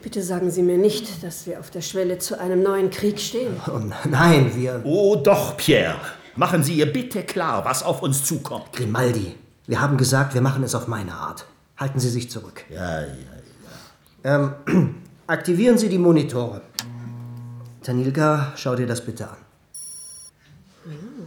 Bitte 0.01 0.22
sagen 0.22 0.53
Sie 0.53 0.62
mir 0.62 0.78
nicht, 0.78 1.24
dass 1.24 1.49
wir 1.49 1.59
auf 1.59 1.70
der 1.70 1.81
Schwelle 1.81 2.18
zu 2.20 2.39
einem 2.39 2.62
neuen 2.62 2.91
Krieg 2.91 3.18
stehen. 3.18 3.57
Oh, 3.66 3.81
nein, 4.09 4.53
wir. 4.55 4.83
Oh 4.85 5.16
doch, 5.16 5.57
Pierre. 5.57 5.99
Machen 6.37 6.62
Sie 6.62 6.74
ihr 6.74 6.93
bitte 6.93 7.24
klar, 7.24 7.64
was 7.64 7.83
auf 7.83 8.01
uns 8.01 8.24
zukommt. 8.24 8.72
Grimaldi, 8.72 9.35
wir 9.66 9.81
haben 9.81 9.97
gesagt, 9.97 10.35
wir 10.35 10.43
machen 10.43 10.62
es 10.62 10.76
auf 10.76 10.87
meine 10.87 11.12
Art. 11.12 11.45
Halten 11.76 11.99
Sie 11.99 12.09
sich 12.09 12.31
zurück. 12.31 12.64
Ja, 12.70 13.01
ja, 13.01 13.07
ja. 14.22 14.55
Ähm, 14.66 14.95
aktivieren 15.26 15.76
Sie 15.76 15.89
die 15.89 15.99
Monitore. 15.99 16.61
Tanilka, 17.83 18.53
schau 18.55 18.76
dir 18.76 18.87
das 18.87 19.05
bitte 19.05 19.28
an. 19.28 19.49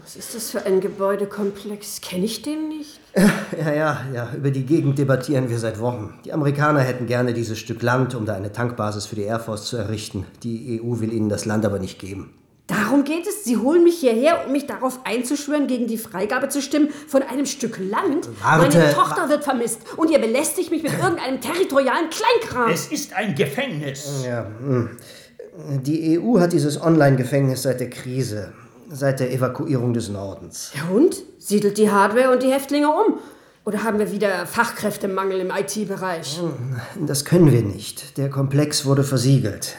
Was 0.04 0.18
ist 0.18 0.36
das 0.36 0.52
für 0.52 0.66
ein 0.66 0.82
Gebäudekomplex? 0.82 2.02
Kenne 2.02 2.26
ich 2.26 2.42
den 2.42 2.68
nicht? 2.68 3.00
Ja, 3.58 3.72
ja, 3.72 4.02
ja, 4.14 4.30
über 4.36 4.50
die 4.50 4.66
Gegend 4.66 4.98
debattieren 4.98 5.48
wir 5.48 5.60
seit 5.60 5.80
Wochen. 5.80 6.20
Die 6.26 6.34
Amerikaner 6.34 6.80
hätten 6.80 7.06
gerne 7.06 7.34
dieses 7.34 7.60
Stück 7.60 7.84
Land, 7.84 8.16
um 8.16 8.26
da 8.26 8.34
eine 8.34 8.52
Tankbasis 8.52 9.06
für 9.06 9.16
die 9.16 9.22
Air 9.22 9.40
Force 9.40 9.66
zu 9.66 9.78
errichten. 9.78 10.26
Die 10.42 10.82
EU 10.82 11.00
will 11.00 11.14
ihnen 11.14 11.30
das 11.30 11.46
Land 11.46 11.64
aber 11.64 11.78
nicht 11.78 12.00
geben. 12.00 12.34
Darum 12.66 13.04
geht 13.04 13.28
es. 13.28 13.44
Sie 13.44 13.58
holen 13.58 13.84
mich 13.84 14.00
hierher, 14.00 14.46
um 14.46 14.52
mich 14.52 14.66
darauf 14.66 15.02
einzuschwören, 15.06 15.68
gegen 15.68 15.88
die 15.88 15.98
Freigabe 15.98 16.50
zu 16.50 16.62
stimmen 16.62 16.90
von 17.08 17.22
einem 17.22 17.46
Stück 17.46 17.78
Land. 17.78 18.28
Warte. 18.42 18.78
Meine 18.78 18.94
Tochter 18.94 19.30
wird 19.30 19.44
vermisst 19.44 19.82
und 19.96 20.10
ihr 20.10 20.20
belästigt 20.20 20.72
mich 20.72 20.82
mit 20.84 20.94
irgendeinem 21.02 21.40
territorialen 21.40 22.10
Kleinkram. 22.10 22.72
Es 22.72 22.88
ist 22.88 23.14
ein 23.14 23.36
Gefängnis. 23.36 24.26
Ja, 24.28 24.48
hm. 24.60 24.98
die 25.84 26.20
EU 26.20 26.40
hat 26.40 26.52
dieses 26.52 26.82
Online-Gefängnis 26.82 27.62
seit 27.62 27.80
der 27.80 27.92
Krise, 27.92 28.52
seit 28.94 29.20
der 29.20 29.32
Evakuierung 29.34 29.94
des 29.94 30.10
Nordens. 30.10 30.72
Ja 30.76 30.96
und? 30.96 31.16
Siedelt 31.40 31.78
die 31.78 31.90
Hardware 31.90 32.32
und 32.32 32.44
die 32.44 32.52
Häftlinge 32.52 32.90
um? 32.90 33.20
Oder 33.66 33.84
haben 33.84 33.98
wir 33.98 34.12
wieder 34.12 34.46
Fachkräftemangel 34.46 35.40
im 35.40 35.52
IT-Bereich? 35.52 36.40
Das 37.00 37.26
können 37.26 37.52
wir 37.52 37.62
nicht. 37.62 38.18
Der 38.18 38.30
Komplex 38.30 38.86
wurde 38.86 39.04
versiegelt. 39.04 39.76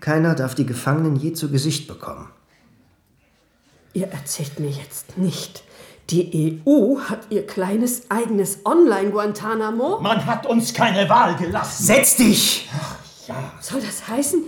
Keiner 0.00 0.34
darf 0.34 0.54
die 0.54 0.66
Gefangenen 0.66 1.16
je 1.16 1.32
zu 1.32 1.50
Gesicht 1.50 1.88
bekommen. 1.88 2.28
Ihr 3.94 4.08
erzählt 4.08 4.60
mir 4.60 4.70
jetzt 4.70 5.18
nicht. 5.18 5.62
Die 6.10 6.62
EU 6.66 6.98
hat 7.00 7.26
ihr 7.30 7.46
kleines 7.46 8.10
eigenes 8.10 8.64
Online-Guantanamo? 8.64 10.00
Man 10.00 10.24
hat 10.24 10.46
uns 10.46 10.72
keine 10.72 11.08
Wahl 11.08 11.36
gelassen. 11.36 11.84
Setz 11.84 12.16
dich! 12.16 12.68
Ja. 13.26 13.52
Soll 13.60 13.80
das 13.82 14.08
heißen, 14.08 14.44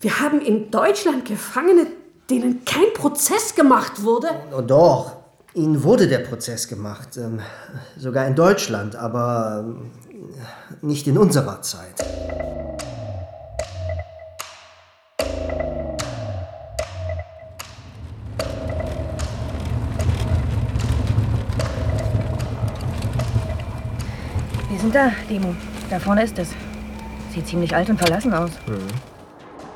wir 0.00 0.20
haben 0.20 0.40
in 0.40 0.70
Deutschland 0.70 1.26
Gefangene, 1.26 1.86
denen 2.30 2.64
kein 2.64 2.92
Prozess 2.94 3.54
gemacht 3.54 4.02
wurde? 4.02 4.28
Oh, 4.56 4.60
doch, 4.60 5.12
ihnen 5.54 5.82
wurde 5.82 6.08
der 6.08 6.18
Prozess 6.18 6.68
gemacht. 6.68 7.16
Ähm, 7.16 7.40
sogar 7.96 8.26
in 8.26 8.34
Deutschland, 8.34 8.96
aber 8.96 9.64
ähm, 9.66 9.90
nicht 10.82 11.06
in 11.06 11.18
unserer 11.18 11.62
Zeit. 11.62 11.94
Wir 24.68 24.78
sind 24.80 24.94
da, 24.94 25.12
Demo. 25.30 25.54
Da 25.88 26.00
vorne 26.00 26.24
ist 26.24 26.38
es. 26.38 26.48
Sieht 27.32 27.46
ziemlich 27.46 27.74
alt 27.74 27.88
und 27.88 27.98
verlassen 27.98 28.34
aus. 28.34 28.50
Mhm. 28.66 29.15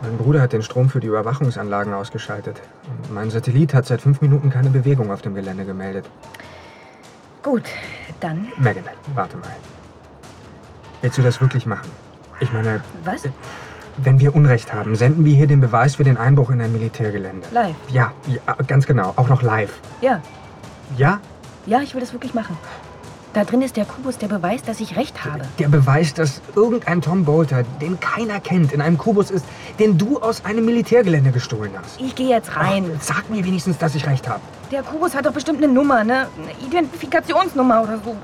Mein 0.02 0.16
Bruder 0.16 0.40
hat 0.40 0.52
den 0.52 0.62
Strom 0.62 0.88
für 0.88 1.00
die 1.00 1.08
Überwachungsanlagen 1.08 1.92
ausgeschaltet. 1.92 2.60
Und 2.88 3.12
mein 3.14 3.30
Satellit 3.30 3.74
hat 3.74 3.86
seit 3.86 4.00
fünf 4.00 4.20
Minuten 4.20 4.48
keine 4.50 4.70
Bewegung 4.70 5.10
auf 5.12 5.20
dem 5.20 5.34
Gelände 5.34 5.64
gemeldet. 5.64 6.08
Gut, 7.42 7.64
dann. 8.20 8.48
Megan, 8.58 8.84
warte 9.14 9.36
mal. 9.36 9.50
Willst 11.02 11.18
du 11.18 11.22
das 11.22 11.40
wirklich 11.40 11.66
machen? 11.66 11.90
Ich 12.40 12.52
meine, 12.52 12.80
Was? 13.04 13.22
Wenn 13.98 14.20
wir 14.20 14.34
Unrecht 14.34 14.72
haben, 14.72 14.94
senden 14.96 15.24
wir 15.24 15.34
hier 15.34 15.46
den 15.46 15.60
Beweis 15.60 15.96
für 15.96 16.04
den 16.04 16.16
Einbruch 16.16 16.50
in 16.50 16.60
ein 16.62 16.72
Militärgelände. 16.72 17.46
Live. 17.50 17.74
Ja, 17.88 18.12
ja, 18.26 18.54
ganz 18.66 18.86
genau. 18.86 19.12
Auch 19.16 19.28
noch 19.28 19.42
live. 19.42 19.78
Ja. 20.00 20.22
Ja? 20.96 21.20
Ja, 21.66 21.82
ich 21.82 21.92
will 21.94 22.00
das 22.00 22.12
wirklich 22.12 22.32
machen. 22.32 22.56
Da 23.32 23.44
drin 23.44 23.62
ist 23.62 23.76
der 23.76 23.84
Kubus, 23.84 24.18
der 24.18 24.26
Beweis, 24.26 24.62
dass 24.62 24.80
ich 24.80 24.96
recht 24.96 25.24
habe. 25.24 25.42
Der 25.60 25.68
Beweis, 25.68 26.12
dass 26.14 26.42
irgendein 26.56 27.00
Tom 27.00 27.24
Bolter, 27.24 27.62
den 27.80 28.00
keiner 28.00 28.40
kennt, 28.40 28.72
in 28.72 28.80
einem 28.80 28.98
Kubus 28.98 29.30
ist, 29.30 29.46
den 29.78 29.96
du 29.96 30.18
aus 30.18 30.44
einem 30.44 30.64
Militärgelände 30.64 31.30
gestohlen 31.30 31.72
hast. 31.80 32.00
Ich 32.00 32.16
gehe 32.16 32.28
jetzt 32.28 32.56
rein. 32.56 32.90
Oh, 32.92 32.98
sag 33.00 33.30
mir 33.30 33.44
wenigstens, 33.44 33.78
dass 33.78 33.94
ich 33.94 34.04
recht 34.06 34.28
habe. 34.28 34.40
Der 34.72 34.82
Kubus 34.82 35.14
hat 35.14 35.26
doch 35.26 35.32
bestimmt 35.32 35.62
eine 35.62 35.72
Nummer, 35.72 36.02
ne? 36.02 36.26
Eine 36.36 36.66
Identifikationsnummer 36.66 37.82
oder 37.84 37.98
so. 37.98 38.16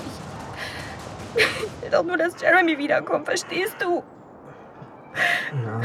Ich, 1.36 1.44
ich 1.44 1.82
will 1.82 1.90
doch 1.90 2.02
nur, 2.02 2.16
dass 2.16 2.40
Jeremy 2.40 2.76
wiederkommt, 2.76 3.26
verstehst 3.26 3.76
du? 3.78 4.02
Ja. 5.64 5.80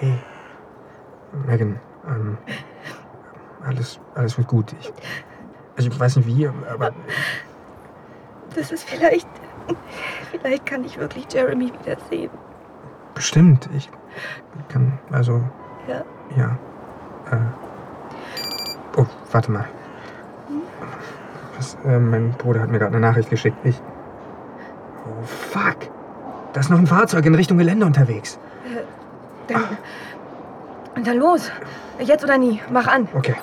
Hey. 0.00 0.18
Megan, 1.46 1.78
ähm, 2.06 2.38
alles, 3.64 4.00
alles 4.16 4.36
wird 4.36 4.48
gut. 4.48 4.74
Ich, 4.80 4.92
also 5.76 5.88
ich 5.88 6.00
weiß 6.00 6.16
nicht 6.16 6.26
wie, 6.26 6.48
aber 6.48 6.92
Das 8.54 8.70
ist 8.72 8.84
vielleicht. 8.88 9.28
Vielleicht 10.30 10.66
kann 10.66 10.84
ich 10.84 10.98
wirklich 10.98 11.26
Jeremy 11.32 11.72
wiedersehen. 11.80 12.30
bestimmt. 13.14 13.68
Ich 13.76 13.88
kann, 14.68 14.98
also, 15.12 15.42
Ja. 15.86 16.02
ja. 16.36 16.58
Äh. 17.30 17.36
Oh, 18.96 19.06
warte 19.30 19.52
mal. 19.52 19.66
Was, 21.56 21.76
äh, 21.84 21.98
mein 21.98 22.32
Bruder 22.32 22.62
hat 22.62 22.70
mir 22.70 22.78
gerade 22.78 22.96
eine 22.96 23.06
Nachricht 23.06 23.30
geschickt. 23.30 23.56
Ich. 23.64 23.80
Oh, 25.06 25.22
fuck. 25.22 25.76
Da 26.52 26.60
ist 26.60 26.70
noch 26.70 26.78
ein 26.78 26.86
Fahrzeug 26.86 27.24
in 27.26 27.34
Richtung 27.34 27.58
Gelände 27.58 27.86
unterwegs. 27.86 28.38
Äh, 28.64 29.52
Dann. 29.52 31.04
Dann 31.04 31.16
los. 31.18 31.52
Jetzt 32.00 32.24
oder 32.24 32.38
nie. 32.38 32.60
Mach 32.72 32.86
an. 32.88 33.06
Okay. 33.14 33.36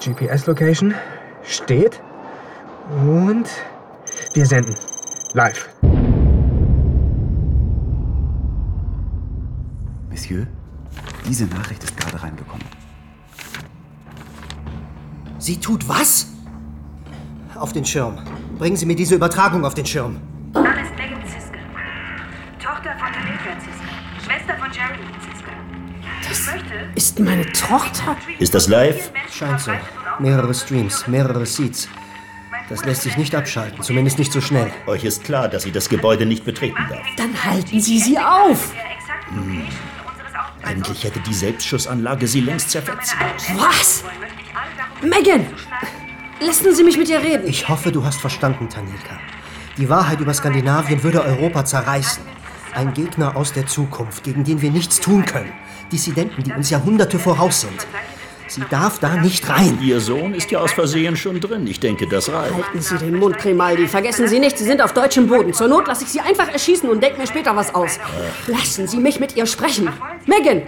GPS-Location 0.00 0.94
steht. 1.44 2.00
Und 3.06 3.48
wir 4.32 4.46
senden. 4.46 4.74
Live. 5.32 5.68
Monsieur, 10.10 10.46
diese 11.28 11.46
Nachricht 11.46 11.82
ist 11.82 11.96
gerade 11.96 12.22
reingekommen. 12.22 12.64
Sie 15.38 15.58
tut 15.60 15.88
was? 15.88 16.28
Auf 17.54 17.72
den 17.72 17.84
Schirm. 17.84 18.18
Bringen 18.58 18.76
Sie 18.76 18.86
mir 18.86 18.96
diese 18.96 19.14
Übertragung 19.16 19.64
auf 19.64 19.74
den 19.74 19.84
Schirm. 19.84 20.20
Name 20.52 20.68
ist 20.68 20.90
Megan 20.96 21.20
Ziska. 21.26 21.58
Tochter 22.62 22.90
von 22.98 23.12
Talika 23.12 23.58
Ziska. 23.58 23.84
Schwester 24.24 24.54
von 24.56 24.70
Jeremy 24.72 25.04
Ziska. 25.20 25.50
Ich 26.30 26.46
möchte... 26.46 26.74
Ist 26.94 27.18
meine 27.18 27.46
Tochter? 27.52 28.16
Ist 28.38 28.54
das 28.54 28.68
live? 28.68 29.10
Scheint 29.30 29.60
so. 29.60 29.72
Mehrere 30.20 30.54
Streams, 30.54 31.06
mehrere 31.08 31.44
Seeds. 31.44 31.88
Das 32.68 32.84
lässt 32.84 33.02
sich 33.02 33.16
nicht 33.16 33.34
abschalten, 33.34 33.82
zumindest 33.82 34.18
nicht 34.18 34.32
so 34.32 34.40
schnell. 34.40 34.70
Euch 34.86 35.04
ist 35.04 35.24
klar, 35.24 35.48
dass 35.48 35.64
sie 35.64 35.72
das 35.72 35.88
Gebäude 35.88 36.24
nicht 36.24 36.44
betreten 36.44 36.82
darf. 36.88 37.02
Dann 37.16 37.44
halten 37.44 37.80
Sie 37.80 37.98
sie 37.98 38.18
auf. 38.18 38.72
Hm. 39.28 39.66
Eigentlich 40.62 41.04
hätte 41.04 41.20
die 41.20 41.34
Selbstschussanlage 41.34 42.26
sie 42.26 42.40
längst 42.40 42.70
zerfetzt. 42.70 43.14
Was? 43.56 44.02
Megan! 45.02 45.46
Lassen 46.40 46.74
Sie 46.74 46.82
mich 46.82 46.96
mit 46.96 47.08
ihr 47.08 47.22
reden. 47.22 47.46
Ich 47.46 47.68
hoffe, 47.68 47.92
du 47.92 48.02
hast 48.02 48.20
verstanden, 48.20 48.68
Tanilka. 48.68 49.18
Die 49.76 49.88
Wahrheit 49.88 50.20
über 50.20 50.32
Skandinavien 50.32 51.02
würde 51.02 51.22
Europa 51.22 51.64
zerreißen. 51.64 52.22
Ein 52.74 52.94
Gegner 52.94 53.36
aus 53.36 53.52
der 53.52 53.66
Zukunft, 53.66 54.24
gegen 54.24 54.42
den 54.42 54.62
wir 54.62 54.70
nichts 54.70 55.00
tun 55.00 55.24
können. 55.24 55.52
Dissidenten, 55.92 56.42
die 56.42 56.52
uns 56.52 56.70
Jahrhunderte 56.70 57.18
voraus 57.18 57.60
sind. 57.60 57.86
Sie 58.54 58.62
darf 58.70 59.00
da 59.00 59.16
nicht 59.16 59.48
rein. 59.48 59.80
Ihr 59.82 60.00
Sohn 60.00 60.32
ist 60.32 60.48
ja 60.52 60.60
aus 60.60 60.70
Versehen 60.70 61.16
schon 61.16 61.40
drin. 61.40 61.66
Ich 61.66 61.80
denke, 61.80 62.06
das 62.06 62.30
reicht. 62.30 62.54
Halten 62.54 62.80
Sie 62.80 62.96
den 62.98 63.16
Mund, 63.16 63.36
Grimaldi. 63.36 63.88
Vergessen 63.88 64.28
Sie 64.28 64.38
nicht, 64.38 64.56
Sie 64.56 64.62
sind 64.62 64.80
auf 64.80 64.92
deutschem 64.92 65.26
Boden. 65.26 65.52
Zur 65.52 65.66
Not 65.66 65.88
lasse 65.88 66.04
ich 66.04 66.10
Sie 66.10 66.20
einfach 66.20 66.48
erschießen 66.48 66.88
und 66.88 67.02
denke 67.02 67.18
mir 67.18 67.26
später 67.26 67.56
was 67.56 67.74
aus. 67.74 67.98
Lassen 68.46 68.86
Sie 68.86 68.98
mich 68.98 69.18
mit 69.18 69.34
ihr 69.34 69.46
sprechen. 69.46 69.88
Megan! 70.26 70.62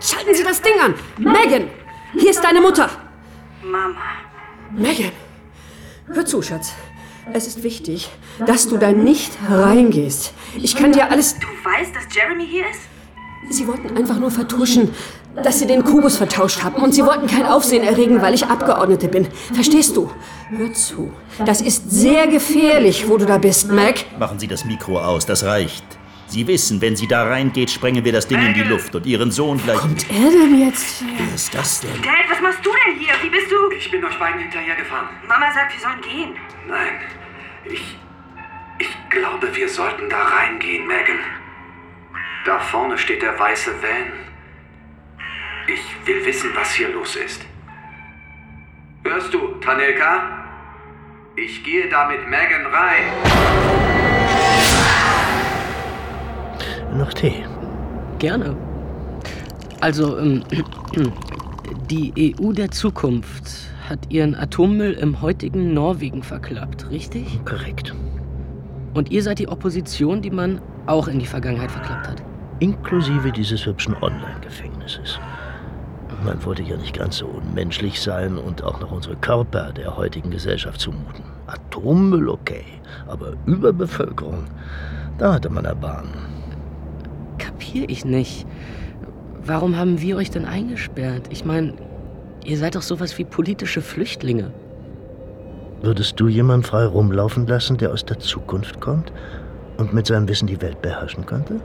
Schalten 0.00 0.34
Sie 0.36 0.44
das 0.44 0.62
Ding 0.62 0.74
an! 0.80 0.94
Megan! 1.18 1.68
Hier 2.12 2.30
ist 2.30 2.44
deine 2.44 2.60
Mutter! 2.60 2.88
Mama. 3.60 3.96
Megan! 4.70 5.10
Hör 6.06 6.24
zu, 6.24 6.42
Schatz. 6.42 6.74
Es 7.32 7.48
ist 7.48 7.64
wichtig, 7.64 8.08
dass 8.46 8.68
du 8.68 8.76
da 8.76 8.92
nicht 8.92 9.32
reingehst. 9.50 10.32
Ich 10.62 10.76
kann 10.76 10.92
dir 10.92 11.10
alles... 11.10 11.34
Du 11.40 11.46
weißt, 11.64 11.90
dass 11.92 12.14
Jeremy 12.14 12.46
hier 12.46 12.66
ist? 12.70 12.82
Sie 13.50 13.66
wollten 13.66 13.96
einfach 13.96 14.18
nur 14.18 14.30
vertuschen, 14.30 14.94
dass 15.42 15.58
sie 15.58 15.66
den 15.66 15.84
Kubus 15.84 16.16
vertauscht 16.16 16.62
haben. 16.62 16.82
Und 16.82 16.94
sie 16.94 17.04
wollten 17.04 17.26
kein 17.26 17.44
Aufsehen 17.44 17.84
erregen, 17.84 18.20
weil 18.22 18.34
ich 18.34 18.46
Abgeordnete 18.46 19.08
bin. 19.08 19.28
Verstehst 19.52 19.96
du? 19.96 20.10
Hör 20.50 20.72
zu. 20.72 21.12
Das 21.44 21.60
ist 21.60 21.90
sehr 21.90 22.26
gefährlich, 22.26 23.08
wo 23.08 23.16
du 23.16 23.26
da 23.26 23.38
bist, 23.38 23.70
Mac. 23.70 24.04
Machen 24.18 24.38
Sie 24.38 24.46
das 24.46 24.64
Mikro 24.64 24.98
aus, 24.98 25.26
das 25.26 25.44
reicht. 25.44 25.84
Sie 26.28 26.46
wissen, 26.48 26.80
wenn 26.80 26.96
sie 26.96 27.06
da 27.06 27.22
reingeht, 27.22 27.70
sprengen 27.70 28.04
wir 28.04 28.12
das 28.12 28.26
Ding 28.26 28.44
in 28.44 28.52
die 28.52 28.62
Luft 28.62 28.94
und 28.96 29.06
Ihren 29.06 29.30
Sohn 29.30 29.62
gleich. 29.62 29.78
Kommt 29.78 30.10
er 30.10 30.30
denn 30.30 30.60
jetzt? 30.60 31.04
Wer 31.16 31.34
ist 31.34 31.54
das 31.54 31.80
denn? 31.80 32.02
Dad, 32.02 32.28
was 32.28 32.40
machst 32.40 32.66
du 32.66 32.70
denn 32.84 32.98
hier? 32.98 33.14
Wie 33.22 33.30
bist 33.30 33.50
du? 33.50 33.70
Ich 33.76 33.90
bin 33.90 34.04
euch 34.04 34.18
beiden 34.18 34.40
hinterhergefahren. 34.40 35.08
Mama 35.28 35.52
sagt, 35.54 35.72
wir 35.72 35.80
sollen 35.80 36.00
gehen. 36.00 36.34
Nein, 36.68 36.98
ich. 37.64 37.96
Ich 38.78 38.88
glaube, 39.08 39.48
wir 39.54 39.68
sollten 39.68 40.10
da 40.10 40.18
reingehen, 40.18 40.86
Megan. 40.86 41.18
Da 42.44 42.58
vorne 42.58 42.98
steht 42.98 43.22
der 43.22 43.38
weiße 43.38 43.70
Van. 43.80 44.12
Ich 45.68 46.06
will 46.06 46.24
wissen, 46.24 46.50
was 46.54 46.72
hier 46.74 46.90
los 46.90 47.16
ist. 47.16 47.44
Hörst 49.02 49.34
du, 49.34 49.38
Tanelka? 49.60 50.44
Ich 51.34 51.64
gehe 51.64 51.88
da 51.88 52.08
mit 52.08 52.20
Megan 52.28 52.66
rein. 52.66 53.02
Noch 56.96 57.12
Tee. 57.12 57.44
Gerne. 58.20 58.56
Also, 59.80 60.18
ähm, 60.18 60.44
die 61.90 62.34
EU 62.40 62.52
der 62.52 62.70
Zukunft 62.70 63.50
hat 63.88 63.98
ihren 64.08 64.36
Atommüll 64.36 64.92
im 64.92 65.20
heutigen 65.20 65.74
Norwegen 65.74 66.22
verklappt, 66.22 66.88
richtig? 66.90 67.40
Korrekt. 67.44 67.92
Und 68.94 69.10
ihr 69.10 69.22
seid 69.22 69.40
die 69.40 69.48
Opposition, 69.48 70.22
die 70.22 70.30
man 70.30 70.60
auch 70.86 71.08
in 71.08 71.18
die 71.18 71.26
Vergangenheit 71.26 71.72
verklappt 71.72 72.08
hat. 72.08 72.22
Inklusive 72.60 73.32
dieses 73.32 73.66
hübschen 73.66 73.94
Online-Gefängnisses. 74.00 75.18
Man 76.24 76.44
wollte 76.44 76.62
ja 76.62 76.76
nicht 76.76 76.96
ganz 76.96 77.18
so 77.18 77.26
unmenschlich 77.26 78.00
sein 78.00 78.38
und 78.38 78.62
auch 78.62 78.80
noch 78.80 78.90
unsere 78.90 79.16
Körper 79.16 79.72
der 79.72 79.96
heutigen 79.96 80.30
Gesellschaft 80.30 80.80
zumuten. 80.80 81.24
Atommüll 81.46 82.28
okay, 82.28 82.64
aber 83.06 83.34
Überbevölkerung, 83.46 84.44
da 85.18 85.34
hatte 85.34 85.50
man 85.50 85.64
Erbarmen. 85.64 86.14
Kapier 87.38 87.88
ich 87.88 88.04
nicht. 88.04 88.46
Warum 89.44 89.76
haben 89.76 90.00
wir 90.00 90.16
euch 90.16 90.30
denn 90.30 90.44
eingesperrt? 90.44 91.28
Ich 91.30 91.44
meine, 91.44 91.74
ihr 92.44 92.58
seid 92.58 92.74
doch 92.74 92.82
sowas 92.82 93.16
wie 93.18 93.24
politische 93.24 93.80
Flüchtlinge. 93.80 94.50
Würdest 95.82 96.18
du 96.18 96.28
jemanden 96.28 96.64
frei 96.64 96.86
rumlaufen 96.86 97.46
lassen, 97.46 97.76
der 97.76 97.92
aus 97.92 98.04
der 98.04 98.18
Zukunft 98.18 98.80
kommt 98.80 99.12
und 99.76 99.92
mit 99.92 100.06
seinem 100.06 100.26
Wissen 100.28 100.48
die 100.48 100.60
Welt 100.62 100.80
beherrschen 100.82 101.26
könnte? 101.26 101.60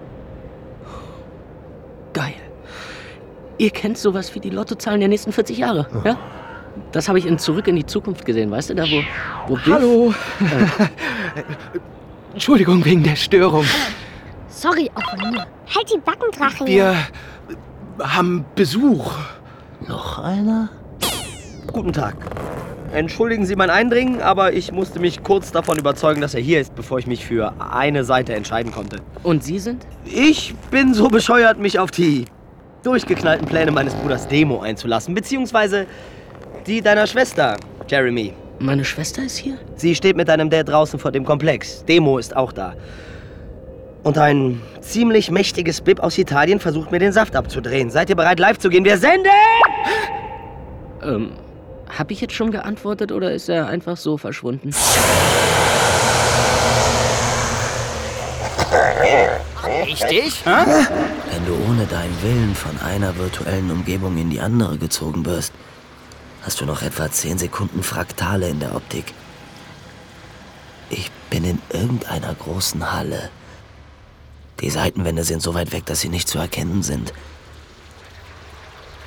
Ihr 3.62 3.70
kennt 3.70 3.95
sowas 3.99 4.34
wie 4.34 4.39
die 4.39 4.49
Lottozahlen 4.49 5.01
der 5.01 5.07
nächsten 5.09 5.32
40 5.32 5.55
Jahre, 5.59 5.86
ja? 6.03 6.18
Das 6.91 7.07
habe 7.07 7.20
ich 7.20 7.28
in 7.28 7.38
Zurück 7.38 7.68
in 7.68 7.76
die 7.76 7.86
Zukunft 7.86 8.26
gesehen, 8.26 8.49
weißt 8.49 8.72
du, 8.72 8.74
da 8.74 8.86
wo... 8.86 9.03
wo 9.47 9.53
Biff- 9.53 9.68
Hallo. 9.72 10.14
Äh, 10.39 10.86
Entschuldigung 12.34 12.84
wegen 12.84 13.03
der 13.03 13.16
Störung. 13.16 13.64
Sorry, 14.47 14.89
auch 14.95 15.07
von 15.12 15.30
mir. 15.30 15.45
Halt 15.76 15.93
die 15.93 15.99
Backen, 15.99 16.32
Drache. 16.36 16.66
Wir 16.66 16.95
haben 17.99 18.45
Besuch. 18.55 19.12
Noch 19.88 20.18
einer? 20.18 20.70
Guten 21.72 21.93
Tag. 21.93 22.16
Entschuldigen 22.93 23.45
Sie 23.45 23.55
mein 23.55 23.70
Eindringen, 23.70 24.22
aber 24.24 24.53
ich 24.53 24.72
musste 24.72 24.99
mich 24.99 25.22
kurz 25.22 25.51
davon 25.51 25.78
überzeugen, 25.78 26.20
dass 26.20 26.34
er 26.34 26.41
hier 26.41 26.59
ist, 26.59 26.74
bevor 26.74 26.97
ich 26.97 27.05
mich 27.05 27.28
für 27.28 27.53
eine 27.59 28.05
Seite 28.05 28.34
entscheiden 28.34 28.72
konnte. 28.72 28.97
Und 29.22 29.43
Sie 29.43 29.59
sind? 29.59 29.86
Ich 30.05 30.55
bin 30.72 30.95
so 30.95 31.09
bescheuert, 31.09 31.59
mich 31.59 31.78
auf 31.78 31.91
die 31.91 32.26
durchgeknallten 32.84 33.48
Pläne 33.48 33.72
meines 33.72 33.94
Bruders 33.96 34.28
Demo 34.28 34.62
einzulassen, 34.62 35.14
beziehungsweise 35.14 35.86
die 36.68 36.82
deiner 36.82 37.08
Schwester, 37.08 37.58
Jeremy. 37.88 38.34
Meine 38.60 38.86
Schwester 38.86 39.24
ist 39.24 39.38
hier? 39.38 39.58
Sie 39.76 39.96
steht 39.96 40.16
mit 40.16 40.28
deinem 40.28 40.50
Dad 40.50 40.70
draußen 40.70 41.00
vor 41.00 41.12
dem 41.12 41.26
Komplex. 41.26 41.84
Demo 41.86 42.18
ist 42.18 42.36
auch 42.36 42.52
da. 42.52 42.76
Und 44.04 44.18
ein 44.18 44.62
ziemlich 44.82 45.32
mächtiges 45.32 45.82
Bib 45.82 46.00
aus 46.00 46.18
Italien 46.18 46.60
versucht 46.60 46.92
mir 46.92 47.00
den 47.00 47.12
Saft 47.12 47.36
abzudrehen. 47.36 47.90
Seid 47.90 48.10
ihr 48.10 48.16
bereit, 48.16 48.40
live 48.40 48.58
zu 48.58 48.70
gehen? 48.70 48.86
Wir 48.86 48.98
senden! 48.98 49.32
Ähm, 51.04 51.32
hab 51.88 52.12
ich 52.12 52.22
jetzt 52.22 52.34
schon 52.34 52.52
geantwortet 52.52 53.12
oder 53.12 53.32
ist 53.32 53.50
er 53.50 53.68
einfach 53.68 53.98
so 53.98 54.18
verschwunden? 54.18 54.72
Richtig? 59.86 60.46
Wenn 60.46 61.46
du 61.46 61.56
ohne 61.68 61.86
deinen 61.86 62.22
Willen 62.22 62.56
von 62.56 62.80
einer 62.80 63.18
virtuellen 63.18 63.72
Umgebung 63.72 64.18
in 64.18 64.30
die 64.30 64.40
andere 64.40 64.78
gezogen 64.78 65.26
wirst, 65.26 65.54
hast 66.44 66.62
du 66.62 66.66
noch 66.66 66.82
etwa 66.82 67.12
10 67.12 67.38
Sekunden 67.38 67.84
Fraktale 67.84 68.50
in 68.50 68.60
der 68.60 68.76
Optik. 68.76 69.14
Ich 70.90 71.12
bin 71.30 71.44
in 71.44 71.62
irgendeiner 71.70 72.34
großen 72.34 72.92
Halle. 72.92 73.30
Die 74.60 74.70
Seitenwände 74.70 75.24
sind 75.24 75.42
so 75.42 75.54
weit 75.54 75.72
weg, 75.72 75.86
dass 75.86 76.02
sie 76.02 76.10
nicht 76.10 76.28
zu 76.28 76.38
erkennen 76.38 76.84
sind. 76.84 77.14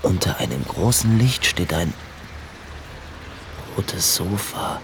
Unter 0.03 0.39
einem 0.39 0.65
großen 0.65 1.19
Licht 1.19 1.47
steht 1.47 1.73
ein 1.73 1.93
rotes 3.77 4.17
Sofa. 4.17 4.81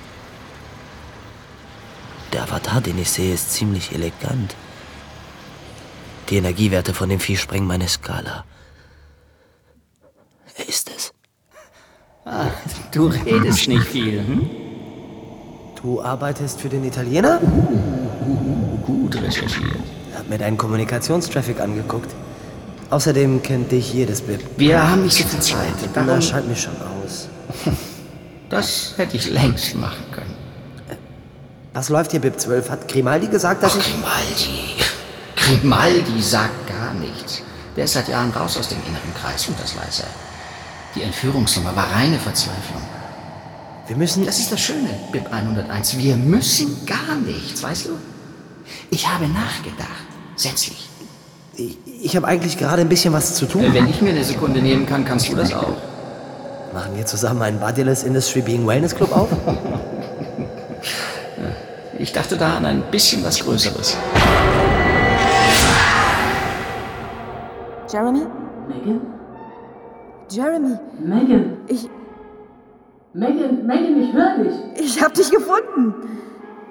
Der 2.33 2.45
Avatar, 2.45 2.81
den 2.81 2.99
ich 2.99 3.11
sehe, 3.11 3.35
ist 3.35 3.53
ziemlich 3.53 3.93
elegant. 3.93 4.55
Die 6.31 6.37
Energiewerte 6.37 6.95
von 6.95 7.09
dem 7.09 7.19
Vieh 7.21 7.37
sprengen 7.37 7.67
meine 7.67 7.89
Skala. 7.89 8.45
Wer 10.57 10.69
ist 10.69 10.91
es? 10.97 11.13
Ah, 12.25 12.47
du 12.93 13.07
redest 13.07 13.67
nicht 13.69 13.87
viel, 13.87 14.21
hm? 14.25 14.51
Du 15.83 16.01
arbeitest 16.03 16.61
für 16.61 16.69
den 16.69 16.85
Italiener? 16.85 17.41
Gut 18.87 19.17
recherchiert. 19.17 19.77
Hab 20.17 20.29
mir 20.29 20.39
deinen 20.39 20.57
Kommunikationstraffic 20.57 21.59
angeguckt. 21.61 22.15
Außerdem 22.91 23.43
kennt 23.43 23.73
dich 23.73 23.93
jedes 23.95 24.21
BIP. 24.21 24.41
Wir 24.57 24.89
haben 24.89 25.03
nicht 25.03 25.17
so 25.17 25.25
viel 25.25 25.41
Zeit. 25.41 25.75
Na, 25.95 26.03
Darum- 26.05 26.23
schalt 26.23 26.47
mich 26.49 26.61
schon 26.61 26.75
aus. 26.77 27.29
Das 28.51 28.95
hätte 28.97 29.17
ich 29.17 29.31
längst 29.31 29.75
machen 29.77 30.05
können. 30.13 30.35
Was 31.73 31.89
läuft 31.89 32.11
hier, 32.11 32.21
BIP 32.21 32.39
12? 32.39 32.69
Hat 32.69 32.89
Grimaldi 32.89 33.29
gesagt, 33.29 33.63
dass 33.63 33.75
Ach, 33.75 33.79
ich... 33.81 33.93
Grimaldi. 33.93 34.80
Grimaldi 35.47 36.21
sagt 36.21 36.69
gar 36.69 36.95
nichts. 36.95 37.43
Der 37.77 37.85
ist 37.85 37.95
seit 37.95 38.09
Jahren 38.09 38.31
raus 38.31 38.57
aus 38.57 38.69
dem 38.69 38.79
inneren 38.87 39.15
Kreis 39.21 39.47
und 39.49 39.59
das 39.61 39.77
weiß 39.77 40.01
er. 40.01 40.11
Die 40.95 41.03
Entführungsnummer 41.03 41.75
war 41.75 41.93
reine 41.93 42.19
Verzweiflung. 42.19 42.83
Wir 43.87 43.97
müssen... 43.97 44.25
Das 44.27 44.39
ist 44.39 44.53
das 44.53 44.61
Schöne, 44.61 44.89
BIP 45.13 45.33
101. 45.33 45.97
Wir 45.99 46.17
müssen 46.17 46.85
gar 46.87 47.17
nichts, 47.25 47.63
weißt 47.63 47.87
du? 47.87 47.91
Ich 48.91 49.09
habe 49.09 49.27
nachgedacht. 49.29 49.89
Setz 50.37 50.65
dich. 50.65 50.89
Ich, 51.55 51.79
ich 52.03 52.17
habe 52.17 52.27
eigentlich 52.27 52.57
gerade 52.57 52.83
ein 52.83 52.89
bisschen 52.89 53.13
was 53.13 53.35
zu 53.35 53.47
tun. 53.47 53.65
Wenn 53.73 53.89
ich 53.89 54.01
mir 54.01 54.11
eine 54.11 54.25
Sekunde 54.25 54.61
nehmen 54.61 54.87
kann, 54.87 55.05
kannst 55.05 55.29
du 55.31 55.37
das 55.37 55.53
auch. 55.53 55.77
Machen 56.73 56.97
wir 56.97 57.07
zusammen 57.07 57.43
einen 57.43 57.61
Bodyless 57.61 58.05
Industry 58.05 58.43
Being 58.43 58.67
Wellness 58.67 58.95
Club 58.95 59.13
auf? 59.13 59.29
Ich 61.99 62.15
dachte 62.15 62.39
da 62.39 62.57
an 62.57 62.65
ein 62.65 62.83
bisschen 62.91 63.23
was 63.23 63.41
Größeres. 63.41 63.95
Jeremy? 67.91 68.25
Megan? 68.69 69.01
Jeremy? 70.29 70.79
Megan? 71.01 71.57
Ich. 71.67 71.91
Megan, 73.13 73.67
Megan, 73.67 73.97
ich 74.01 74.13
höre 74.13 74.45
dich. 74.45 74.55
Ich 74.77 75.03
hab 75.03 75.13
dich 75.15 75.29
gefunden. 75.29 75.95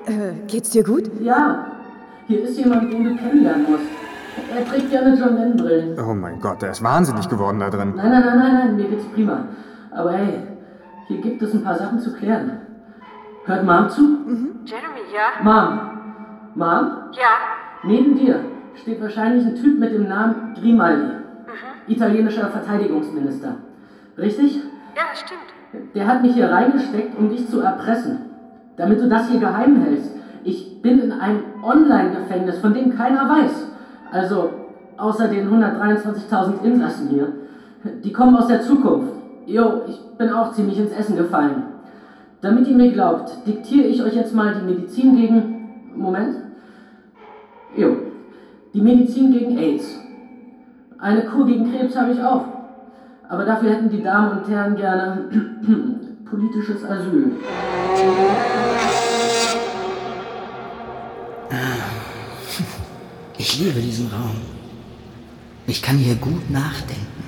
Äh, 0.05 0.47
geht's 0.47 0.69
dir 0.69 0.83
gut? 0.83 1.11
Ja, 1.19 1.65
hier 2.27 2.43
ist 2.43 2.57
jemand, 2.57 2.93
den 2.93 3.03
du 3.03 3.15
kennenlernen 3.17 3.69
musst. 3.69 3.83
Er 4.55 4.65
trägt 4.65 4.89
gerne 4.89 5.17
John 5.17 5.35
Lennon-Brillen. 5.35 5.99
Oh 5.99 6.13
mein 6.13 6.39
Gott, 6.39 6.61
der 6.61 6.71
ist 6.71 6.81
wahnsinnig 6.81 7.27
geworden 7.27 7.59
da 7.59 7.69
drin. 7.69 7.93
Nein, 7.97 8.11
nein, 8.11 8.23
nein, 8.23 8.37
nein, 8.37 8.53
nein, 8.53 8.75
mir 8.77 8.87
geht's 8.87 9.05
prima. 9.13 9.45
Aber 9.91 10.13
hey, 10.13 10.39
hier 11.07 11.19
gibt 11.19 11.41
es 11.41 11.53
ein 11.53 11.63
paar 11.63 11.75
Sachen 11.75 11.99
zu 11.99 12.13
klären. 12.13 12.61
Hört 13.43 13.65
Mom 13.65 13.89
zu? 13.89 14.01
Jeremy, 14.63 15.01
ja? 15.13 15.43
Mom. 15.43 15.79
Mom? 16.55 17.11
Ja. 17.11 17.35
Neben 17.83 18.15
dir 18.15 18.39
steht 18.75 19.01
wahrscheinlich 19.01 19.45
ein 19.45 19.55
Typ 19.55 19.79
mit 19.79 19.93
dem 19.93 20.07
Namen 20.07 20.53
Grimaldi. 20.59 21.13
Italienischer 21.87 22.47
Verteidigungsminister. 22.47 23.55
Richtig? 24.17 24.57
Ja, 24.95 25.03
das 25.11 25.19
stimmt. 25.21 25.93
Der 25.95 26.07
hat 26.07 26.21
mich 26.21 26.33
hier 26.33 26.49
reingesteckt, 26.49 27.17
um 27.17 27.29
dich 27.29 27.47
zu 27.47 27.61
erpressen. 27.61 28.19
Damit 28.77 29.01
du 29.01 29.09
das 29.09 29.29
hier 29.29 29.39
geheim 29.39 29.81
hältst. 29.81 30.11
Ich 30.43 30.81
bin 30.81 30.99
in 30.99 31.11
einem 31.11 31.43
Online-Gefängnis, 31.63 32.59
von 32.59 32.73
dem 32.73 32.95
keiner 32.95 33.29
weiß. 33.29 33.67
Also, 34.11 34.51
außer 34.97 35.27
den 35.27 35.49
123.000 35.49 36.63
Insassen 36.63 37.09
hier. 37.09 37.33
Die 38.03 38.13
kommen 38.13 38.35
aus 38.35 38.47
der 38.47 38.61
Zukunft. 38.61 39.13
Jo, 39.45 39.81
ich 39.87 39.99
bin 40.17 40.29
auch 40.29 40.51
ziemlich 40.53 40.79
ins 40.79 40.91
Essen 40.91 41.17
gefallen. 41.17 41.63
Damit 42.41 42.67
ihr 42.67 42.75
mir 42.75 42.91
glaubt, 42.91 43.45
diktiere 43.45 43.87
ich 43.87 44.01
euch 44.01 44.15
jetzt 44.15 44.33
mal 44.33 44.53
die 44.55 44.65
Medizin 44.65 45.15
gegen. 45.15 45.91
Moment. 45.95 46.35
Jo. 47.75 48.08
Die 48.73 48.81
Medizin 48.81 49.31
gegen 49.31 49.57
AIDS. 49.57 49.99
Eine 50.99 51.25
Kur 51.25 51.45
gegen 51.45 51.71
Krebs 51.71 51.95
habe 51.95 52.11
ich 52.11 52.21
auch. 52.21 52.45
Aber 53.27 53.45
dafür 53.45 53.71
hätten 53.71 53.89
die 53.89 54.03
Damen 54.03 54.39
und 54.39 54.49
Herren 54.49 54.75
gerne 54.75 55.29
politisches 56.29 56.83
Asyl. 56.83 57.31
Ich 63.37 63.57
liebe 63.59 63.79
diesen 63.79 64.07
Raum. 64.11 64.35
Ich 65.65 65.81
kann 65.81 65.97
hier 65.97 66.15
gut 66.15 66.49
nachdenken. 66.49 67.23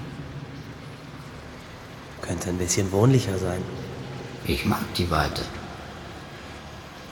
Könnte 2.22 2.50
ein 2.50 2.58
bisschen 2.58 2.92
wohnlicher 2.92 3.38
sein. 3.38 3.62
Ich 4.46 4.66
mag 4.66 4.82
die 4.98 5.10
Weite. 5.10 5.42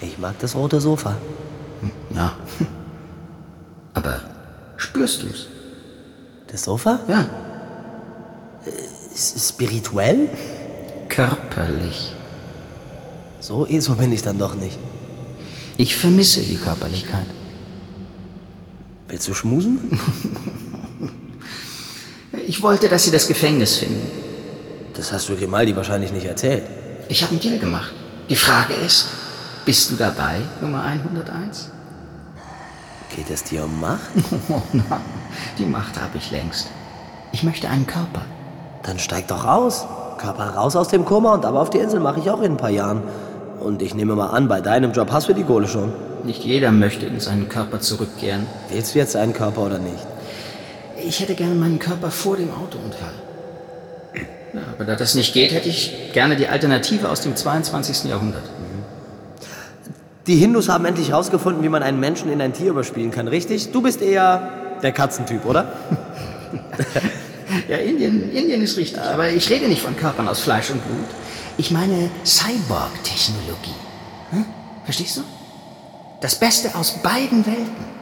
Ich 0.02 0.18
mag 0.18 0.38
das 0.40 0.56
rote 0.56 0.80
Sofa. 0.80 1.16
Ja. 2.14 2.34
Aber 4.00 4.22
spürst 4.78 5.24
du's? 5.24 5.48
Das 6.48 6.64
Sofa? 6.64 7.02
Ja. 7.10 7.30
Es 9.14 9.50
spirituell? 9.50 10.30
Körperlich. 11.10 12.14
So 13.42 13.66
ESO 13.66 13.96
bin 13.96 14.14
ich 14.14 14.22
dann 14.22 14.38
doch 14.40 14.56
nicht. 14.56 14.80
Ich 15.76 15.98
vermisse 15.98 16.40
die 16.42 16.56
Körperlichkeit. 16.56 17.26
Willst 19.10 19.28
du 19.28 19.34
schmusen? 19.34 20.00
Ich 22.46 22.62
wollte, 22.64 22.90
dass 22.90 23.04
sie 23.04 23.12
das 23.12 23.28
Gefängnis 23.28 23.78
finden. 23.78 24.08
Das 24.96 25.12
hast 25.12 25.30
du 25.30 25.36
Grimaldi 25.36 25.76
wahrscheinlich 25.76 26.12
nicht 26.12 26.26
erzählt. 26.26 26.64
Ich 27.08 27.22
habe 27.22 27.32
einen 27.32 27.42
Deal 27.42 27.60
gemacht. 27.60 27.92
Die 28.28 28.36
Frage 28.36 28.74
ist, 28.74 29.08
bist 29.66 29.92
du 29.92 29.96
dabei, 29.96 30.42
Nummer 30.62 30.84
101? 30.84 31.70
Geht 33.16 33.30
es 33.30 33.44
dir 33.44 33.64
um 33.64 33.80
Macht? 33.80 34.10
Oh 34.50 34.62
nein, 34.74 35.02
die 35.58 35.66
Macht 35.66 36.00
habe 36.00 36.18
ich 36.18 36.32
längst. 36.32 36.68
Ich 37.32 37.44
möchte 37.44 37.70
einen 37.70 37.88
Körper. 37.88 38.22
Dann 38.84 39.00
steig 39.00 39.28
doch 39.28 39.46
aus. 39.46 39.86
Körper 40.18 40.50
raus 40.50 40.76
aus 40.76 40.90
dem 40.90 41.06
Koma 41.06 41.34
und 41.34 41.46
aber 41.46 41.62
auf 41.62 41.70
die 41.70 41.78
Insel 41.78 42.00
mache 42.00 42.20
ich 42.20 42.30
auch 42.30 42.42
in 42.42 42.54
ein 42.54 42.58
paar 42.58 42.70
Jahren. 42.70 43.02
Und 43.60 43.82
ich 43.82 43.94
nehme 43.94 44.16
mal 44.16 44.28
an, 44.28 44.48
bei 44.48 44.62
deinem 44.62 44.92
Job 44.92 45.12
hast 45.12 45.30
du 45.30 45.34
die 45.34 45.44
Kohle 45.44 45.68
schon. 45.68 45.94
Nicht 46.24 46.44
jeder 46.44 46.72
möchte 46.72 47.06
in 47.06 47.20
seinen 47.20 47.48
Körper 47.50 47.80
zurückkehren. 47.80 48.46
Willst 48.70 48.94
du 48.94 49.00
jetzt 49.00 49.16
einen 49.16 49.34
Körper 49.34 49.66
oder 49.66 49.80
nicht? 49.80 50.06
Ich 51.02 51.22
hätte 51.22 51.36
gerne 51.36 51.56
meinen 51.56 51.80
Körper 51.80 52.12
vor 52.12 52.36
dem 52.36 52.50
Autounfall. 52.52 53.14
Ja, 54.54 54.62
aber 54.74 54.86
da 54.86 54.96
das 54.96 55.16
nicht 55.16 55.34
geht, 55.34 55.52
hätte 55.52 55.70
ich 55.70 56.12
gerne 56.14 56.36
die 56.36 56.48
Alternative 56.48 57.10
aus 57.10 57.22
dem 57.22 57.36
22. 57.36 58.10
Jahrhundert. 58.10 58.44
Die 60.28 60.36
Hindus 60.36 60.70
haben 60.70 60.86
endlich 60.86 61.10
herausgefunden, 61.10 61.64
wie 61.64 61.70
man 61.70 61.82
einen 61.82 62.00
Menschen 62.00 62.32
in 62.32 62.42
ein 62.42 62.54
Tier 62.54 62.72
überspielen 62.72 63.12
kann, 63.12 63.28
richtig? 63.28 63.72
Du 63.72 63.82
bist 63.82 64.02
eher 64.02 64.78
der 64.82 64.92
Katzentyp, 64.92 65.46
oder? 65.46 65.74
Ja, 67.68 67.78
Indien, 67.78 68.32
Indien 68.32 68.62
ist 68.62 68.78
richtig. 68.78 69.02
Aber 69.02 69.30
ich 69.30 69.50
rede 69.50 69.68
nicht 69.68 69.82
von 69.82 69.96
Körpern 69.96 70.28
aus 70.28 70.40
Fleisch 70.40 70.70
und 70.70 70.86
Blut. 70.86 71.08
Ich 71.58 71.72
meine 71.72 72.10
Cyborg-Technologie. 72.24 73.74
Hm? 74.32 74.46
Verstehst 74.84 75.18
du? 75.18 75.22
Das 76.22 76.36
Beste 76.36 76.76
aus 76.76 77.02
beiden 77.02 77.46
Welten. 77.46 77.99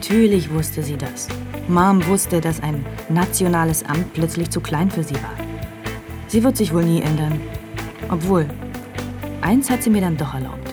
Natürlich 0.00 0.50
wusste 0.50 0.82
sie 0.82 0.96
das. 0.96 1.28
Mom 1.68 2.06
wusste, 2.06 2.40
dass 2.40 2.62
ein 2.62 2.86
nationales 3.10 3.84
Amt 3.84 4.14
plötzlich 4.14 4.48
zu 4.48 4.62
klein 4.62 4.90
für 4.90 5.02
sie 5.02 5.16
war. 5.16 5.36
Sie 6.26 6.42
wird 6.42 6.56
sich 6.56 6.72
wohl 6.72 6.84
nie 6.84 7.02
ändern. 7.02 7.38
Obwohl, 8.08 8.46
eins 9.42 9.68
hat 9.68 9.82
sie 9.82 9.90
mir 9.90 10.00
dann 10.00 10.16
doch 10.16 10.32
erlaubt. 10.32 10.72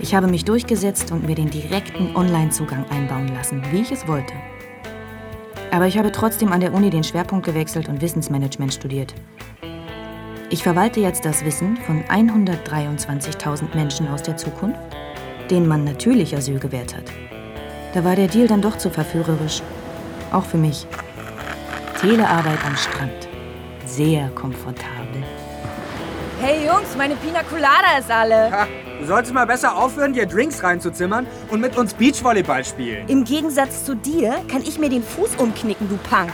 Ich 0.00 0.16
habe 0.16 0.26
mich 0.26 0.44
durchgesetzt 0.44 1.12
und 1.12 1.28
mir 1.28 1.36
den 1.36 1.48
direkten 1.48 2.16
Online-Zugang 2.16 2.84
einbauen 2.90 3.28
lassen, 3.28 3.62
wie 3.70 3.82
ich 3.82 3.92
es 3.92 4.08
wollte. 4.08 4.34
Aber 5.70 5.86
ich 5.86 5.96
habe 5.96 6.10
trotzdem 6.10 6.50
an 6.50 6.58
der 6.58 6.74
Uni 6.74 6.90
den 6.90 7.04
Schwerpunkt 7.04 7.46
gewechselt 7.46 7.88
und 7.88 8.02
Wissensmanagement 8.02 8.74
studiert. 8.74 9.14
Ich 10.50 10.64
verwalte 10.64 10.98
jetzt 10.98 11.24
das 11.24 11.44
Wissen 11.44 11.76
von 11.76 12.02
123.000 12.02 13.76
Menschen 13.76 14.08
aus 14.08 14.24
der 14.24 14.36
Zukunft, 14.36 14.80
denen 15.52 15.68
man 15.68 15.84
natürlich 15.84 16.36
Asyl 16.36 16.58
gewährt 16.58 16.96
hat. 16.96 17.04
Da 17.94 18.04
war 18.04 18.16
der 18.16 18.28
Deal 18.28 18.46
dann 18.46 18.60
doch 18.60 18.76
zu 18.76 18.90
verführerisch. 18.90 19.62
Auch 20.30 20.44
für 20.44 20.58
mich. 20.58 20.86
Telearbeit 22.00 22.58
am 22.66 22.76
Strand. 22.76 23.28
Sehr 23.86 24.28
komfortabel. 24.30 25.22
Hey 26.40 26.66
Jungs, 26.66 26.94
meine 26.96 27.16
Pina 27.16 27.42
Colada 27.42 27.98
ist 27.98 28.10
alle. 28.10 28.50
Ha, 28.52 28.66
du 29.00 29.06
solltest 29.06 29.34
mal 29.34 29.46
besser 29.46 29.76
aufhören, 29.76 30.12
dir 30.12 30.26
Drinks 30.26 30.62
reinzuzimmern 30.62 31.26
und 31.50 31.60
mit 31.60 31.76
uns 31.76 31.94
Beachvolleyball 31.94 32.64
spielen. 32.64 33.08
Im 33.08 33.24
Gegensatz 33.24 33.84
zu 33.84 33.96
dir 33.96 34.36
kann 34.48 34.62
ich 34.62 34.78
mir 34.78 34.90
den 34.90 35.02
Fuß 35.02 35.36
umknicken, 35.38 35.88
du 35.88 35.96
Punk. 35.96 36.32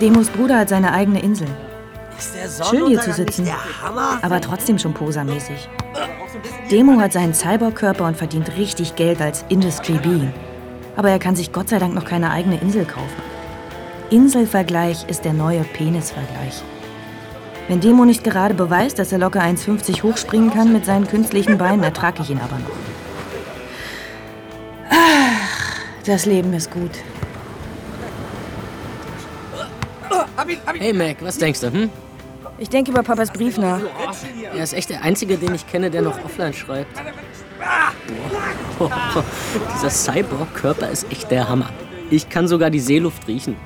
Demos 0.00 0.28
Bruder 0.28 0.58
hat 0.58 0.68
seine 0.68 0.92
eigene 0.92 1.22
Insel. 1.22 1.48
Schön 2.22 2.86
hier 2.86 3.00
zu 3.00 3.12
Sonnenuntergang 3.12 3.14
sitzen, 3.14 3.48
aber 4.22 4.40
trotzdem 4.40 4.78
schon 4.78 4.94
posermäßig. 4.94 5.68
Demo 6.70 7.00
hat 7.00 7.12
seinen 7.12 7.34
Cyborg-Körper 7.34 8.06
und 8.06 8.16
verdient 8.16 8.56
richtig 8.56 8.94
Geld 8.96 9.20
als 9.20 9.44
Industry 9.48 9.94
Being. 9.94 10.32
Aber 10.96 11.10
er 11.10 11.18
kann 11.18 11.36
sich 11.36 11.52
Gott 11.52 11.68
sei 11.68 11.78
Dank 11.78 11.94
noch 11.94 12.04
keine 12.04 12.30
eigene 12.30 12.60
Insel 12.60 12.84
kaufen. 12.84 13.22
Inselvergleich 14.10 15.08
ist 15.08 15.24
der 15.24 15.32
neue 15.32 15.64
Penisvergleich. 15.64 16.62
Wenn 17.68 17.80
Demo 17.80 18.04
nicht 18.04 18.24
gerade 18.24 18.54
beweist, 18.54 18.98
dass 18.98 19.12
er 19.12 19.18
locker 19.18 19.40
1,50 19.40 20.02
hochspringen 20.02 20.52
kann 20.52 20.72
mit 20.72 20.84
seinen 20.84 21.06
künstlichen 21.06 21.58
Beinen, 21.58 21.82
ertrage 21.82 22.22
ich 22.22 22.30
ihn 22.30 22.40
aber 22.40 22.58
noch. 22.58 22.76
Ach, 24.90 25.78
das 26.04 26.26
Leben 26.26 26.52
ist 26.52 26.70
gut. 26.70 26.90
Hey 30.78 30.92
Mac, 30.92 31.16
was 31.20 31.38
denkst 31.38 31.60
du, 31.60 31.72
hm? 31.72 31.90
Ich 32.62 32.68
denke 32.68 32.92
über 32.92 33.02
Papas 33.02 33.32
Brief 33.32 33.58
nach. 33.58 33.80
Er 34.54 34.62
ist 34.62 34.72
echt 34.72 34.88
der 34.88 35.02
Einzige, 35.02 35.36
den 35.36 35.52
ich 35.52 35.66
kenne, 35.66 35.90
der 35.90 36.00
noch 36.00 36.24
offline 36.24 36.54
schreibt. 36.54 36.96
Boah. 38.78 39.24
Dieser 39.74 39.90
Cyborg-Körper 39.90 40.88
ist 40.88 41.10
echt 41.10 41.28
der 41.32 41.48
Hammer. 41.48 41.70
Ich 42.08 42.28
kann 42.28 42.46
sogar 42.46 42.70
die 42.70 42.78
Seeluft 42.78 43.26
riechen. 43.26 43.56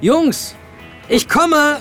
Jungs, 0.00 0.56
ich 1.08 1.28
komme! 1.28 1.78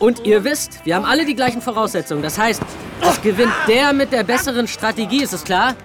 Und 0.00 0.26
ihr 0.26 0.42
wisst, 0.42 0.84
wir 0.84 0.96
haben 0.96 1.04
alle 1.04 1.24
die 1.24 1.36
gleichen 1.36 1.62
Voraussetzungen. 1.62 2.24
Das 2.24 2.38
heißt, 2.38 2.60
es 3.00 3.22
gewinnt 3.22 3.54
der 3.68 3.92
mit 3.92 4.10
der 4.10 4.24
besseren 4.24 4.66
Strategie, 4.66 5.22
ist 5.22 5.32
es 5.32 5.44
klar? 5.44 5.76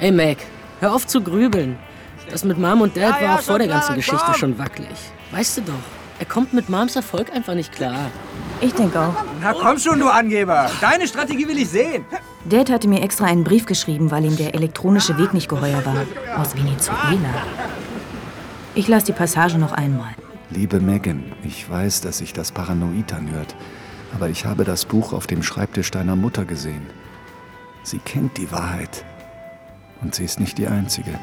Ey 0.00 0.10
Mac, 0.10 0.38
hör 0.80 0.92
auf 0.92 1.06
zu 1.06 1.20
grübeln. 1.20 1.78
Das 2.30 2.42
mit 2.42 2.58
Mom 2.58 2.80
und 2.80 2.96
Dad 2.96 3.22
war 3.22 3.36
auch 3.36 3.42
vor 3.42 3.60
der 3.60 3.68
ganzen 3.68 3.94
Geschichte 3.94 4.34
schon 4.34 4.58
wackelig. 4.58 4.98
Weißt 5.30 5.58
du 5.58 5.60
doch, 5.60 5.74
er 6.18 6.26
kommt 6.26 6.52
mit 6.52 6.68
Moms 6.68 6.96
Erfolg 6.96 7.32
einfach 7.32 7.54
nicht 7.54 7.72
klar. 7.72 8.10
Ich 8.60 8.72
denke 8.72 8.98
auch. 8.98 9.14
Na 9.42 9.52
komm 9.52 9.78
schon, 9.78 10.00
du 10.00 10.08
Angeber. 10.08 10.70
Deine 10.80 11.06
Strategie 11.06 11.46
will 11.46 11.58
ich 11.58 11.68
sehen. 11.68 12.04
Dad 12.48 12.70
hatte 12.70 12.88
mir 12.88 13.02
extra 13.02 13.26
einen 13.26 13.44
Brief 13.44 13.66
geschrieben, 13.66 14.10
weil 14.10 14.24
ihm 14.24 14.36
der 14.36 14.54
elektronische 14.54 15.18
Weg 15.18 15.34
nicht 15.34 15.48
geheuer 15.48 15.84
war. 15.84 16.06
Aus 16.40 16.56
Venezuela. 16.56 17.42
Ich 18.74 18.88
las 18.88 19.04
die 19.04 19.12
Passage 19.12 19.58
noch 19.58 19.72
einmal. 19.72 20.14
Liebe 20.50 20.80
Megan, 20.80 21.32
ich 21.42 21.68
weiß, 21.68 22.02
dass 22.02 22.18
sich 22.18 22.32
das 22.32 22.52
paranoid 22.52 23.12
anhört, 23.12 23.56
aber 24.14 24.28
ich 24.28 24.46
habe 24.46 24.64
das 24.64 24.84
Buch 24.84 25.12
auf 25.12 25.26
dem 25.26 25.42
Schreibtisch 25.42 25.90
deiner 25.90 26.16
Mutter 26.16 26.44
gesehen. 26.44 26.86
Sie 27.82 27.98
kennt 27.98 28.38
die 28.38 28.50
Wahrheit. 28.52 29.04
Und 30.02 30.14
sie 30.14 30.24
ist 30.24 30.40
nicht 30.40 30.58
die 30.58 30.68
Einzige. 30.68 31.18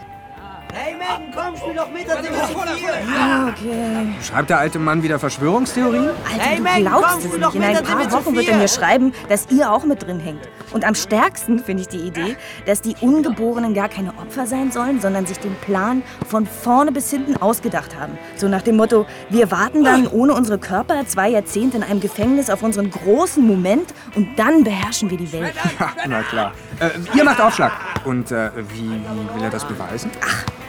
Hey 0.76 0.95
Megan, 0.95 1.32
komm, 1.36 1.55
spiel 1.55 1.76
doch 1.76 1.91
mit, 1.91 2.07
dann 2.09 2.24
sind 2.24 2.34
wir 2.34 2.41
zu 2.47 2.76
viert. 2.78 2.93
Ja, 3.15 3.47
okay. 3.49 4.07
Schreibt 4.24 4.49
der 4.49 4.57
alte 4.57 4.80
Mann 4.80 5.03
wieder 5.03 5.19
Verschwörungstheorien? 5.19 6.07
Alter, 6.07 6.43
Hey, 6.43 6.57
du 6.57 6.63
Megan, 6.63 6.82
glaubst 6.82 7.09
komm, 7.09 7.17
es 7.19 7.24
spiel 7.26 7.30
nicht. 7.38 7.43
doch 7.43 7.53
In 7.53 7.59
mit, 7.59 7.69
ein 7.69 7.76
dann 7.76 7.86
sind 7.86 7.95
paar 7.99 8.09
zu 8.09 8.15
Wochen 8.26 8.36
wird 8.36 8.47
er 8.47 8.55
viert. 8.55 8.61
mir 8.61 8.67
schreiben, 8.67 9.13
dass 9.30 9.47
ihr 9.51 9.71
auch 9.71 9.84
mit 9.86 10.01
drin 10.03 10.19
hängt. 10.19 10.41
Und 10.71 10.84
am 10.86 10.95
stärksten 10.95 11.59
finde 11.59 11.82
ich 11.84 11.89
die 11.89 11.99
Idee, 11.99 12.36
dass 12.65 12.82
die 12.82 12.95
Ungeborenen 13.01 13.76
gar 13.76 13.88
keine 13.88 14.09
Opfer 14.17 14.47
sein 14.47 14.71
sollen, 14.71 14.99
sondern 14.99 15.28
sich 15.28 15.38
den 15.38 15.53
Plan 15.57 16.01
von 16.28 16.47
vorne 16.47 16.91
bis 16.91 17.11
hinten 17.11 17.38
ausgedacht 17.38 17.95
haben. 17.99 18.17
So 18.36 18.47
nach 18.47 18.63
dem 18.63 18.78
Motto, 18.78 19.05
wir 19.30 19.51
warten 19.51 19.84
dann 19.84 20.07
ohne 20.07 20.34
unsere 20.34 20.57
Körper 20.57 21.05
zwei 21.05 21.30
Jahrzehnte 21.30 21.78
in 21.78 21.84
einem 21.84 21.99
Gefängnis 21.99 22.49
auf 22.49 22.63
unseren 22.63 22.89
großen 22.89 23.45
Moment 23.45 23.93
und 24.15 24.39
dann 24.39 24.63
beherrschen 24.63 25.11
wir 25.11 25.17
die 25.19 25.32
Welt. 25.32 25.53
Ja, 25.80 25.91
na 26.07 26.21
klar. 26.24 26.51
Äh, 26.80 26.89
ihr 27.15 27.24
macht 27.24 27.39
Aufschlag. 27.41 27.71
Und 28.05 28.32
äh, 28.32 28.49
wie, 28.74 28.89
wie 28.89 29.36
will 29.36 29.43
er 29.43 29.49
das 29.49 29.65
beweisen? 29.65 30.09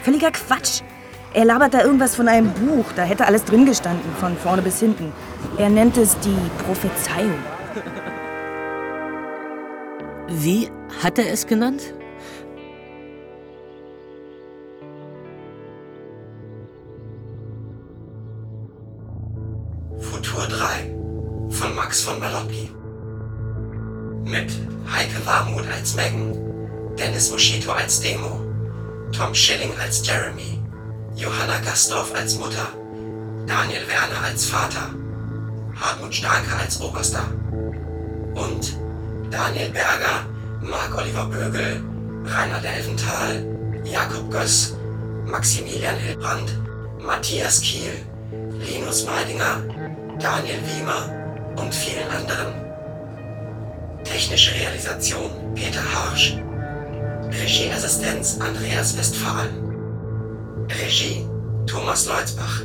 Völliger 0.05 0.29
Quatsch. 0.29 0.83
Er 1.33 1.45
labert 1.45 1.73
da 1.73 1.81
irgendwas 1.81 2.15
von 2.15 2.27
einem 2.27 2.51
Buch. 2.51 2.85
Da 2.95 3.01
hätte 3.01 3.25
alles 3.25 3.43
drin 3.43 3.65
gestanden, 3.65 4.07
von 4.19 4.37
vorne 4.37 4.61
bis 4.61 4.79
hinten. 4.79 5.11
Er 5.57 5.67
nennt 5.67 5.97
es 5.97 6.15
die 6.19 6.37
Prophezeiung. 6.63 7.39
Wie 10.27 10.69
hat 11.01 11.17
er 11.17 11.33
es 11.33 11.47
genannt? 11.47 11.81
Futur 19.97 20.43
3 20.43 20.95
von 21.49 21.75
Max 21.75 22.03
von 22.03 22.19
Malotki. 22.19 22.69
Mit 24.23 24.51
Heike 24.87 25.25
Warmuth 25.25 25.65
als 25.75 25.95
Megan, 25.95 26.37
Dennis 26.95 27.31
Moschito 27.31 27.71
als 27.71 28.01
Demo, 28.01 28.54
Tom 29.17 29.33
Schilling 29.33 29.71
als 29.79 30.05
Jeremy, 30.05 30.59
Johanna 31.15 31.59
Gastorf 31.59 32.13
als 32.13 32.37
Mutter, 32.37 32.67
Daniel 33.47 33.87
Werner 33.87 34.21
als 34.25 34.45
Vater, 34.45 34.93
Hartmut 35.73 36.13
Starke 36.13 36.53
als 36.59 36.81
Oberster 36.81 37.23
und 38.33 38.77
Daniel 39.31 39.69
Berger, 39.69 40.25
Marc-Oliver 40.61 41.27
Bögel, 41.27 41.81
Rainer 42.25 42.59
Delventhal, 42.59 43.45
Jakob 43.85 44.29
Göss, 44.29 44.75
Maximilian 45.25 45.95
Hilbrand, 45.95 46.59
Matthias 46.99 47.61
Kiel, 47.61 47.93
Linus 48.59 49.05
Meidinger, 49.05 49.61
Daniel 50.19 50.59
Wiemer 50.65 51.09
und 51.55 51.73
vielen 51.73 52.09
anderen. 52.09 52.53
Technische 54.03 54.53
Realisation 54.55 55.31
Peter 55.55 55.81
Harsch. 55.93 56.37
Regieassistenz 57.31 58.39
Andreas 58.39 58.97
Westphalen. 58.97 60.67
Regie 60.69 61.25
Thomas 61.67 62.05
Leutzbach. 62.05 62.61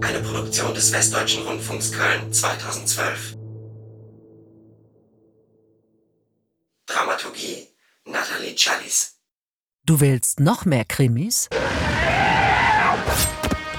Eine 0.00 0.20
Produktion 0.20 0.74
des 0.74 0.92
Westdeutschen 0.92 1.42
Rundfunks 1.46 1.92
Köln 1.92 2.32
2012. 2.32 3.36
Dramaturgie 6.86 7.68
Nathalie 8.04 8.54
Challis. 8.56 9.18
Du 9.84 10.00
willst 10.00 10.40
noch 10.40 10.64
mehr 10.64 10.84
Krimis? 10.84 11.48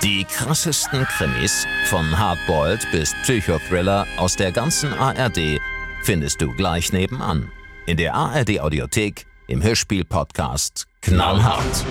Die 0.03 0.25
krassesten 0.25 1.05
Krimis 1.05 1.65
von 1.85 2.17
Hardboiled 2.17 2.85
bis 2.91 3.13
Psychothriller 3.23 4.05
aus 4.17 4.35
der 4.35 4.51
ganzen 4.51 4.93
ARD 4.93 5.59
findest 6.03 6.41
du 6.41 6.53
gleich 6.53 6.91
nebenan. 6.91 7.51
In 7.85 7.97
der 7.97 8.13
ARD 8.13 8.59
Audiothek, 8.59 9.25
im 9.47 9.61
Hörspiel-Podcast 9.61 10.87
Knallhart. 11.01 11.85